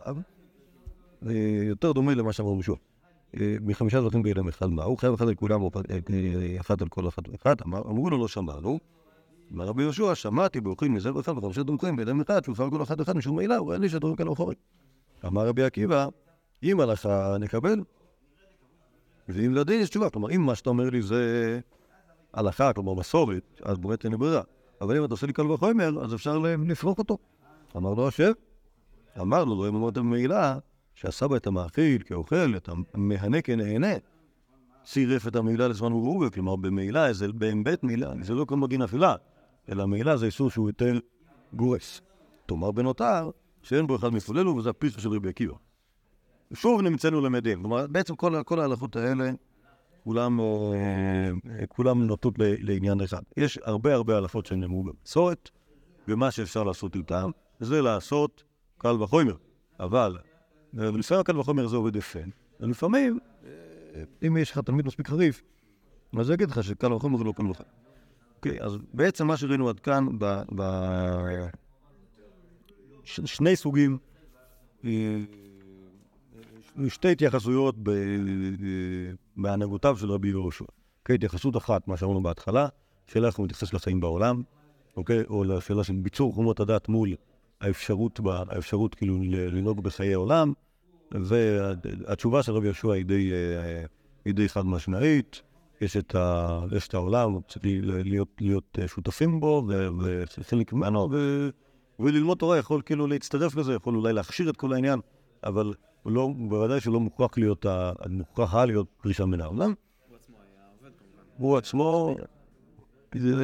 אה, 1.28 1.32
יותר 1.67 1.91
דומה 1.91 2.13
למה 2.15 2.34
שאמרו 2.34 2.57
בשוע. 2.57 2.76
אה, 3.39 3.55
מחמישה 3.61 4.01
זבחים 4.01 4.23
בהלם 4.23 4.47
אחד, 4.47 4.69
מה 4.69 4.84
הוא 4.84 4.97
חייב 4.97 5.13
אחד 5.13 5.28
על 5.28 5.36
כולם, 5.36 5.61
אחד 6.59 6.82
על 6.82 6.88
כל 6.88 7.07
אחד 7.07 7.21
ואחד, 7.32 7.55
אמר- 7.65 7.82
אמרו 7.82 8.09
לו 8.09 8.17
לא 8.17 8.28
שמענו. 8.28 8.80
אמר 9.54 9.66
רבי 9.66 9.84
יהושע, 9.84 10.16
שמעתי 10.16 10.62
באוכל 10.62 10.88
מזבח 10.88 11.20
אחד 11.20 11.38
וחמישה 11.38 11.64
דומחים 11.64 11.96
בהלם 11.96 12.22
אחד, 12.22 12.43
שהופר 12.43 12.70
כל 12.70 12.84
אחד 12.84 13.00
ואחד 13.00 13.18
משום 13.18 13.38
מילה, 13.38 13.58
הוא 13.58 13.74
אין 13.74 13.82
לי 13.82 13.89
שהדברים 13.89 14.16
כאלה 14.16 14.34
אחורים. 14.34 14.58
אמר 15.26 15.48
רבי 15.48 15.64
עקיבא, 15.64 16.08
אם 16.64 16.80
הלכה 16.80 17.38
נקבל, 17.39 17.82
ואם 19.30 19.54
לא 19.54 19.64
דין 19.64 19.82
יש 19.82 19.89
תשובה. 19.89 20.10
כלומר, 20.10 20.32
אם 20.32 20.41
מה 20.41 20.56
שאתה 20.56 20.70
אומר 20.70 20.89
לי 20.89 21.02
זה 21.02 21.60
הלכה, 22.34 22.74
כלומר 22.74 22.93
מסורת, 22.93 23.62
אז 23.64 23.78
באמת 23.78 24.04
אין 24.04 24.12
לי 24.12 24.18
ברירה. 24.18 24.41
אבל 24.82 24.98
אם 24.98 25.06
אתה 25.06 25.14
עושה 25.14 25.28
לי 25.28 25.34
קל 25.34 25.52
וחומר, 25.52 26.04
אז 26.04 26.14
אפשר 26.14 26.38
לפרוק 26.68 27.00
אותו. 27.00 27.18
אמר 27.78 27.93
לו 27.93 28.08
השם, 28.08 28.32
אמר 29.22 29.46
לו, 29.46 29.64
לא 29.64 29.70
אם 29.70 29.76
אמרת 29.76 29.93
במעילה, 29.93 30.58
שהסבא 30.96 31.36
את 31.36 31.48
המאכיל 31.48 32.02
כאוכל, 32.04 32.56
את 32.56 32.70
המהנה 32.93 33.41
כנהנה, 33.41 33.93
צירף 34.84 35.28
את 35.28 35.36
המעילה 35.36 35.68
לזמן 35.68 35.93
ורובה, 35.93 36.30
כלומר 36.30 36.56
במעילה, 36.56 37.14
זה 37.14 37.28
באמת 37.34 37.84
מעילה, 37.84 38.14
זה 38.22 38.34
לא 38.34 38.46
כמו 38.46 38.68
דין 38.68 38.82
אפילה, 38.82 39.16
אלא 39.70 39.88
מעילה 39.88 40.18
זה 40.18 40.26
איסור 40.26 40.49
שהוא 40.49 40.70
יותר 40.70 40.99
גורס. 41.53 42.01
תאמר 42.45 42.72
בנותר, 42.72 43.30
שאין 43.61 43.88
בו 43.88 43.95
אחד 43.95 44.09
מפוללו, 44.09 44.55
וזה 44.55 44.70
הפיסו 44.70 45.01
של 45.01 45.09
רבי 45.09 45.30
עקיבא. 45.30 45.53
שוב 46.53 46.82
נמצאנו 46.82 47.22
למדים. 47.22 47.61
כלומר, 47.61 47.88
בעצם 47.88 48.16
כל, 48.16 48.43
כל 48.45 48.59
ההלכות 48.59 48.95
האלה, 48.95 49.32
כולם, 50.03 50.39
אה, 50.39 51.68
כולם 51.68 52.03
נוטות 52.03 52.34
לעניין 52.39 53.01
אחד. 53.01 53.22
יש 53.38 53.59
הרבה 53.63 53.93
הרבה 53.93 54.18
הלכות 54.18 54.45
שנאמרו 54.45 54.84
במסורת, 54.84 55.49
ומה 56.07 56.32
שאפשר 56.32 56.63
לעשות 56.63 56.95
איתם, 56.95 57.32
זה 57.59 57.82
לעשות 57.82 58.43
קל 58.78 59.01
וחומר. 59.01 59.36
אבל 59.80 60.18
אה, 60.80 60.91
לפעמים 60.91 61.22
הקל 61.22 61.39
וחומר 61.39 61.66
הזה 61.66 61.76
עובד 61.76 61.95
יפה, 61.95 62.20
ולפעמים, 62.59 63.20
אה, 63.45 63.49
אם 64.28 64.38
יש 64.38 64.51
לך 64.51 64.59
תלמיד 64.59 64.86
מספיק 64.86 65.07
חריף, 65.07 65.43
אז 66.20 66.30
יגיד 66.30 66.49
לך 66.49 66.63
שקל 66.63 66.93
וחומר 66.93 67.18
זה 67.18 67.24
לא 67.24 67.32
קל 67.32 67.47
וחומר. 67.47 67.84
אוקיי, 68.46 68.62
אז 68.62 68.78
בעצם 68.93 69.28
מה 69.28 69.38
שראינו 69.38 69.70
עד 69.70 69.80
כאן, 69.80 70.08
ב... 70.20 70.41
ב... 70.56 70.62
ש- 73.04 73.22
שני 73.26 73.56
סוגים, 73.56 73.98
אה, 74.86 75.18
שתי 76.88 77.12
התייחסויות 77.12 77.76
ב- 77.84 77.91
בהנהגותיו 79.38 79.98
של 79.98 80.12
רבי 80.12 80.28
יהושע. 80.30 80.66
אוקיי, 81.00 81.16
התייחסות 81.16 81.58
אחת, 81.58 81.88
מה 81.88 81.98
שאמרנו 81.98 82.24
בהתחלה, 82.24 82.68
שאלה 83.08 83.28
איך 83.28 83.36
הוא 83.36 83.43
מתייחס 83.43 83.74
לחיים 83.74 84.00
בעולם, 84.00 84.41
אוקיי, 84.98 85.24
או 85.30 85.43
לשאלה 85.43 85.84
של 85.84 85.93
ביצור 85.93 86.34
חומות 86.34 86.60
הדת 86.60 86.89
מול 86.89 87.16
האפשרות, 87.62 88.20
ב- 88.20 88.28
האפשרות 88.28 88.96
כאילו 88.96 89.18
לנהוג 89.24 89.84
בחיי 89.84 90.14
עולם, 90.14 90.54
והתשובה 91.12 92.43
של 92.43 92.52
רבי 92.52 92.66
יהושע 92.66 92.91
היא 92.91 93.06
די, 93.06 93.32
אה, 93.32 93.86
היא 94.26 94.34
די 94.34 94.50
חד 94.50 94.66
משמעית. 94.66 95.41
יש 95.82 95.97
את, 95.97 96.15
ה, 96.15 96.59
יש 96.76 96.88
את 96.88 96.93
העולם, 96.93 97.39
להיות, 97.86 98.28
להיות 98.41 98.80
אה, 98.82 98.88
שותפים 98.88 99.39
בו, 99.39 99.67
וחלק 100.39 100.73
ממנו, 100.73 101.09
ו- 101.11 101.49
וללמוד 101.99 102.38
תורה 102.38 102.57
יכול 102.57 102.82
כאילו 102.86 103.07
להצטרף 103.07 103.55
לזה, 103.55 103.73
יכול 103.73 103.95
אולי 103.95 104.13
להכשיר 104.13 104.49
את 104.49 104.57
כל 104.57 104.73
העניין, 104.73 104.99
אבל 105.43 105.73
הוא 106.03 106.11
לא, 106.13 106.30
בוודאי 106.38 106.82
שלא 106.82 106.99
מוכרח 106.99 107.38
להיות, 107.38 107.65
ה- 107.65 107.91
מוכרחה 108.09 108.65
להיות 108.65 108.88
פרישה 109.01 109.26
מן 109.26 109.41
העולם. 109.41 109.73
הוא 111.38 111.57
עצמו, 111.57 112.15
זה... 113.15 113.36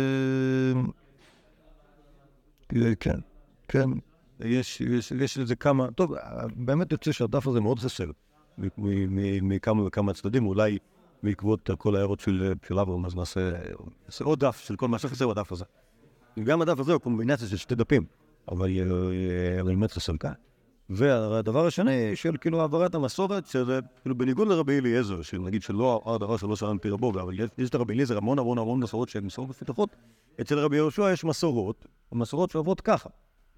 זה- 2.73 2.95
כן, 2.99 3.19
כן. 3.67 3.89
יש, 4.39 4.81
יש, 4.81 5.11
יש 5.11 5.37
לזה 5.37 5.55
כמה, 5.55 5.91
טוב, 5.91 6.13
באמת 6.55 6.91
יוצא 6.91 7.11
שהדף 7.11 7.47
הזה 7.47 7.59
מאוד 7.59 7.79
חסר 7.79 8.11
מכמה 9.41 9.83
וכמה 9.83 10.13
צדדים, 10.13 10.45
אולי 10.45 10.77
בעקבות 11.23 11.69
כל 11.77 11.95
ההערות 11.95 12.19
של 12.19 12.53
אברהם, 12.81 13.05
אז 13.05 13.15
נעשה 13.15 13.51
עוד 14.23 14.39
דף 14.39 14.59
של 14.59 14.75
כל 14.75 14.87
מה 14.87 14.99
שחסר 14.99 15.27
בדף 15.27 15.51
הזה. 15.51 15.65
גם 16.43 16.61
הדף 16.61 16.79
הזה 16.79 16.93
הוא 16.93 17.01
קומבינציה 17.01 17.47
של 17.47 17.57
שתי 17.57 17.75
דפים, 17.75 18.05
אבל 18.51 18.69
באמת 19.65 19.91
חסר 19.91 20.17
כאן. 20.17 20.31
והדבר 20.89 21.65
השני, 21.67 22.15
של 22.15 22.37
כאילו 22.41 22.61
העברת 22.61 22.95
המסורת, 22.95 23.47
שזה 23.47 23.79
כאילו 24.01 24.17
בניגוד 24.17 24.47
לרבי 24.47 24.79
אליעזר, 24.79 25.21
שנגיד 25.21 25.61
שלא 25.61 26.01
אמר 26.07 26.17
דבר 26.17 26.37
שלא 26.37 26.55
שאל 26.55 26.73
מפי 26.73 26.89
רבו, 26.89 27.09
אבל 27.09 27.39
יש- 27.39 27.73
לרבי 27.73 27.93
אליעזר 27.93 28.17
המון 28.17 28.39
המון 28.39 28.57
המון 28.57 28.79
מסורות 28.79 29.09
שהן 29.09 29.23
מסורות 29.25 29.49
מפותחות, 29.49 29.89
אצל 30.41 30.59
רבי 30.59 30.75
יהושע 30.75 31.11
יש 31.11 31.23
מסורות, 31.23 31.85
המסורות 32.11 32.51
שעוברות 32.51 32.81
ככה, 32.81 33.09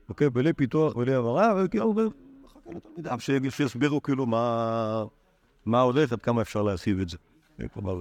אוקיי, 0.09 0.29
בלי 0.29 0.53
פיתוח, 0.53 0.93
בלי 0.93 1.13
הבהרה, 1.15 1.53
וכאילו, 1.65 1.93
שיסבירו 3.49 4.01
כאילו 4.01 4.25
מה, 4.25 5.81
הולך, 5.81 6.13
עד 6.13 6.21
כמה 6.21 6.41
אפשר 6.41 6.61
להסיב 6.61 6.99
את 6.99 7.09
זה. 7.09 7.17
כלומר, 7.73 7.99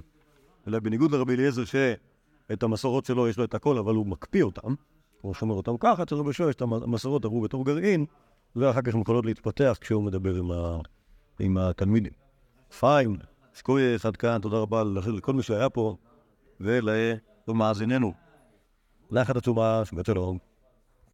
אלא 0.68 0.78
בניגוד 0.78 1.12
לרבי 1.12 1.34
אליעזר, 1.34 1.64
שאת 1.64 2.62
המסורות 2.62 3.04
שלו 3.04 3.28
יש 3.28 3.38
לו 3.38 3.44
את 3.44 3.54
הכל, 3.54 3.78
אבל 3.78 3.94
הוא 3.94 4.06
מקפיא 4.06 4.42
אותם, 4.42 4.74
הוא 5.20 5.34
שומר 5.34 5.54
אותם 5.54 5.76
ככה, 5.80 6.02
אצל 6.02 6.14
רבי 6.14 6.26
יהושע 6.26 6.48
יש 6.48 6.54
את 6.54 6.62
המסורות 6.62 7.24
עברו 7.24 7.40
בתור 7.40 7.64
גרעין, 7.64 8.06
ואחר 8.56 8.82
כך 8.82 8.94
הן 8.94 9.00
יכולות 9.00 9.26
להתפתח 9.26 9.78
כשהוא 9.80 10.04
מדבר 10.04 10.34
עם, 10.34 10.50
ה... 10.50 10.78
עם 11.40 11.58
התלמידים. 11.58 12.12
פיין, 12.80 13.16
סקוייס, 13.54 14.06
עד 14.06 14.16
כאן, 14.16 14.40
תודה 14.40 14.56
רבה 14.56 14.82
לכל 15.16 15.32
מי 15.32 15.42
שהיה 15.42 15.70
פה, 15.70 15.96
ולמאזיננו. 16.60 18.12
לחת 19.10 19.36
עצומה, 19.36 19.82
שבת 19.84 20.06
שלום. 20.06 20.51